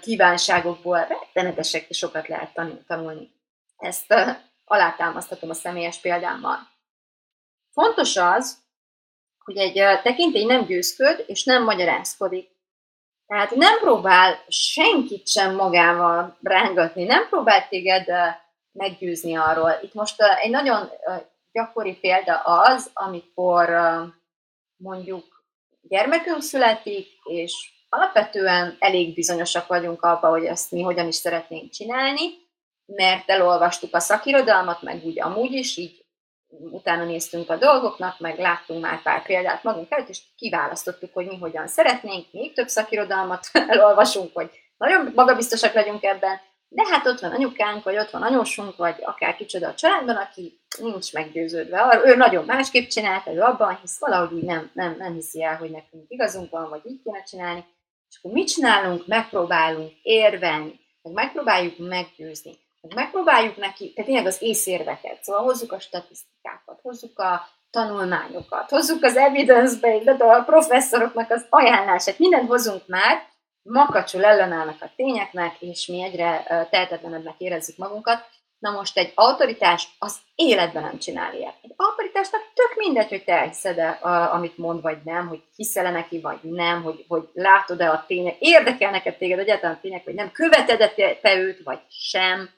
kívánságokból 0.00 1.06
rettenetesek 1.08 1.86
sokat 1.90 2.28
lehet 2.28 2.50
tanulni. 2.86 3.30
Ezt 3.76 4.14
alátámasztatom 4.64 5.50
a 5.50 5.54
személyes 5.54 5.98
példámmal. 6.00 6.58
Fontos 7.72 8.16
az, 8.16 8.62
hogy 9.38 9.56
egy 9.56 10.02
tekintély 10.02 10.44
nem 10.44 10.64
győzköd, 10.64 11.24
és 11.26 11.44
nem 11.44 11.64
magyarázkodik. 11.64 12.52
Tehát 13.26 13.50
nem 13.50 13.78
próbál 13.78 14.44
senkit 14.48 15.28
sem 15.28 15.54
magával 15.54 16.38
rángatni, 16.42 17.04
nem 17.04 17.28
próbál 17.28 17.68
téged 17.68 18.06
meggyőzni 18.72 19.36
arról. 19.36 19.78
Itt 19.82 19.94
most 19.94 20.22
egy 20.42 20.50
nagyon 20.50 20.90
gyakori 21.52 21.94
példa 21.94 22.40
az, 22.40 22.90
amikor 22.92 23.70
mondjuk 24.76 25.44
gyermekünk 25.80 26.42
születik, 26.42 27.08
és 27.24 27.72
alapvetően 27.88 28.76
elég 28.78 29.14
bizonyosak 29.14 29.66
vagyunk 29.66 30.02
abban, 30.02 30.30
hogy 30.30 30.44
ezt 30.44 30.70
mi 30.70 30.82
hogyan 30.82 31.06
is 31.06 31.14
szeretnénk 31.14 31.70
csinálni, 31.70 32.43
mert 32.86 33.30
elolvastuk 33.30 33.94
a 33.94 33.98
szakirodalmat, 33.98 34.82
meg 34.82 35.04
úgy 35.04 35.20
amúgy 35.20 35.52
is, 35.52 35.76
így 35.76 36.04
utána 36.48 37.04
néztünk 37.04 37.50
a 37.50 37.56
dolgoknak, 37.56 38.18
meg 38.18 38.38
láttunk 38.38 38.82
már 38.82 39.02
pár 39.02 39.22
példát 39.22 39.62
magunk 39.62 39.90
előtt, 39.90 40.08
és 40.08 40.22
kiválasztottuk, 40.36 41.12
hogy 41.12 41.26
mi 41.26 41.38
hogyan 41.38 41.66
szeretnénk, 41.66 42.26
még 42.32 42.52
több 42.52 42.68
szakirodalmat 42.68 43.46
elolvasunk, 43.68 44.30
hogy 44.34 44.50
nagyon 44.76 45.12
magabiztosak 45.14 45.72
legyünk 45.72 46.02
ebben, 46.02 46.40
de 46.68 46.82
hát 46.90 47.06
ott 47.06 47.20
van 47.20 47.30
anyukánk, 47.30 47.84
vagy 47.84 47.96
ott 47.96 48.10
van 48.10 48.22
anyósunk, 48.22 48.76
vagy 48.76 48.96
akár 49.02 49.36
kicsoda 49.36 49.68
a 49.68 49.74
családban, 49.74 50.16
aki 50.16 50.60
nincs 50.78 51.12
meggyőződve. 51.12 52.02
Ő 52.04 52.16
nagyon 52.16 52.44
másképp 52.44 52.88
csinálta, 52.88 53.32
ő 53.32 53.40
abban 53.40 53.78
hisz, 53.80 53.98
valahogy 53.98 54.42
nem, 54.42 54.70
nem, 54.72 54.96
nem 54.98 55.12
hiszi 55.12 55.42
el, 55.42 55.56
hogy 55.56 55.70
nekünk 55.70 56.04
igazunk 56.08 56.50
van, 56.50 56.68
vagy 56.68 56.80
így 56.84 57.02
kéne 57.04 57.22
csinálni. 57.22 57.64
És 58.08 58.18
akkor 58.18 58.32
mit 58.32 58.48
csinálunk? 58.48 59.06
Megpróbálunk 59.06 59.92
érvelni, 60.02 60.80
meg 61.02 61.12
megpróbáljuk 61.12 61.78
meggyőzni 61.78 62.63
megpróbáljuk 62.94 63.56
neki, 63.56 63.92
tehát 63.92 64.10
tényleg 64.10 64.26
az 64.26 64.42
észérveket, 64.42 65.22
szóval 65.22 65.42
hozzuk 65.42 65.72
a 65.72 65.80
statisztikákat, 65.80 66.80
hozzuk 66.82 67.18
a 67.18 67.48
tanulmányokat, 67.70 68.70
hozzuk 68.70 69.02
az 69.02 69.16
evidence-based, 69.16 70.20
a 70.20 70.42
professzoroknak 70.42 71.30
az 71.30 71.46
ajánlását, 71.48 72.18
mindent 72.18 72.48
hozunk 72.48 72.82
már, 72.86 73.32
makacsul 73.62 74.24
ellenállnak 74.24 74.82
a 74.82 74.90
tényeknek, 74.96 75.60
és 75.60 75.86
mi 75.86 76.02
egyre 76.02 76.44
tehetetlenebbnek 76.70 77.34
érezzük 77.38 77.76
magunkat. 77.76 78.24
Na 78.58 78.70
most 78.70 78.98
egy 78.98 79.12
autoritás 79.14 79.88
az 79.98 80.16
életben 80.34 80.82
nem 80.82 80.98
csinál 80.98 81.34
ilyet. 81.34 81.54
Egy 81.62 81.72
autoritásnak 81.76 82.40
tök 82.54 82.72
mindegy, 82.76 83.08
hogy 83.08 83.24
te 83.24 83.32
elhiszed-e, 83.32 83.98
amit 84.32 84.58
mond, 84.58 84.82
vagy 84.82 84.98
nem, 85.04 85.28
hogy 85.28 85.42
hiszel-e 85.56 85.90
neki, 85.90 86.20
vagy 86.20 86.38
nem, 86.42 86.82
hogy, 86.82 87.04
hogy 87.08 87.28
látod-e 87.32 87.90
a 87.90 88.04
tények, 88.06 88.36
érdekel 88.38 88.90
neked 88.90 89.16
téged 89.16 89.38
egyáltalán 89.38 89.76
a 89.76 89.80
tények, 89.80 90.04
vagy 90.04 90.14
nem, 90.14 90.32
követed-e 90.32 91.16
te 91.20 91.36
őt, 91.36 91.62
vagy 91.64 91.80
sem 91.88 92.50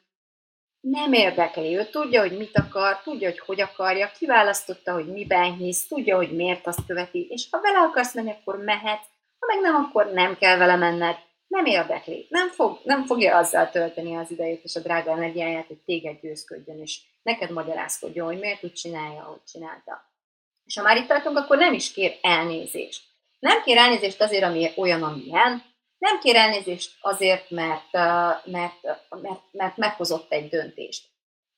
nem 0.90 1.12
érdekli. 1.12 1.76
Ő 1.76 1.84
tudja, 1.84 2.20
hogy 2.20 2.36
mit 2.36 2.58
akar, 2.58 3.00
tudja, 3.02 3.28
hogy 3.28 3.38
hogy 3.38 3.60
akarja, 3.60 4.10
kiválasztotta, 4.18 4.92
hogy 4.92 5.06
miben 5.12 5.52
hisz, 5.52 5.86
tudja, 5.86 6.16
hogy 6.16 6.32
miért 6.32 6.66
azt 6.66 6.86
követi, 6.86 7.26
és 7.30 7.46
ha 7.50 7.60
vele 7.60 7.78
akarsz 7.78 8.14
menni, 8.14 8.30
akkor 8.30 8.56
mehet, 8.56 9.00
ha 9.38 9.46
meg 9.46 9.60
nem, 9.60 9.74
akkor 9.74 10.12
nem 10.12 10.36
kell 10.36 10.56
vele 10.56 10.76
menned. 10.76 11.16
Nem 11.46 11.64
érdekli. 11.64 12.26
Nem, 12.28 12.48
fog, 12.48 12.80
nem 12.84 13.04
fogja 13.04 13.36
azzal 13.36 13.70
tölteni 13.70 14.16
az 14.16 14.30
idejét 14.30 14.64
és 14.64 14.76
a 14.76 14.80
drága 14.80 15.10
energiáját, 15.10 15.66
hogy 15.66 15.78
téged 15.84 16.20
győzködjön, 16.20 16.80
és 16.80 17.00
neked 17.22 17.50
magyarázkodjon, 17.50 18.26
hogy 18.26 18.38
miért 18.38 18.64
úgy 18.64 18.72
csinálja, 18.72 19.20
ahogy 19.20 19.42
csinálta. 19.52 20.10
És 20.64 20.76
ha 20.76 20.82
már 20.82 20.96
itt 20.96 21.06
tartunk, 21.06 21.38
akkor 21.38 21.58
nem 21.58 21.72
is 21.72 21.92
kér 21.92 22.18
elnézést. 22.22 23.02
Nem 23.38 23.62
kér 23.62 23.76
elnézést 23.76 24.20
azért, 24.20 24.44
ami 24.44 24.70
olyan, 24.76 25.02
amilyen, 25.02 25.62
nem 25.98 26.18
kér 26.20 26.36
elnézést 26.36 26.92
azért, 27.00 27.50
mert, 27.50 27.92
mert, 28.44 28.82
mert, 29.20 29.40
mert 29.50 29.76
meghozott 29.76 30.32
egy 30.32 30.48
döntést. 30.48 31.04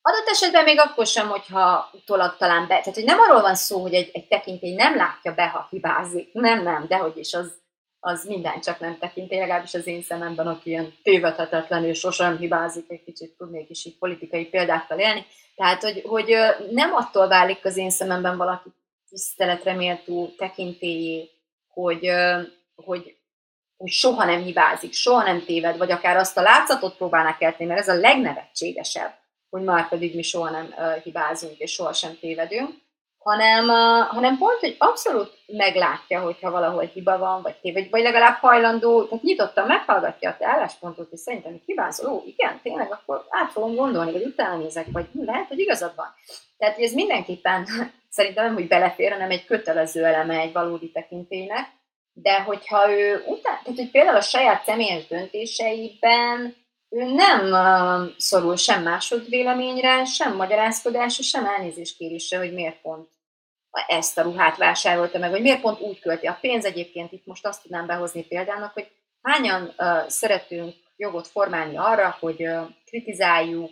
Adott 0.02 0.28
esetben 0.28 0.64
még 0.64 0.78
akkor 0.80 1.06
sem, 1.06 1.28
hogyha 1.28 1.90
utólag 1.92 2.36
talán 2.36 2.60
be. 2.60 2.78
Tehát, 2.78 2.94
hogy 2.94 3.04
nem 3.04 3.18
arról 3.18 3.40
van 3.40 3.54
szó, 3.54 3.80
hogy 3.80 3.94
egy, 3.94 4.10
egy 4.12 4.28
tekintély 4.28 4.74
nem 4.74 4.96
látja 4.96 5.34
be, 5.34 5.48
ha 5.48 5.66
hibázik. 5.70 6.32
Nem, 6.32 6.62
nem, 6.62 6.86
de 6.88 6.96
hogy 6.96 7.16
is 7.16 7.34
az, 7.34 7.52
az 8.00 8.24
minden 8.24 8.60
csak 8.60 8.80
nem 8.80 8.98
tekintély, 8.98 9.38
legalábbis 9.38 9.74
az 9.74 9.86
én 9.86 10.02
szememben, 10.02 10.46
aki 10.46 10.70
ilyen 10.70 10.94
tévedhetetlen 11.02 11.84
és 11.84 11.98
sosem 11.98 12.38
hibázik, 12.38 12.84
egy 12.88 13.04
kicsit 13.04 13.36
tudnék 13.36 13.70
is 13.70 13.84
így 13.84 13.98
politikai 13.98 14.44
példákkal 14.44 14.98
élni. 14.98 15.26
Tehát, 15.56 15.82
hogy, 15.82 16.02
hogy 16.06 16.36
nem 16.70 16.94
attól 16.94 17.28
válik 17.28 17.64
az 17.64 17.76
én 17.76 17.90
szememben 17.90 18.36
valaki 18.36 18.68
tiszteletre 19.08 19.72
méltó 19.72 20.34
tekintélyé, 20.36 21.30
hogy, 21.68 22.10
hogy 22.74 23.17
hogy 23.78 23.90
soha 23.90 24.24
nem 24.24 24.42
hibázik, 24.42 24.92
soha 24.92 25.22
nem 25.22 25.44
téved, 25.44 25.76
vagy 25.76 25.90
akár 25.90 26.16
azt 26.16 26.36
a 26.36 26.42
látszatot 26.42 26.96
próbálnak 26.96 27.38
kelteni, 27.38 27.68
mert 27.68 27.80
ez 27.80 27.88
a 27.88 28.00
legnevetségesebb, 28.00 29.14
hogy 29.50 29.62
már 29.62 29.88
pedig 29.88 30.14
mi 30.14 30.22
soha 30.22 30.50
nem 30.50 30.74
hibázunk, 31.02 31.58
és 31.58 31.72
soha 31.72 31.92
sem 31.92 32.18
tévedünk, 32.20 32.70
hanem, 33.18 33.68
hanem 34.08 34.38
pont, 34.38 34.58
hogy 34.60 34.74
abszolút 34.78 35.38
meglátja, 35.46 36.20
hogyha 36.20 36.50
valahol 36.50 36.84
hiba 36.84 37.18
van, 37.18 37.42
vagy 37.42 37.54
téved, 37.60 37.90
vagy 37.90 38.02
legalább 38.02 38.36
hajlandó, 38.36 39.04
tehát 39.04 39.24
nyitottan 39.24 39.66
meghallgatja 39.66 40.30
a 40.30 40.36
te 40.36 40.46
álláspontot, 40.46 41.12
és 41.12 41.20
szerintem 41.20 41.60
hibázol, 41.66 42.12
ó, 42.12 42.22
igen, 42.26 42.60
tényleg, 42.62 42.92
akkor 42.92 43.26
át 43.28 43.50
fogom 43.50 43.74
gondolni, 43.74 44.12
vagy 44.12 44.24
utána 44.24 44.56
nézek, 44.56 44.86
vagy 44.92 45.06
lehet, 45.12 45.48
hogy 45.48 45.58
igazad 45.58 45.92
van. 45.96 46.14
Tehát 46.58 46.78
ez 46.78 46.92
mindenképpen 46.92 47.66
szerintem 48.18 48.44
nem, 48.44 48.54
hogy 48.54 48.68
belefér, 48.68 49.12
hanem 49.12 49.30
egy 49.30 49.44
kötelező 49.44 50.04
eleme 50.04 50.38
egy 50.38 50.52
valódi 50.52 50.90
tekintélynek, 50.90 51.76
de 52.22 52.42
hogyha 52.42 52.90
ő 52.90 53.22
után, 53.26 53.60
tehát 53.62 53.78
hogy 53.78 53.90
például 53.90 54.16
a 54.16 54.20
saját 54.20 54.64
személyes 54.64 55.06
döntéseiben 55.06 56.56
ő 56.88 57.04
nem 57.04 57.52
uh, 57.52 58.14
szorul 58.16 58.56
sem 58.56 58.82
másodvéleményre, 58.82 60.04
sem 60.04 60.36
magyarázkodásra, 60.36 61.22
sem 61.22 61.46
elnézéskérésre, 61.46 62.38
hogy 62.38 62.52
miért 62.52 62.80
pont 62.80 63.08
ezt 63.86 64.18
a 64.18 64.22
ruhát 64.22 64.56
vásárolta 64.56 65.18
meg, 65.18 65.30
vagy 65.30 65.42
miért 65.42 65.60
pont 65.60 65.80
úgy 65.80 66.00
költi 66.00 66.26
a 66.26 66.38
pénz. 66.40 66.64
Egyébként 66.64 67.12
itt 67.12 67.26
most 67.26 67.46
azt 67.46 67.62
tudnám 67.62 67.86
behozni 67.86 68.24
példának, 68.24 68.72
hogy 68.72 68.90
hányan 69.22 69.74
uh, 69.76 70.08
szeretünk 70.08 70.74
jogot 70.96 71.26
formálni 71.26 71.76
arra, 71.76 72.16
hogy 72.20 72.48
kritizáljuk, 72.84 73.70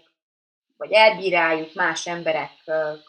vagy 0.76 0.92
elbíráljuk 0.92 1.74
más 1.74 2.06
emberek 2.06 2.50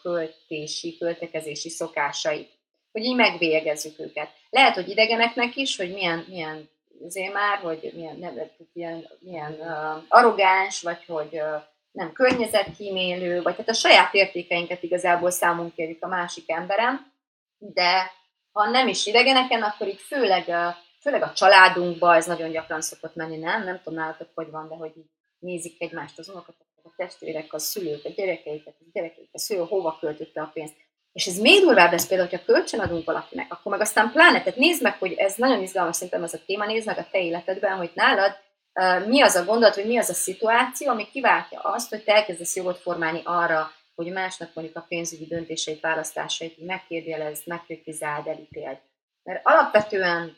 költési, 0.02 0.96
költekezési 0.98 1.68
szokásait. 1.68 2.57
Hogy 2.98 3.06
így 3.06 3.16
megvélgezzük 3.16 3.98
őket. 3.98 4.30
Lehet, 4.50 4.74
hogy 4.74 4.88
idegeneknek 4.88 5.56
is, 5.56 5.76
hogy 5.76 5.92
milyen, 5.92 6.24
milyen 6.28 6.68
azért 7.04 7.32
már, 7.32 7.58
hogy 7.58 7.92
milyen, 7.94 8.16
nem, 8.16 8.34
milyen, 8.72 9.08
milyen 9.20 9.52
uh, 9.52 10.02
arrogáns, 10.08 10.82
vagy 10.82 11.04
hogy 11.06 11.28
uh, 11.32 11.62
nem 11.90 12.12
környezetkímélő, 12.12 13.42
vagy 13.42 13.56
hát 13.56 13.68
a 13.68 13.72
saját 13.72 14.14
értékeinket 14.14 14.82
igazából 14.82 15.30
számunk 15.30 15.74
kérjük 15.74 16.04
a 16.04 16.08
másik 16.08 16.50
emberem, 16.50 17.12
de 17.58 18.10
ha 18.52 18.70
nem 18.70 18.88
is 18.88 19.06
idegeneken, 19.06 19.62
akkor 19.62 19.86
így 19.86 20.00
főleg, 20.00 20.44
uh, 20.48 20.74
főleg 21.00 21.22
a 21.22 21.32
családunkba 21.32 22.14
ez 22.14 22.26
nagyon 22.26 22.50
gyakran 22.50 22.80
szokott 22.80 23.14
menni, 23.14 23.36
nem? 23.36 23.64
Nem 23.64 23.80
tudom 23.84 23.98
nálatok, 23.98 24.28
hogy 24.34 24.50
van, 24.50 24.68
de 24.68 24.74
hogy 24.74 24.92
így 24.96 25.10
nézik 25.38 25.82
egymást 25.82 26.18
az 26.18 26.28
unokat, 26.28 26.54
a 26.82 26.90
testvérek, 26.96 27.52
a 27.52 27.58
szülők, 27.58 28.04
a 28.04 28.08
gyerekeiket, 28.08 28.74
a 28.80 28.84
gyerekeiket, 28.92 29.34
a 29.34 29.38
szülő 29.38 29.60
hova 29.60 29.96
költötte 30.00 30.40
a 30.40 30.50
pénzt. 30.54 30.74
És 31.12 31.26
ez 31.26 31.38
még 31.38 31.60
durvább 31.60 31.92
lesz 31.92 32.06
például, 32.06 32.28
hogyha 32.28 32.44
kölcsön 32.44 32.80
adunk 32.80 33.04
valakinek, 33.04 33.52
akkor 33.52 33.72
meg 33.72 33.80
aztán 33.80 34.10
pláne, 34.12 34.38
tehát 34.38 34.58
nézd 34.58 34.82
meg, 34.82 34.98
hogy 34.98 35.12
ez 35.12 35.34
nagyon 35.34 35.62
izgalmas 35.62 35.96
szerintem 35.96 36.22
ez 36.22 36.34
a 36.34 36.44
téma, 36.46 36.66
nézd 36.66 36.86
meg 36.86 36.98
a 36.98 37.06
te 37.10 37.18
életedben, 37.18 37.76
hogy 37.76 37.90
nálad 37.94 38.36
uh, 38.74 39.06
mi 39.06 39.22
az 39.22 39.34
a 39.34 39.44
gondolat, 39.44 39.74
vagy 39.74 39.86
mi 39.86 39.98
az 39.98 40.10
a 40.10 40.14
szituáció, 40.14 40.88
ami 40.88 41.08
kiváltja 41.10 41.60
azt, 41.60 41.90
hogy 41.90 42.04
te 42.04 42.14
elkezdesz 42.14 42.56
jogot 42.56 42.78
formálni 42.78 43.20
arra, 43.24 43.70
hogy 43.94 44.12
másnak 44.12 44.54
mondjuk 44.54 44.76
a 44.76 44.84
pénzügyi 44.88 45.26
döntéseit, 45.26 45.80
választásait 45.80 46.66
megkérdjelezd, 46.66 47.46
megkritizáld, 47.46 48.26
elítéld. 48.26 48.78
Mert 49.22 49.40
alapvetően 49.42 50.36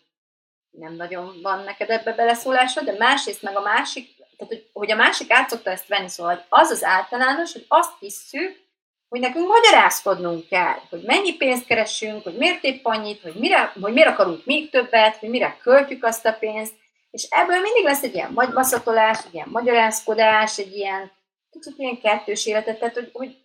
nem 0.70 0.94
nagyon 0.94 1.38
van 1.42 1.64
neked 1.64 1.90
ebbe 1.90 2.12
beleszólásod, 2.12 2.84
de 2.84 2.94
másrészt 2.98 3.42
meg 3.42 3.56
a 3.56 3.60
másik, 3.60 4.16
tehát 4.16 4.54
hogy, 4.54 4.70
hogy 4.72 4.90
a 4.90 4.96
másik 4.96 5.30
át 5.32 5.48
szokta 5.48 5.70
ezt 5.70 5.88
venni, 5.88 6.08
szóval 6.08 6.44
az 6.48 6.70
az 6.70 6.84
általános, 6.84 7.52
hogy 7.52 7.64
azt 7.68 7.98
hisszük, 7.98 8.60
hogy 9.10 9.20
nekünk 9.20 9.48
magyarázkodnunk 9.48 10.48
kell, 10.48 10.76
hogy 10.90 11.02
mennyi 11.02 11.36
pénzt 11.36 11.66
keresünk, 11.66 12.22
hogy 12.22 12.36
miért 12.36 12.64
épp 12.64 12.84
annyit, 12.84 13.20
hogy, 13.22 13.34
mire, 13.34 13.72
hogy 13.80 13.92
miért 13.92 14.08
akarunk 14.08 14.44
még 14.44 14.70
többet, 14.70 15.16
hogy 15.16 15.28
mire 15.28 15.58
költjük 15.62 16.04
azt 16.04 16.26
a 16.26 16.32
pénzt, 16.32 16.74
és 17.10 17.26
ebből 17.30 17.60
mindig 17.60 17.84
lesz 17.84 18.02
egy 18.02 18.14
ilyen 18.14 18.32
maszatolás, 18.54 19.18
egy 19.26 19.34
ilyen 19.34 19.48
magyarázkodás, 19.50 20.58
egy 20.58 20.76
ilyen 20.76 21.10
kicsit 21.50 21.74
ilyen 21.78 22.00
kettős 22.00 22.46
életet, 22.46 22.78
tehát 22.78 22.94
hogy, 22.94 23.10
hogy 23.12 23.36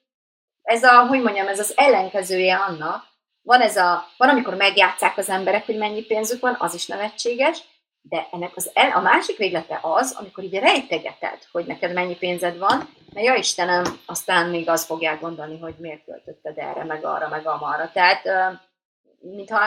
ez 0.61 0.83
a, 0.83 1.07
hogy 1.07 1.21
mondjam, 1.21 1.47
ez 1.47 1.59
az 1.59 1.73
ellenkezője 1.75 2.55
annak, 2.55 3.03
van 3.41 3.61
ez 3.61 3.77
a, 3.77 4.07
van 4.17 4.29
amikor 4.29 4.55
megjátszák 4.55 5.17
az 5.17 5.29
emberek, 5.29 5.65
hogy 5.65 5.77
mennyi 5.77 6.01
pénzük 6.01 6.41
van, 6.41 6.55
az 6.59 6.73
is 6.73 6.85
nevetséges, 6.85 7.63
de 8.09 8.27
ennek 8.31 8.51
az 8.55 8.71
el, 8.73 8.91
a 8.91 9.01
másik 9.01 9.37
véglete 9.37 9.79
az, 9.81 10.15
amikor 10.19 10.43
így 10.43 10.53
rejtegeted, 10.53 11.39
hogy 11.51 11.65
neked 11.65 11.93
mennyi 11.93 12.15
pénzed 12.15 12.57
van, 12.57 12.89
mert 13.13 13.25
ja 13.25 13.35
Istenem, 13.35 13.83
aztán 14.05 14.49
még 14.49 14.69
azt 14.69 14.85
fogják 14.85 15.19
gondolni, 15.19 15.59
hogy 15.59 15.75
miért 15.77 16.03
költötted 16.05 16.57
erre, 16.57 16.83
meg 16.83 17.05
arra, 17.05 17.27
meg 17.27 17.47
amarra. 17.47 17.91
Tehát, 17.93 18.23
mintha, 19.19 19.57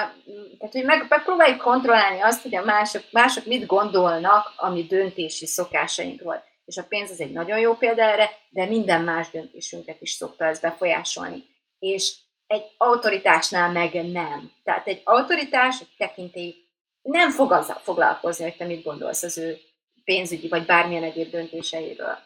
tehát 0.58 0.72
hogy 0.72 0.84
meg, 0.84 1.06
megpróbáljuk 1.08 1.58
kontrollálni 1.58 2.20
azt, 2.20 2.42
hogy 2.42 2.54
a 2.54 2.64
mások, 2.64 3.02
mások 3.10 3.46
mit 3.46 3.66
gondolnak 3.66 4.52
a 4.56 4.70
mi 4.70 4.82
döntési 4.82 5.46
szokásainkról. 5.46 6.42
És 6.64 6.76
a 6.76 6.84
pénz 6.88 7.10
az 7.10 7.20
egy 7.20 7.32
nagyon 7.32 7.58
jó 7.58 7.74
példa 7.74 8.02
erre, 8.02 8.30
de 8.50 8.66
minden 8.66 9.04
más 9.04 9.30
döntésünket 9.30 10.00
is 10.00 10.10
szokta 10.10 10.44
ez 10.44 10.60
befolyásolni. 10.60 11.44
És 11.78 12.14
egy 12.46 12.64
autoritásnál 12.76 13.72
meg 13.72 14.10
nem. 14.12 14.52
Tehát 14.64 14.86
egy 14.86 15.00
autoritás, 15.04 15.80
egy 15.80 15.94
tekintély 15.98 16.67
nem 17.02 17.30
fog 17.30 17.52
azzal 17.52 17.78
foglalkozni, 17.82 18.44
hogy 18.44 18.56
te 18.56 18.64
mit 18.64 18.82
gondolsz 18.82 19.22
az 19.22 19.38
ő 19.38 19.58
pénzügyi 20.04 20.48
vagy 20.48 20.66
bármilyen 20.66 21.02
egyéb 21.02 21.30
döntéseiről. 21.30 22.18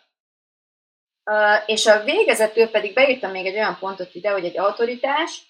Uh, 1.31 1.62
és 1.66 1.87
a 1.87 2.03
végezetül 2.03 2.70
pedig 2.70 2.95
beírtam 2.95 3.31
még 3.31 3.47
egy 3.47 3.55
olyan 3.55 3.79
pontot 3.79 4.14
ide, 4.14 4.31
hogy 4.31 4.45
egy 4.45 4.59
autoritás 4.59 5.43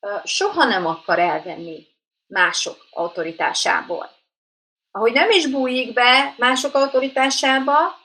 uh, 0.00 0.24
soha 0.24 0.64
nem 0.64 0.86
akar 0.86 1.18
elvenni 1.18 1.86
mások 2.26 2.86
autoritásából. 2.90 4.10
Ahogy 4.90 5.12
nem 5.12 5.30
is 5.30 5.46
bújik 5.46 5.92
be 5.92 6.34
mások 6.38 6.74
autoritásába, 6.74 7.96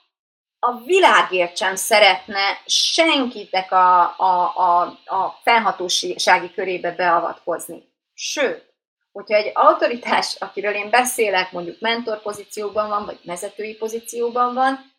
a 0.60 0.78
világért 0.86 1.58
sem 1.58 1.76
szeretne 1.76 2.62
senkitek 2.66 3.72
a, 3.72 4.20
a, 4.20 4.58
a, 4.58 4.82
a 5.06 5.40
felhatósági 5.44 6.52
körébe 6.54 6.92
beavatkozni. 6.92 7.84
Sőt, 8.14 8.73
hogyha 9.14 9.36
egy 9.36 9.52
autoritás, 9.54 10.36
akiről 10.40 10.74
én 10.74 10.90
beszélek, 10.90 11.52
mondjuk 11.52 11.80
mentor 11.80 12.22
pozícióban 12.22 12.90
van, 12.90 13.06
vagy 13.06 13.20
vezetői 13.24 13.76
pozícióban 13.76 14.54
van, 14.54 14.92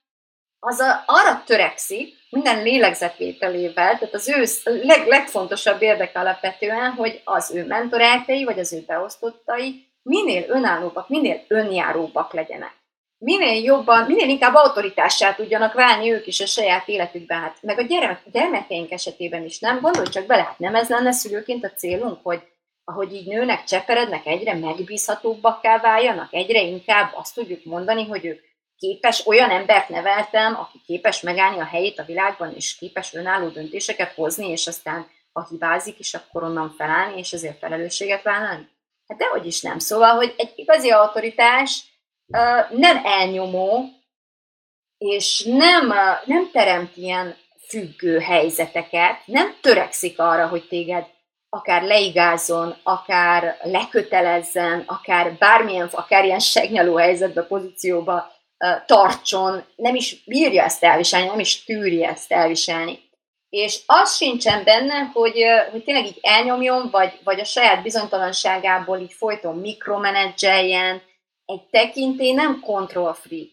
az 0.59 0.81
a, 0.81 1.03
arra 1.07 1.43
törekszik, 1.47 2.17
minden 2.31 2.63
lélegzetvételével, 2.63 3.99
tehát 3.99 4.15
az 4.15 4.29
ő 4.29 4.45
leg, 4.83 5.07
legfontosabb 5.07 5.83
érdeke 5.83 6.21
alapvetően, 6.21 6.91
hogy 6.91 7.21
az 7.25 7.51
ő 7.55 7.67
mentorátjai, 7.67 8.45
vagy 8.45 8.59
az 8.59 8.73
ő 8.73 8.85
beosztottai 8.87 9.87
minél 10.03 10.45
önállóbbak, 10.49 11.09
minél 11.09 11.45
önjáróbbak 11.49 12.33
legyenek. 12.33 12.73
Minél 13.19 13.63
jobban, 13.63 14.07
minél 14.07 14.29
inkább 14.29 14.55
autoritássá 14.55 15.35
tudjanak 15.35 15.73
válni 15.73 16.13
ők 16.13 16.27
is 16.27 16.41
a 16.41 16.47
saját 16.47 16.89
életükben. 16.89 17.41
Hát, 17.41 17.57
meg 17.61 17.79
a 17.79 17.83
gyermek, 17.83 18.21
gyermekeink 18.33 18.91
esetében 18.91 19.45
is 19.45 19.59
nem, 19.59 19.81
gondolj 19.81 20.09
csak 20.09 20.27
bele, 20.27 20.43
hát 20.43 20.59
nem 20.59 20.75
ez 20.75 20.89
lenne 20.89 21.13
szülőként 21.13 21.65
a 21.65 21.71
célunk, 21.71 22.19
hogy 22.23 22.43
ahogy 22.85 23.13
így 23.13 23.27
nőnek, 23.27 23.65
cseperednek, 23.65 24.27
egyre 24.27 24.55
megbízhatóbbakká 24.55 25.79
váljanak, 25.79 26.33
egyre 26.33 26.61
inkább 26.61 27.13
azt 27.15 27.35
tudjuk 27.35 27.65
mondani, 27.65 28.05
hogy 28.07 28.25
ők 28.25 28.41
képes, 28.77 29.27
olyan 29.27 29.51
embert 29.51 29.89
neveltem, 29.89 30.55
aki 30.55 30.81
képes 30.87 31.21
megállni 31.21 31.61
a 31.61 31.65
helyét 31.65 31.99
a 31.99 32.05
világban, 32.05 32.55
és 32.55 32.77
képes 32.77 33.15
önálló 33.15 33.49
döntéseket 33.49 34.13
hozni, 34.13 34.49
és 34.49 34.67
aztán 34.67 35.07
ha 35.33 35.47
hibázik 35.51 35.99
is, 35.99 36.15
akkor 36.15 36.43
onnan 36.43 36.75
felállni, 36.77 37.19
és 37.19 37.33
ezért 37.33 37.59
felelősséget 37.59 38.23
vállalni? 38.23 38.69
Hát 39.09 39.19
dehogy 39.19 39.47
is 39.47 39.61
nem. 39.61 39.79
Szóval, 39.79 40.15
hogy 40.15 40.35
egy 40.37 40.53
igazi 40.55 40.91
autoritás 40.91 41.85
nem 42.71 43.01
elnyomó, 43.05 43.89
és 44.99 45.45
nem, 45.45 45.93
nem 46.25 46.51
teremt 46.53 46.97
ilyen 46.97 47.37
függő 47.69 48.19
helyzeteket, 48.19 49.27
nem 49.27 49.55
törekszik 49.61 50.19
arra, 50.19 50.49
hogy 50.49 50.69
téged 50.69 51.07
akár 51.55 51.83
leigázzon, 51.83 52.77
akár 52.83 53.59
lekötelezzen, 53.63 54.83
akár 54.87 55.33
bármilyen, 55.39 55.89
akár 55.93 56.25
ilyen 56.25 56.39
segnyaló 56.39 56.97
helyzetbe, 56.97 57.43
pozícióba 57.43 58.33
tartson, 58.87 59.65
nem 59.77 59.95
is 59.95 60.25
bírja 60.25 60.63
ezt 60.63 60.85
elviselni, 60.85 61.27
nem 61.27 61.39
is 61.39 61.65
tűri 61.65 62.05
ezt 62.05 62.33
elviselni. 62.33 62.99
És 63.49 63.81
az 63.87 64.17
sincsen 64.17 64.65
benne, 64.65 65.11
hogy, 65.13 65.43
hogy 65.71 65.85
tényleg 65.85 66.07
így 66.07 66.19
elnyomjon, 66.21 66.89
vagy, 66.91 67.19
vagy 67.25 67.41
a 67.41 67.45
saját 67.45 67.83
bizonytalanságából 67.83 68.99
így 68.99 69.13
folyton 69.13 69.57
mikromenedzseljen. 69.57 71.03
Egy 71.45 71.63
tekintély 71.71 72.33
nem 72.33 72.61
control 72.61 73.15
free. 73.15 73.45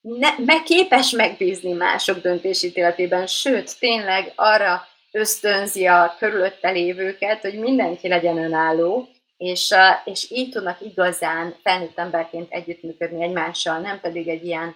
Ne, 0.00 0.28
meg 0.44 0.62
képes 0.62 1.10
megbízni 1.10 1.72
mások 1.72 2.20
döntésítéletében, 2.20 3.26
sőt, 3.26 3.78
tényleg 3.78 4.32
arra 4.36 4.86
ösztönzi 5.12 5.86
a 5.86 6.14
körülötte 6.18 6.70
lévőket, 6.70 7.40
hogy 7.40 7.58
mindenki 7.58 8.08
legyen 8.08 8.38
önálló, 8.38 9.08
és, 9.36 9.74
és 10.04 10.30
így 10.30 10.50
tudnak 10.50 10.80
igazán 10.80 11.54
felnőtt 11.62 11.98
emberként 11.98 12.52
együttműködni 12.52 13.22
egymással, 13.22 13.78
nem 13.78 14.00
pedig 14.00 14.28
egy 14.28 14.44
ilyen, 14.44 14.74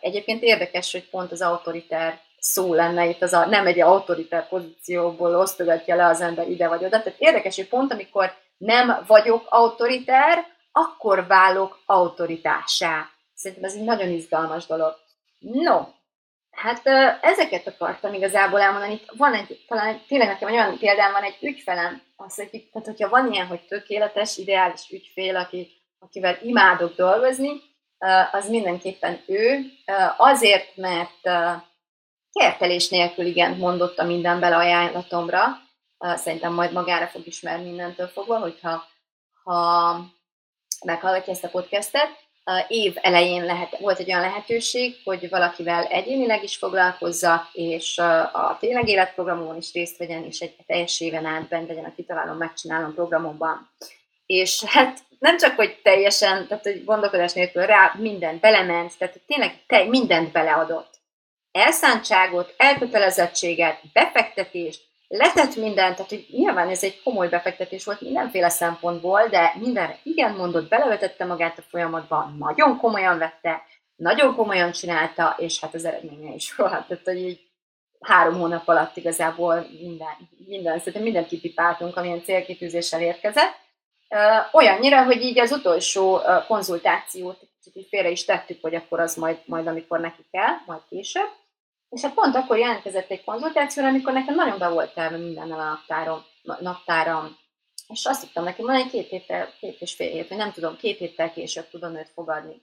egyébként 0.00 0.42
érdekes, 0.42 0.92
hogy 0.92 1.08
pont 1.10 1.32
az 1.32 1.42
autoriter 1.42 2.20
szó 2.38 2.74
lenne 2.74 3.06
itt, 3.06 3.22
az 3.22 3.32
a, 3.32 3.46
nem 3.46 3.66
egy 3.66 3.80
autoriter 3.80 4.48
pozícióból 4.48 5.36
osztogatja 5.36 5.94
le 5.94 6.06
az 6.06 6.20
ember 6.20 6.48
ide 6.48 6.68
vagy 6.68 6.84
oda. 6.84 7.02
Tehát 7.02 7.18
érdekes, 7.18 7.56
hogy 7.56 7.68
pont 7.68 7.92
amikor 7.92 8.32
nem 8.56 9.04
vagyok 9.06 9.46
autoriter, 9.48 10.46
akkor 10.72 11.26
válok 11.26 11.82
autoritásá. 11.86 13.08
Szerintem 13.34 13.70
ez 13.70 13.76
egy 13.76 13.84
nagyon 13.84 14.08
izgalmas 14.08 14.66
dolog. 14.66 14.94
No, 15.38 15.80
Hát 16.52 16.86
ezeket 17.22 17.66
akartam 17.66 18.14
igazából 18.14 18.60
elmondani. 18.60 18.92
Itt 18.92 19.10
van 19.16 19.34
egy, 19.34 19.64
talán 19.68 20.00
tényleg 20.08 20.28
nekem 20.28 20.50
olyan 20.50 20.78
példám 20.78 21.12
van, 21.12 21.22
egy 21.22 21.36
ügyfelem, 21.40 22.02
az, 22.16 22.34
hogy, 22.34 22.68
tehát 22.72 22.88
hogyha 22.88 23.08
van 23.08 23.32
ilyen, 23.32 23.46
hogy 23.46 23.66
tökéletes, 23.66 24.36
ideális 24.36 24.90
ügyfél, 24.90 25.36
aki, 25.36 25.70
akivel 25.98 26.38
imádok 26.42 26.94
dolgozni, 26.94 27.60
az 28.32 28.48
mindenképpen 28.48 29.22
ő. 29.26 29.60
Azért, 30.16 30.76
mert 30.76 31.20
kertelés 32.32 32.88
nélkül 32.88 33.26
igen 33.26 33.56
mondott 33.56 33.98
a 33.98 34.04
minden 34.04 34.40
bele 34.40 34.56
ajánlatomra. 34.56 35.46
Szerintem 35.98 36.52
majd 36.52 36.72
magára 36.72 37.06
fog 37.06 37.26
ismerni 37.26 37.64
mindentől 37.64 38.06
fogva, 38.06 38.38
hogyha 38.38 38.84
ha 39.42 39.96
meghallgatja 40.84 41.32
ezt 41.32 41.44
a 41.44 41.48
podcastet 41.48 42.08
év 42.68 42.94
elején 43.00 43.44
lehet, 43.44 43.78
volt 43.78 43.98
egy 43.98 44.08
olyan 44.08 44.20
lehetőség, 44.20 44.96
hogy 45.04 45.28
valakivel 45.28 45.84
egyénileg 45.84 46.42
is 46.42 46.56
foglalkozza, 46.56 47.48
és 47.52 47.98
a 48.32 48.56
tényleg 48.60 48.88
életprogramon 48.88 49.56
is 49.56 49.72
részt 49.72 49.98
vegyen, 49.98 50.24
és 50.24 50.40
egy 50.40 50.56
teljes 50.66 51.00
éven 51.00 51.24
át 51.24 51.48
bent 51.48 51.68
legyen 51.68 51.84
a 51.84 51.94
kitalálom, 51.94 52.36
megcsinálom 52.36 52.94
programomban. 52.94 53.70
És 54.26 54.64
hát 54.64 54.98
nem 55.18 55.36
csak, 55.36 55.56
hogy 55.56 55.80
teljesen, 55.82 56.46
tehát 56.46 56.64
hogy 56.64 56.84
gondolkodás 56.84 57.32
nélkül 57.32 57.66
rá 57.66 57.94
mindent 57.98 58.40
belement, 58.40 58.98
tehát 58.98 59.20
tényleg 59.26 59.64
te 59.66 59.84
mindent 59.84 60.32
beleadott. 60.32 61.00
Elszántságot, 61.52 62.54
elkötelezettséget, 62.56 63.80
befektetést, 63.92 64.82
letett 65.12 65.56
mindent, 65.56 65.96
tehát 65.96 66.10
hogy 66.10 66.26
nyilván 66.30 66.68
ez 66.68 66.84
egy 66.84 67.02
komoly 67.02 67.28
befektetés 67.28 67.84
volt 67.84 68.00
mindenféle 68.00 68.48
szempontból, 68.48 69.26
de 69.26 69.54
mindenre 69.58 69.98
igen 70.02 70.34
mondott, 70.34 70.68
belevetette 70.68 71.24
magát 71.24 71.58
a 71.58 71.62
folyamatba, 71.62 72.30
nagyon 72.38 72.78
komolyan 72.78 73.18
vette, 73.18 73.62
nagyon 73.96 74.34
komolyan 74.34 74.72
csinálta, 74.72 75.34
és 75.38 75.60
hát 75.60 75.74
az 75.74 75.84
eredménye 75.84 76.34
is 76.34 76.54
volt. 76.54 76.86
Tehát, 76.86 77.04
hogy 77.04 77.16
így 77.16 77.40
három 78.00 78.38
hónap 78.38 78.68
alatt 78.68 78.96
igazából 78.96 79.66
minden, 79.80 80.28
minden, 80.46 80.78
szerintem 80.78 81.02
minden 81.02 81.26
kipipáltunk, 81.26 81.96
amilyen 81.96 82.22
célkitűzéssel 82.22 83.00
érkezett. 83.00 83.54
Olyannyira, 84.52 85.04
hogy 85.04 85.22
így 85.22 85.38
az 85.38 85.52
utolsó 85.52 86.20
konzultációt 86.46 87.38
kicsit 87.64 87.88
félre 87.88 88.10
is 88.10 88.24
tettük, 88.24 88.58
hogy 88.62 88.74
akkor 88.74 89.00
az 89.00 89.16
majd, 89.16 89.38
majd 89.44 89.66
amikor 89.66 90.00
neki 90.00 90.24
kell, 90.30 90.54
majd 90.66 90.80
később. 90.88 91.28
És 91.92 92.02
hát 92.02 92.14
pont 92.14 92.34
akkor 92.34 92.58
jelentkezett 92.58 93.10
egy 93.10 93.24
konzultációra, 93.24 93.88
amikor 93.88 94.12
nekem 94.12 94.34
nagyon 94.34 94.58
be 94.58 94.68
volt 94.68 94.94
terve 94.94 95.16
mindennel 95.16 95.60
a 95.60 95.64
naptárom, 95.64 96.24
naptáram. 96.60 97.36
És 97.88 98.06
azt 98.06 98.20
tudtam 98.20 98.44
neki 98.44 98.62
mondani, 98.62 98.90
két 98.90 99.08
héttel, 99.08 99.48
két 99.60 99.80
és 99.80 99.94
fél 99.94 100.10
hét, 100.10 100.28
vagy 100.28 100.38
nem 100.38 100.52
tudom, 100.52 100.76
két 100.76 100.98
héttel 100.98 101.32
később 101.32 101.68
tudom 101.70 101.96
őt 101.96 102.10
fogadni. 102.14 102.62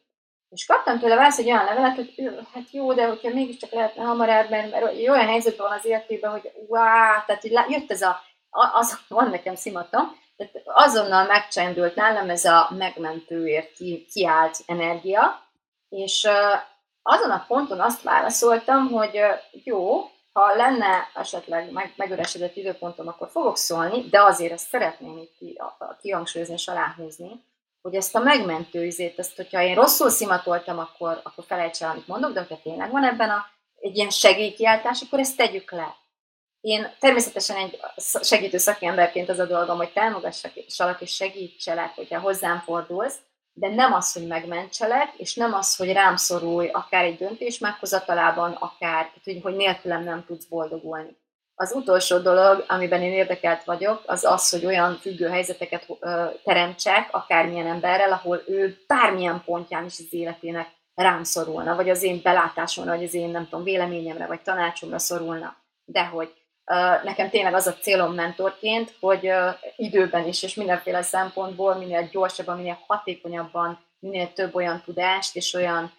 És 0.49 0.65
kaptam 0.65 0.99
tőle 0.99 1.15
választ 1.15 1.39
egy 1.39 1.51
olyan 1.51 1.65
levelet, 1.65 1.95
hogy 1.95 2.13
hát 2.53 2.71
jó, 2.71 2.93
de 2.93 3.07
hogyha 3.07 3.33
mégiscsak 3.33 3.71
lehetne 3.71 4.03
hamarabb, 4.03 4.49
mert, 4.49 4.71
mert 4.71 4.83
olyan 4.85 5.27
helyzetben 5.27 5.67
van 5.67 5.77
az 5.77 5.85
életében, 5.85 6.31
hogy 6.31 6.51
wow, 6.67 7.25
tehát 7.25 7.41
hogy 7.41 7.51
jött 7.51 7.91
ez 7.91 8.01
a, 8.01 8.21
az, 8.49 8.99
van 9.07 9.29
nekem 9.29 9.55
szimatom, 9.55 10.17
tehát 10.37 10.61
azonnal 10.65 11.25
megcsendült 11.25 11.95
nálam 11.95 12.29
ez 12.29 12.45
a 12.45 12.69
megmentőért 12.77 13.73
ki, 13.73 14.05
kiállt 14.13 14.57
energia, 14.65 15.47
és 15.89 16.27
azon 17.09 17.31
a 17.31 17.45
ponton 17.47 17.79
azt 17.79 18.01
válaszoltam, 18.01 18.87
hogy 18.91 19.19
jó, 19.63 20.09
ha 20.33 20.55
lenne 20.55 21.09
esetleg 21.13 21.71
meg, 21.71 21.93
megüresedett 21.95 22.55
időpontom, 22.55 23.07
akkor 23.07 23.29
fogok 23.29 23.57
szólni, 23.57 24.09
de 24.09 24.21
azért 24.21 24.51
ezt 24.51 24.67
szeretném 24.67 25.17
itt 25.17 25.35
ki, 25.37 25.61
kihangsúlyozni 26.01 26.53
és 26.53 26.67
aláhúzni, 26.67 27.43
hogy 27.81 27.95
ezt 27.95 28.15
a 28.15 28.19
megmentő 28.19 28.85
izét, 28.85 29.19
ezt, 29.19 29.35
hogyha 29.35 29.61
én 29.61 29.75
rosszul 29.75 30.09
szimatoltam, 30.09 30.79
akkor, 30.79 31.21
akkor 31.23 31.43
felejts 31.47 31.81
el, 31.81 31.89
amit 31.89 32.07
mondok, 32.07 32.33
de 32.33 32.39
hogyha 32.39 32.61
tényleg 32.63 32.91
van 32.91 33.03
ebben 33.03 33.29
a, 33.29 33.45
egy 33.79 33.95
ilyen 33.95 34.09
segélykiáltás, 34.09 35.01
akkor 35.01 35.19
ezt 35.19 35.37
tegyük 35.37 35.71
le. 35.71 35.95
Én 36.61 36.91
természetesen 36.99 37.55
egy 37.55 37.79
segítő 38.21 38.57
szakemberként 38.57 39.29
az 39.29 39.39
a 39.39 39.45
dolgom, 39.45 39.77
hogy 39.77 39.93
támogassak 39.93 40.55
és 40.99 41.15
segítselek, 41.15 41.95
hogyha 41.95 42.19
hozzám 42.19 42.59
fordulsz, 42.59 43.17
de 43.59 43.67
nem 43.67 43.93
az, 43.93 44.13
hogy 44.13 44.27
megmentselek, 44.27 45.13
és 45.17 45.35
nem 45.35 45.53
az, 45.53 45.75
hogy 45.75 45.91
rám 45.91 46.15
szorulj 46.15 46.67
akár 46.67 47.03
egy 47.03 47.17
döntés 47.17 47.59
meghozatalában, 47.59 48.51
akár, 48.51 49.11
tehát, 49.23 49.41
hogy 49.41 49.55
nélkülem 49.55 50.03
nem 50.03 50.25
tudsz 50.25 50.45
boldogulni. 50.45 51.17
Az 51.55 51.71
utolsó 51.71 52.17
dolog, 52.17 52.65
amiben 52.67 53.01
én 53.01 53.11
érdekelt 53.11 53.63
vagyok, 53.63 54.03
az 54.05 54.23
az, 54.23 54.49
hogy 54.49 54.65
olyan 54.65 54.95
függő 54.95 55.27
helyzeteket 55.27 55.85
ö, 55.99 56.25
teremtsek, 56.43 57.07
akármilyen 57.11 57.67
emberrel, 57.67 58.11
ahol 58.11 58.43
ő 58.47 58.77
bármilyen 58.87 59.41
pontján 59.45 59.85
is 59.85 59.99
az 59.99 60.13
életének 60.13 60.67
rám 60.95 61.23
szorulna, 61.23 61.75
vagy 61.75 61.89
az 61.89 62.03
én 62.03 62.19
belátásomra, 62.23 62.95
vagy 62.95 63.03
az 63.03 63.13
én, 63.13 63.29
nem 63.29 63.43
tudom, 63.43 63.63
véleményemre, 63.63 64.25
vagy 64.25 64.41
tanácsomra 64.41 64.99
szorulna. 64.99 65.55
De 65.85 66.05
hogy 66.05 66.33
nekem 67.03 67.29
tényleg 67.29 67.53
az 67.53 67.67
a 67.67 67.73
célom 67.73 68.13
mentorként, 68.13 68.95
hogy 68.99 69.31
időben 69.75 70.27
is, 70.27 70.43
és 70.43 70.53
mindenféle 70.53 71.01
szempontból 71.01 71.75
minél 71.75 72.07
gyorsabban, 72.11 72.57
minél 72.57 72.83
hatékonyabban, 72.87 73.79
minél 73.99 74.33
több 74.33 74.55
olyan 74.55 74.81
tudást 74.85 75.35
és 75.35 75.53
olyan, 75.53 75.91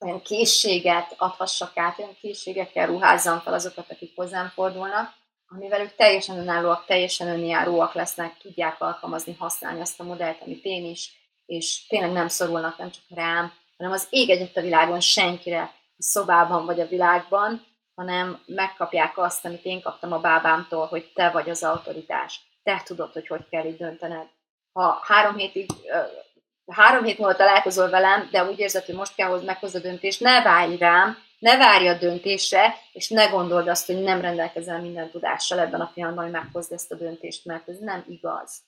olyan 0.00 0.22
készséget 0.22 1.14
adhassak 1.16 1.72
át, 1.74 1.98
olyan 1.98 2.16
készségekkel 2.20 2.86
ruházzam 2.86 3.40
fel 3.40 3.52
azokat, 3.52 3.90
akik 3.90 4.12
hozzám 4.16 4.48
fordulnak, 4.54 5.12
amivel 5.48 5.80
ők 5.80 5.94
teljesen 5.94 6.38
önállóak, 6.38 6.84
teljesen 6.86 7.28
önjáróak 7.28 7.94
lesznek, 7.94 8.36
tudják 8.38 8.80
alkalmazni, 8.80 9.36
használni 9.38 9.80
azt 9.80 10.00
a 10.00 10.04
modellt, 10.04 10.42
amit 10.42 10.64
én 10.64 10.84
is, 10.84 11.12
és 11.46 11.86
tényleg 11.86 12.12
nem 12.12 12.28
szorulnak 12.28 12.78
nem 12.78 12.90
csak 12.90 13.04
rám, 13.08 13.52
hanem 13.76 13.92
az 13.92 14.06
ég 14.10 14.30
egyet 14.30 14.56
a 14.56 14.60
világon 14.60 15.00
senkire, 15.00 15.62
a 15.98 16.02
szobában 16.02 16.66
vagy 16.66 16.80
a 16.80 16.86
világban, 16.86 17.73
hanem 17.94 18.42
megkapják 18.46 19.18
azt, 19.18 19.44
amit 19.44 19.64
én 19.64 19.82
kaptam 19.82 20.12
a 20.12 20.20
bábámtól, 20.20 20.86
hogy 20.86 21.12
te 21.14 21.30
vagy 21.30 21.50
az 21.50 21.62
autoritás. 21.62 22.40
Te 22.62 22.82
tudod, 22.84 23.12
hogy 23.12 23.26
hogy 23.26 23.48
kell 23.48 23.64
így 23.64 23.76
döntened. 23.76 24.26
Ha 24.72 25.00
három 25.02 25.36
hétig, 25.36 25.70
három 26.66 27.04
hét 27.04 27.18
múlva 27.18 27.34
találkozol 27.34 27.90
velem, 27.90 28.28
de 28.30 28.44
úgy 28.44 28.58
érzed, 28.58 28.84
hogy 28.84 28.94
most 28.94 29.14
kell 29.14 29.28
hoz 29.28 29.44
meghoz 29.44 29.74
a 29.74 29.80
döntést, 29.80 30.20
ne 30.20 30.42
várj 30.42 30.76
rám, 30.76 31.16
ne 31.38 31.56
várj 31.56 31.88
a 31.88 31.98
döntésre, 31.98 32.74
és 32.92 33.08
ne 33.08 33.26
gondold 33.26 33.68
azt, 33.68 33.86
hogy 33.86 34.02
nem 34.02 34.20
rendelkezel 34.20 34.80
minden 34.80 35.10
tudással 35.10 35.58
ebben 35.58 35.80
a 35.80 35.90
pillanatban, 35.94 36.24
hogy 36.24 36.32
meghozd 36.32 36.72
ezt 36.72 36.92
a 36.92 36.96
döntést, 36.96 37.44
mert 37.44 37.68
ez 37.68 37.78
nem 37.78 38.04
igaz. 38.08 38.62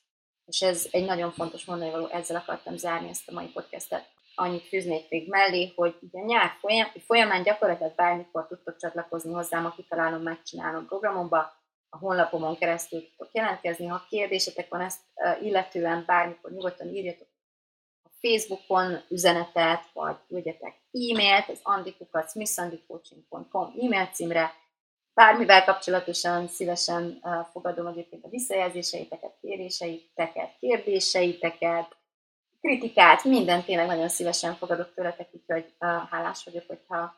És 0.46 0.62
ez 0.62 0.86
egy 0.90 1.04
nagyon 1.04 1.32
fontos 1.32 1.64
mondani 1.64 1.90
való, 1.90 2.06
ezzel 2.06 2.36
akartam 2.36 2.76
zárni 2.76 3.08
ezt 3.08 3.28
a 3.28 3.32
mai 3.32 3.46
podcastet 3.46 4.08
annyit 4.36 4.68
fűznék 4.68 5.08
még 5.08 5.28
mellé, 5.28 5.72
hogy 5.76 5.96
ugye 6.00 6.20
nyár 6.20 6.50
folyamán 7.06 7.42
gyakorlatilag 7.42 7.94
bármikor 7.94 8.46
tudtok 8.46 8.76
csatlakozni 8.76 9.32
hozzám, 9.32 9.64
a 9.64 9.74
kitalálom, 9.74 10.22
megcsinálom 10.22 10.86
programomba, 10.86 11.38
a 11.88 11.98
honlapomon 11.98 12.56
keresztül 12.56 13.00
tudtok 13.00 13.28
jelentkezni, 13.32 13.86
ha 13.86 14.06
kérdésetek 14.08 14.68
van 14.68 14.80
ezt 14.80 15.00
illetően, 15.42 16.04
bármikor 16.06 16.50
nyugodtan 16.50 16.88
írjatok 16.88 17.28
a 18.02 18.08
Facebookon 18.20 19.00
üzenetet, 19.08 19.82
vagy 19.92 20.16
küldjetek 20.28 20.74
e-mailt, 20.92 21.48
az 21.48 21.60
andikukat, 21.62 22.30
smithsandicoaching.com 22.30 23.74
e-mail 23.80 24.06
címre, 24.06 24.52
bármivel 25.14 25.64
kapcsolatosan 25.64 26.48
szívesen 26.48 27.22
fogadom 27.52 27.86
egyébként 27.86 28.24
a 28.24 28.28
visszajelzéseiteket, 28.28 29.38
kéréseiteket, 29.40 30.58
kérdéseiteket, 30.58 31.95
kritikát, 32.66 33.24
mindent 33.24 33.64
tényleg 33.64 33.86
nagyon 33.86 34.08
szívesen 34.08 34.54
fogadok 34.54 34.94
tőletek, 34.94 35.28
úgyhogy 35.32 35.64
uh, 35.80 35.88
hálás 36.10 36.44
vagyok, 36.44 36.64
hogyha 36.66 37.14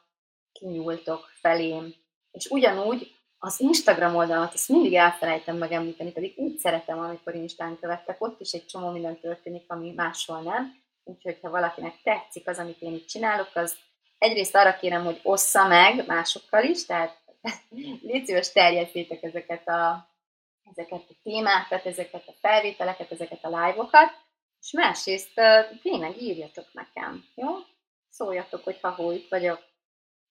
kinyúltok 0.52 1.30
felém. 1.40 1.94
És 2.30 2.46
ugyanúgy 2.46 3.16
az 3.38 3.60
Instagram 3.60 4.16
oldalamat, 4.16 4.54
azt 4.54 4.68
mindig 4.68 4.94
elfelejtem 4.94 5.56
megemlíteni, 5.56 6.12
pedig 6.12 6.34
úgy 6.36 6.58
szeretem, 6.58 6.98
amikor 6.98 7.34
Instán 7.34 7.78
követtek, 7.80 8.16
ott 8.18 8.40
is 8.40 8.52
egy 8.52 8.66
csomó 8.66 8.90
minden 8.90 9.20
történik, 9.20 9.64
ami 9.66 9.92
máshol 9.96 10.40
nem. 10.40 10.76
Úgyhogy, 11.04 11.38
ha 11.42 11.50
valakinek 11.50 11.94
tetszik 12.02 12.48
az, 12.48 12.58
amit 12.58 12.80
én 12.80 12.92
itt 12.94 13.06
csinálok, 13.06 13.50
az 13.54 13.76
egyrészt 14.18 14.54
arra 14.54 14.76
kérem, 14.76 15.04
hogy 15.04 15.20
ossza 15.22 15.66
meg 15.66 16.06
másokkal 16.06 16.64
is, 16.64 16.86
tehát 16.86 17.18
légy 18.06 18.26
szíves 18.26 18.52
terjesszétek 18.52 19.22
ezeket 19.22 19.68
a, 19.68 20.08
ezeket 20.70 21.04
a 21.08 21.14
témákat, 21.22 21.86
ezeket 21.86 22.22
a 22.26 22.32
felvételeket, 22.40 23.12
ezeket 23.12 23.44
a 23.44 23.48
live-okat, 23.48 24.26
és 24.60 24.72
másrészt 24.72 25.34
tényleg 25.82 26.22
írjatok 26.22 26.66
nekem, 26.72 27.24
jó? 27.34 27.48
Szóljatok, 28.10 28.64
hogy 28.64 28.78
ha 28.80 29.12
itt 29.12 29.28
vagyok, 29.28 29.60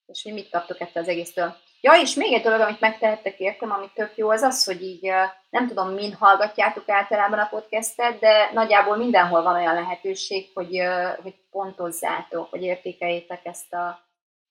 és 0.06 0.22
mi 0.22 0.32
mit 0.32 0.50
kaptok 0.50 0.80
ettől 0.80 1.02
az 1.02 1.08
egésztől. 1.08 1.56
Ja, 1.80 1.92
és 1.92 2.14
még 2.14 2.32
egy 2.32 2.42
dolog, 2.42 2.60
amit 2.60 2.80
megtehettek 2.80 3.38
értem, 3.38 3.70
ami 3.70 3.90
tök 3.94 4.16
jó, 4.16 4.30
az 4.30 4.42
az, 4.42 4.64
hogy 4.64 4.82
így 4.82 5.10
nem 5.50 5.66
tudom, 5.68 5.88
min 5.88 6.12
hallgatjátok 6.12 6.88
általában 6.88 7.38
a 7.38 7.48
podcastet, 7.48 8.18
de 8.18 8.50
nagyjából 8.52 8.96
mindenhol 8.96 9.42
van 9.42 9.54
olyan 9.54 9.74
lehetőség, 9.74 10.50
hogy, 10.54 10.82
hogy 11.22 11.34
pontozzátok, 11.50 12.50
hogy 12.50 12.62
értékeljétek 12.62 13.44
ezt 13.44 13.72
a, 13.72 14.00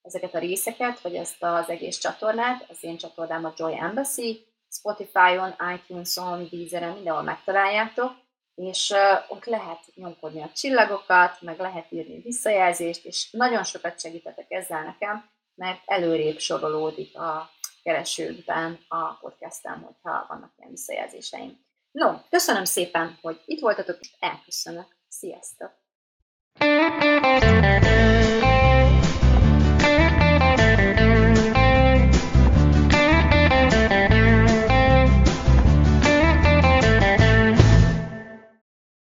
ezeket 0.01 0.35
a 0.35 0.39
részeket, 0.39 0.99
vagy 0.99 1.15
ezt 1.15 1.43
az 1.43 1.69
egész 1.69 1.97
csatornát. 1.97 2.65
Az 2.69 2.83
én 2.83 2.97
csatornám 2.97 3.45
a 3.45 3.53
Joy 3.55 3.77
Embassy, 3.79 4.45
Spotify-on, 4.69 5.55
iTunes-on, 5.75 6.47
Deezer-en, 6.51 6.93
mindenhol 6.93 7.23
megtaláljátok 7.23 8.11
és 8.57 8.93
ott 9.27 9.45
lehet 9.45 9.79
nyomkodni 9.95 10.41
a 10.41 10.51
csillagokat, 10.53 11.41
meg 11.41 11.59
lehet 11.59 11.91
írni 11.91 12.19
visszajelzést, 12.19 13.05
és 13.05 13.31
nagyon 13.31 13.63
sokat 13.63 13.99
segítetek 13.99 14.51
ezzel 14.51 14.83
nekem, 14.83 15.29
mert 15.55 15.81
előrébb 15.85 16.39
sorolódik 16.39 17.17
a 17.17 17.49
keresőkben 17.83 18.79
a 18.87 19.13
podcastem, 19.13 19.81
hogyha 19.81 20.25
vannak 20.27 20.53
ilyen 20.57 20.71
visszajelzéseim. 20.71 21.65
No, 21.91 22.13
köszönöm 22.29 22.65
szépen, 22.65 23.17
hogy 23.21 23.41
itt 23.45 23.59
voltatok, 23.59 23.99
és 23.99 24.09
elköszönök. 24.19 24.87
Sziasztok! 25.07 25.71